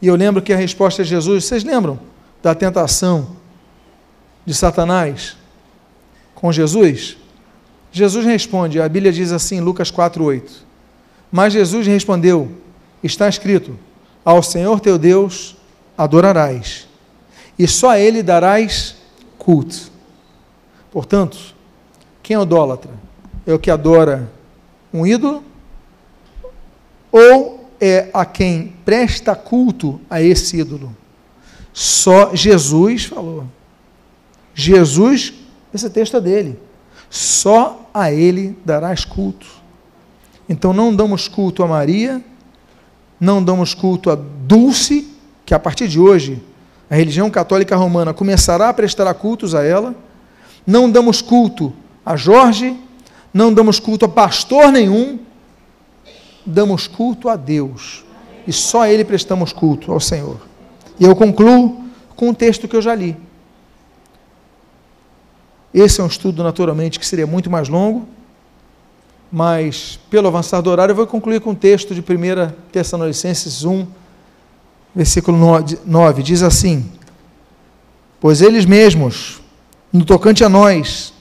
e 0.00 0.06
eu 0.06 0.14
lembro 0.14 0.42
que 0.42 0.52
a 0.52 0.56
resposta 0.56 1.02
de 1.02 1.10
Jesus, 1.10 1.44
vocês 1.44 1.64
lembram 1.64 1.98
da 2.42 2.54
tentação 2.54 3.36
de 4.44 4.54
Satanás 4.54 5.36
com 6.34 6.52
Jesus? 6.52 7.16
Jesus 7.96 8.26
responde, 8.26 8.78
a 8.78 8.86
Bíblia 8.86 9.10
diz 9.10 9.32
assim, 9.32 9.58
Lucas 9.58 9.90
4:8. 9.90 10.42
Mas 11.32 11.54
Jesus 11.54 11.86
respondeu: 11.86 12.52
Está 13.02 13.26
escrito: 13.26 13.78
Ao 14.22 14.42
Senhor 14.42 14.80
teu 14.80 14.98
Deus 14.98 15.56
adorarás, 15.96 16.86
e 17.58 17.66
só 17.66 17.88
a 17.88 17.98
ele 17.98 18.22
darás 18.22 18.96
culto. 19.38 19.90
Portanto, 20.90 21.38
quem 22.22 22.36
é 22.36 22.42
idólatra? 22.42 22.90
É 23.46 23.54
o 23.54 23.58
que 23.58 23.70
adora 23.70 24.30
um 24.92 25.06
ídolo 25.06 25.42
ou 27.10 27.70
é 27.80 28.10
a 28.12 28.26
quem 28.26 28.74
presta 28.84 29.34
culto 29.34 29.98
a 30.10 30.20
esse 30.20 30.58
ídolo. 30.58 30.94
Só 31.72 32.34
Jesus 32.34 33.06
falou. 33.06 33.46
Jesus, 34.54 35.32
esse 35.72 35.88
texto 35.88 36.18
é 36.18 36.20
dele. 36.20 36.65
Só 37.08 37.88
a 37.92 38.12
ele 38.12 38.56
darás 38.64 39.04
culto. 39.04 39.46
Então 40.48 40.72
não 40.72 40.94
damos 40.94 41.28
culto 41.28 41.62
a 41.62 41.66
Maria, 41.66 42.22
não 43.18 43.42
damos 43.42 43.74
culto 43.74 44.10
a 44.10 44.14
Dulce, 44.14 45.08
que 45.44 45.54
a 45.54 45.58
partir 45.58 45.88
de 45.88 45.98
hoje 45.98 46.42
a 46.88 46.94
religião 46.94 47.28
católica 47.30 47.74
romana 47.76 48.14
começará 48.14 48.68
a 48.68 48.74
prestar 48.74 49.12
cultos 49.14 49.54
a 49.54 49.64
ela. 49.64 49.94
Não 50.66 50.90
damos 50.90 51.20
culto 51.20 51.72
a 52.04 52.16
Jorge, 52.16 52.76
não 53.32 53.52
damos 53.52 53.80
culto 53.80 54.04
a 54.04 54.08
pastor 54.08 54.70
nenhum, 54.70 55.18
damos 56.44 56.86
culto 56.86 57.28
a 57.28 57.36
Deus. 57.36 58.04
E 58.46 58.52
só 58.52 58.82
a 58.82 58.90
Ele 58.90 59.04
prestamos 59.04 59.52
culto 59.52 59.90
ao 59.92 59.98
Senhor. 59.98 60.40
E 61.00 61.04
eu 61.04 61.16
concluo 61.16 61.84
com 62.14 62.28
um 62.28 62.34
texto 62.34 62.68
que 62.68 62.76
eu 62.76 62.82
já 62.82 62.94
li. 62.94 63.16
Esse 65.76 66.00
é 66.00 66.04
um 66.04 66.06
estudo, 66.06 66.42
naturalmente, 66.42 66.98
que 66.98 67.06
seria 67.06 67.26
muito 67.26 67.50
mais 67.50 67.68
longo, 67.68 68.08
mas, 69.30 70.00
pelo 70.08 70.26
avançar 70.26 70.62
do 70.62 70.70
horário, 70.70 70.92
eu 70.92 70.96
vou 70.96 71.06
concluir 71.06 71.38
com 71.38 71.50
o 71.50 71.52
um 71.52 71.54
texto 71.54 71.94
de 71.94 72.00
1 72.00 72.04
Tessalonicenses 72.72 73.62
1, 73.62 73.86
versículo 74.94 75.36
9. 75.84 76.22
Diz 76.22 76.42
assim: 76.42 76.90
Pois 78.18 78.40
eles 78.40 78.64
mesmos, 78.64 79.42
no 79.92 80.02
tocante 80.02 80.42
a 80.42 80.48
nós, 80.48 81.12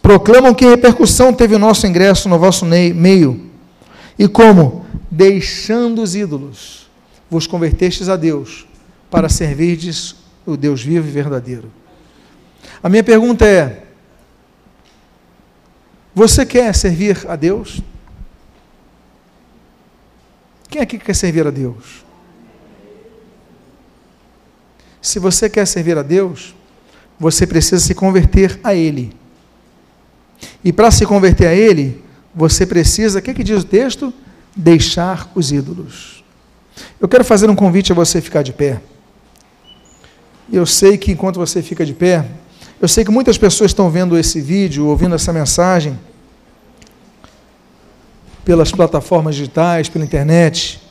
proclamam 0.00 0.54
que 0.54 0.64
repercussão 0.64 1.32
teve 1.32 1.56
o 1.56 1.58
nosso 1.58 1.84
ingresso 1.84 2.28
no 2.28 2.38
vosso 2.38 2.64
meio 2.64 3.50
e 4.16 4.28
como? 4.28 4.86
Deixando 5.10 6.00
os 6.00 6.14
ídolos, 6.14 6.88
vos 7.28 7.48
convertestes 7.48 8.08
a 8.08 8.14
Deus, 8.14 8.68
para 9.10 9.28
servirdes 9.28 10.14
o 10.46 10.56
Deus 10.56 10.80
vivo 10.80 11.08
e 11.08 11.10
verdadeiro. 11.10 11.83
A 12.84 12.88
minha 12.90 13.02
pergunta 13.02 13.46
é: 13.46 13.82
você 16.14 16.44
quer 16.44 16.74
servir 16.74 17.24
a 17.26 17.34
Deus? 17.34 17.80
Quem 20.68 20.82
aqui 20.82 20.98
quer 20.98 21.14
servir 21.14 21.46
a 21.46 21.50
Deus? 21.50 22.04
Se 25.00 25.18
você 25.18 25.48
quer 25.48 25.66
servir 25.66 25.96
a 25.96 26.02
Deus, 26.02 26.54
você 27.18 27.46
precisa 27.46 27.78
se 27.78 27.94
converter 27.94 28.60
a 28.62 28.74
Ele. 28.74 29.16
E 30.62 30.70
para 30.70 30.90
se 30.90 31.06
converter 31.06 31.46
a 31.46 31.54
Ele, 31.54 32.04
você 32.34 32.66
precisa, 32.66 33.18
o 33.18 33.22
que, 33.22 33.32
que 33.32 33.44
diz 33.44 33.62
o 33.62 33.66
texto? 33.66 34.12
Deixar 34.54 35.30
os 35.34 35.50
ídolos. 35.50 36.22
Eu 37.00 37.08
quero 37.08 37.24
fazer 37.24 37.48
um 37.48 37.56
convite 37.56 37.92
a 37.92 37.94
você 37.94 38.20
ficar 38.20 38.42
de 38.42 38.52
pé. 38.52 38.82
Eu 40.52 40.66
sei 40.66 40.98
que 40.98 41.12
enquanto 41.12 41.36
você 41.36 41.62
fica 41.62 41.86
de 41.86 41.94
pé, 41.94 42.28
eu 42.84 42.88
sei 42.88 43.02
que 43.02 43.10
muitas 43.10 43.38
pessoas 43.38 43.70
estão 43.70 43.88
vendo 43.88 44.14
esse 44.18 44.42
vídeo, 44.42 44.84
ouvindo 44.86 45.14
essa 45.14 45.32
mensagem, 45.32 45.98
pelas 48.44 48.70
plataformas 48.70 49.36
digitais, 49.36 49.88
pela 49.88 50.04
internet. 50.04 50.82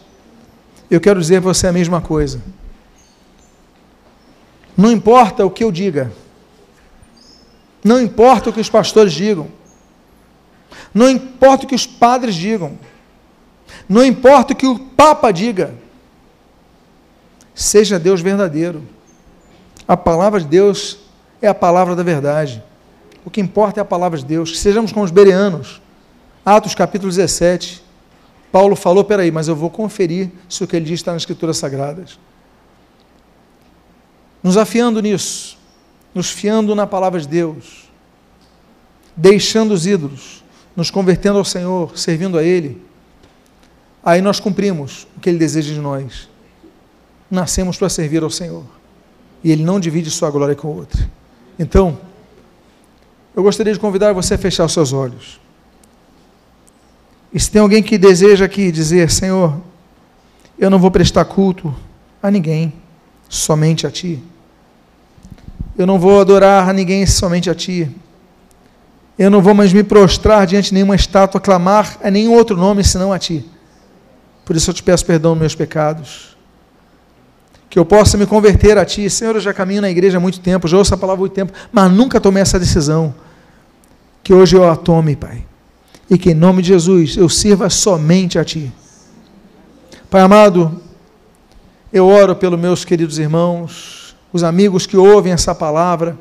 Eu 0.89 0.99
quero 0.99 1.19
dizer 1.19 1.37
a 1.37 1.41
você 1.41 1.67
a 1.67 1.71
mesma 1.71 2.01
coisa. 2.01 2.41
Não 4.75 4.91
importa 4.91 5.45
o 5.45 5.51
que 5.51 5.63
eu 5.63 5.71
diga, 5.71 6.11
não 7.83 8.01
importa 8.01 8.49
o 8.49 8.53
que 8.53 8.59
os 8.59 8.71
pastores 8.71 9.13
digam, 9.13 9.47
não 10.91 11.07
importa 11.07 11.65
o 11.65 11.67
que 11.67 11.75
os 11.75 11.85
padres 11.85 12.33
digam. 12.33 12.75
Não 13.87 14.03
importa 14.03 14.53
o 14.53 14.55
que 14.55 14.65
o 14.65 14.79
Papa 14.79 15.31
diga. 15.31 15.75
Seja 17.53 17.99
Deus 17.99 18.19
verdadeiro. 18.19 18.81
A 19.87 19.95
palavra 19.95 20.39
de 20.39 20.47
Deus 20.47 21.02
é 21.43 21.49
a 21.49 21.53
palavra 21.53 21.93
da 21.93 22.01
verdade. 22.01 22.63
O 23.25 23.29
que 23.29 23.41
importa 23.41 23.79
é 23.79 23.81
a 23.81 23.85
palavra 23.85 24.17
de 24.17 24.23
Deus. 24.23 24.51
Que 24.51 24.57
sejamos 24.57 24.93
como 24.93 25.03
os 25.03 25.11
bereanos. 25.11 25.81
Atos 26.45 26.73
capítulo 26.73 27.09
17. 27.09 27.83
Paulo 28.49 28.77
falou: 28.77 29.03
peraí, 29.03 29.29
mas 29.29 29.49
eu 29.49 29.55
vou 29.55 29.69
conferir 29.69 30.31
se 30.47 30.63
o 30.63 30.67
que 30.67 30.77
ele 30.77 30.85
diz 30.85 31.01
está 31.01 31.11
nas 31.11 31.23
Escrituras 31.23 31.57
Sagradas. 31.57 32.17
Nos 34.41 34.55
afiando 34.55 35.01
nisso, 35.01 35.57
nos 36.15 36.29
fiando 36.29 36.73
na 36.75 36.87
palavra 36.87 37.19
de 37.19 37.27
Deus, 37.27 37.89
deixando 39.15 39.73
os 39.73 39.85
ídolos, 39.85 40.43
nos 40.75 40.89
convertendo 40.89 41.37
ao 41.37 41.45
Senhor, 41.45 41.97
servindo 41.97 42.37
a 42.37 42.43
Ele, 42.43 42.81
aí 44.03 44.21
nós 44.21 44.39
cumprimos 44.39 45.07
o 45.17 45.19
que 45.19 45.29
Ele 45.29 45.37
deseja 45.37 45.73
de 45.73 45.79
nós. 45.79 46.29
Nascemos 47.29 47.77
para 47.77 47.89
servir 47.89 48.23
ao 48.23 48.29
Senhor. 48.29 48.65
E 49.43 49.51
Ele 49.51 49.63
não 49.63 49.79
divide 49.79 50.09
sua 50.09 50.29
glória 50.29 50.55
com 50.55 50.69
outra. 50.69 51.09
Então, 51.57 51.97
eu 53.35 53.43
gostaria 53.43 53.73
de 53.73 53.79
convidar 53.79 54.13
você 54.13 54.35
a 54.35 54.37
fechar 54.37 54.65
os 54.65 54.73
seus 54.73 54.93
olhos. 54.93 55.39
E 57.33 57.39
se 57.39 57.49
tem 57.49 57.61
alguém 57.61 57.81
que 57.81 57.97
deseja 57.97 58.45
aqui 58.45 58.71
dizer, 58.71 59.09
Senhor, 59.09 59.59
eu 60.57 60.69
não 60.69 60.77
vou 60.77 60.91
prestar 60.91 61.25
culto 61.25 61.73
a 62.21 62.29
ninguém, 62.29 62.71
somente 63.27 63.87
a 63.87 63.91
Ti. 63.91 64.21
Eu 65.75 65.87
não 65.87 65.97
vou 65.97 66.21
adorar 66.21 66.69
a 66.69 66.73
ninguém 66.73 67.05
somente 67.07 67.49
a 67.49 67.55
Ti. 67.55 67.89
Eu 69.17 69.31
não 69.31 69.41
vou 69.41 69.53
mais 69.53 69.73
me 69.73 69.83
prostrar 69.83 70.45
diante 70.45 70.69
de 70.69 70.75
nenhuma 70.75 70.95
estátua, 70.95 71.41
clamar 71.41 71.97
a 72.03 72.11
nenhum 72.11 72.33
outro 72.33 72.55
nome 72.55 72.83
senão 72.83 73.11
a 73.11 73.17
Ti. 73.17 73.43
Por 74.45 74.55
isso 74.55 74.69
eu 74.69 74.73
te 74.73 74.83
peço 74.83 75.05
perdão 75.05 75.31
dos 75.31 75.39
meus 75.39 75.55
pecados. 75.55 76.32
Que 77.73 77.79
eu 77.79 77.85
possa 77.85 78.17
me 78.17 78.27
converter 78.27 78.77
a 78.77 78.85
Ti. 78.85 79.09
Senhor, 79.09 79.33
eu 79.33 79.41
já 79.41 79.51
caminho 79.51 79.81
na 79.81 79.89
igreja 79.89 80.19
há 80.19 80.21
muito 80.21 80.39
tempo, 80.39 80.67
já 80.67 80.77
ouço 80.77 80.93
a 80.93 80.97
palavra 80.97 81.21
há 81.21 81.23
muito 81.23 81.33
tempo, 81.33 81.51
mas 81.71 81.91
nunca 81.91 82.21
tomei 82.21 82.43
essa 82.43 82.59
decisão. 82.59 83.15
Que 84.23 84.31
hoje 84.31 84.55
eu 84.55 84.69
a 84.69 84.75
tome, 84.75 85.15
Pai 85.15 85.43
e 86.09 86.17
que 86.17 86.31
em 86.31 86.35
nome 86.35 86.61
de 86.61 86.67
Jesus 86.69 87.17
eu 87.17 87.27
sirva 87.27 87.69
somente 87.69 88.37
a 88.37 88.45
Ti. 88.45 88.71
Pai 90.09 90.21
amado, 90.21 90.79
eu 91.91 92.07
oro 92.07 92.35
pelos 92.35 92.59
meus 92.59 92.85
queridos 92.85 93.17
irmãos, 93.17 94.15
os 94.31 94.43
amigos 94.43 94.85
que 94.85 94.97
ouvem 94.97 95.33
essa 95.33 95.55
palavra, 95.55 96.17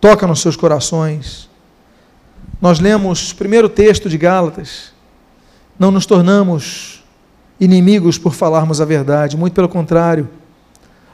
toca 0.00 0.26
nos 0.26 0.40
seus 0.40 0.56
corações. 0.56 1.48
Nós 2.60 2.78
lemos 2.78 3.32
o 3.32 3.36
primeiro 3.36 3.68
texto 3.68 4.08
de 4.08 4.18
Gálatas, 4.18 4.92
não 5.78 5.90
nos 5.90 6.04
tornamos 6.04 7.02
inimigos 7.58 8.18
por 8.18 8.34
falarmos 8.34 8.80
a 8.80 8.84
verdade, 8.84 9.36
muito 9.36 9.54
pelo 9.54 9.68
contrário, 9.68 10.28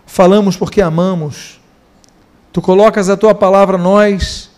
falamos 0.07 0.57
porque 0.57 0.81
amamos. 0.81 1.61
Tu 2.53 2.63
colocas 2.63 3.11
a 3.11 3.17
tua 3.17 3.35
palavra 3.35 3.77
nós 3.77 4.51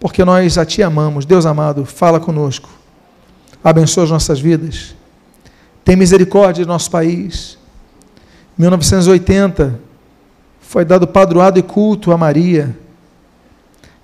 porque 0.00 0.24
nós 0.24 0.58
a 0.58 0.64
Ti 0.64 0.82
amamos. 0.82 1.24
Deus 1.24 1.46
amado, 1.46 1.84
fala 1.84 2.20
conosco, 2.20 2.68
abençoa 3.62 4.04
as 4.04 4.10
nossas 4.10 4.40
vidas, 4.40 4.94
tem 5.84 5.96
misericórdia 5.96 6.64
de 6.64 6.68
nosso 6.68 6.90
país. 6.90 7.56
1980 8.56 9.80
foi 10.60 10.84
dado 10.84 11.06
padroado 11.06 11.58
e 11.58 11.62
culto 11.62 12.12
a 12.12 12.18
Maria. 12.18 12.76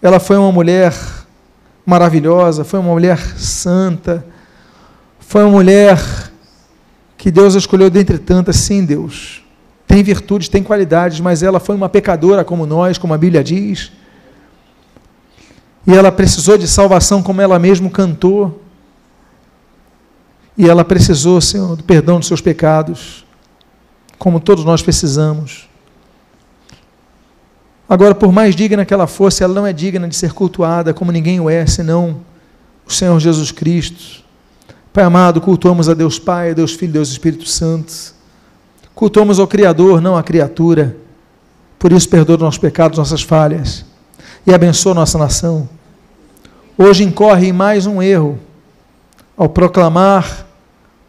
Ela 0.00 0.18
foi 0.18 0.36
uma 0.36 0.52
mulher 0.52 0.94
maravilhosa, 1.84 2.64
foi 2.64 2.78
uma 2.78 2.92
mulher 2.92 3.18
santa, 3.36 4.24
foi 5.18 5.42
uma 5.42 5.50
mulher 5.50 6.00
que 7.18 7.30
Deus 7.30 7.54
escolheu 7.54 7.90
dentre 7.90 8.18
tantas, 8.18 8.56
sim, 8.56 8.84
Deus. 8.84 9.43
Tem 9.94 10.02
virtudes, 10.02 10.48
tem 10.48 10.60
qualidades, 10.60 11.20
mas 11.20 11.40
ela 11.40 11.60
foi 11.60 11.76
uma 11.76 11.88
pecadora 11.88 12.42
como 12.42 12.66
nós, 12.66 12.98
como 12.98 13.14
a 13.14 13.18
Bíblia 13.18 13.44
diz 13.44 13.92
e 15.86 15.92
ela 15.92 16.10
precisou 16.10 16.56
de 16.56 16.66
salvação 16.66 17.22
como 17.22 17.40
ela 17.40 17.58
mesma 17.58 17.90
cantou. 17.90 18.62
E 20.56 20.68
ela 20.68 20.84
precisou, 20.84 21.40
Senhor, 21.40 21.76
do 21.76 21.84
perdão 21.84 22.18
dos 22.18 22.28
seus 22.28 22.40
pecados, 22.40 23.24
como 24.18 24.40
todos 24.40 24.64
nós 24.64 24.82
precisamos. 24.82 25.68
Agora, 27.88 28.14
por 28.14 28.32
mais 28.32 28.56
digna 28.56 28.84
que 28.84 28.94
ela 28.94 29.06
fosse, 29.06 29.44
ela 29.44 29.52
não 29.52 29.66
é 29.66 29.72
digna 29.72 30.08
de 30.08 30.16
ser 30.16 30.32
cultuada 30.32 30.94
como 30.94 31.12
ninguém 31.12 31.38
o 31.38 31.50
é, 31.50 31.66
senão 31.66 32.20
o 32.86 32.92
Senhor 32.92 33.18
Jesus 33.20 33.52
Cristo. 33.52 34.24
Pai 34.92 35.04
amado, 35.04 35.40
cultuamos 35.40 35.88
a 35.88 35.94
Deus 35.94 36.18
Pai, 36.18 36.50
a 36.50 36.54
Deus 36.54 36.72
Filho, 36.72 36.90
a 36.90 36.94
Deus 36.94 37.10
Espírito 37.10 37.46
Santo. 37.46 38.14
Cultuamos 38.94 39.38
ao 39.38 39.46
Criador, 39.46 40.00
não 40.00 40.16
à 40.16 40.22
criatura. 40.22 40.96
Por 41.78 41.92
isso, 41.92 42.08
perdoa 42.08 42.36
os 42.36 42.42
nossos 42.42 42.58
pecados, 42.58 42.98
nossas 42.98 43.22
falhas 43.22 43.84
e 44.46 44.54
abençoa 44.54 44.94
nossa 44.94 45.18
nação. 45.18 45.68
Hoje 46.76 47.04
incorre 47.04 47.48
em 47.48 47.52
mais 47.52 47.86
um 47.86 48.02
erro 48.02 48.38
ao 49.36 49.48
proclamar 49.48 50.46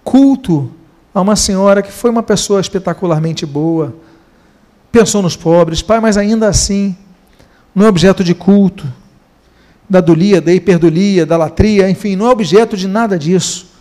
culto 0.03 0.71
a 1.13 1.21
uma 1.21 1.35
senhora 1.35 1.81
que 1.81 1.91
foi 1.91 2.09
uma 2.09 2.23
pessoa 2.23 2.59
espetacularmente 2.59 3.45
boa, 3.45 3.95
pensou 4.91 5.21
nos 5.21 5.35
pobres, 5.35 5.81
pai, 5.81 5.99
mas 5.99 6.17
ainda 6.17 6.47
assim 6.47 6.95
não 7.73 7.85
é 7.85 7.89
objeto 7.89 8.23
de 8.23 8.33
culto, 8.33 8.85
da 9.89 10.01
dulia, 10.01 10.41
da 10.41 10.53
hiperdulia, 10.53 11.25
da 11.25 11.37
latria, 11.37 11.89
enfim, 11.89 12.15
não 12.15 12.27
é 12.27 12.29
objeto 12.31 12.75
de 12.75 12.87
nada 12.87 13.17
disso. 13.17 13.71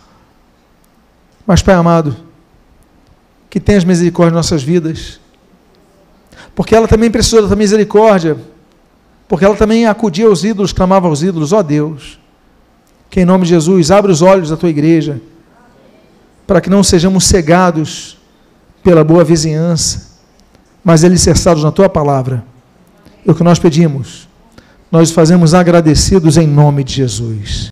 Mas, 1.45 1.61
Pai 1.61 1.75
amado, 1.75 2.15
que 3.55 3.59
tenhas 3.61 3.85
misericórdia 3.85 4.33
em 4.33 4.35
nossas 4.35 4.61
vidas, 4.61 5.17
porque 6.53 6.75
ela 6.75 6.89
também 6.89 7.09
precisou 7.09 7.41
da 7.41 7.47
tua 7.47 7.55
misericórdia 7.55 8.35
porque 9.29 9.45
ela 9.45 9.55
também 9.55 9.85
acudia 9.85 10.27
aos 10.27 10.43
ídolos, 10.43 10.73
clamava 10.73 11.07
aos 11.07 11.23
ídolos: 11.23 11.53
ó 11.53 11.59
oh 11.59 11.63
Deus, 11.63 12.19
que 13.09 13.21
em 13.21 13.25
nome 13.25 13.43
de 13.43 13.51
Jesus, 13.51 13.91
abre 13.91 14.11
os 14.11 14.21
olhos 14.21 14.49
da 14.49 14.57
tua 14.57 14.69
igreja, 14.69 15.21
para 16.45 16.59
que 16.59 16.69
não 16.69 16.83
sejamos 16.83 17.23
cegados 17.25 18.17
pela 18.83 19.05
boa 19.05 19.23
vizinhança, 19.23 20.17
mas 20.83 21.05
alicerçados 21.05 21.63
na 21.63 21.71
tua 21.71 21.87
palavra. 21.87 22.43
É 23.25 23.31
o 23.31 23.33
que 23.33 23.41
nós 23.41 23.57
pedimos, 23.57 24.27
nós 24.91 25.11
fazemos 25.11 25.53
agradecidos 25.53 26.35
em 26.35 26.45
nome 26.45 26.83
de 26.83 26.95
Jesus. 26.95 27.63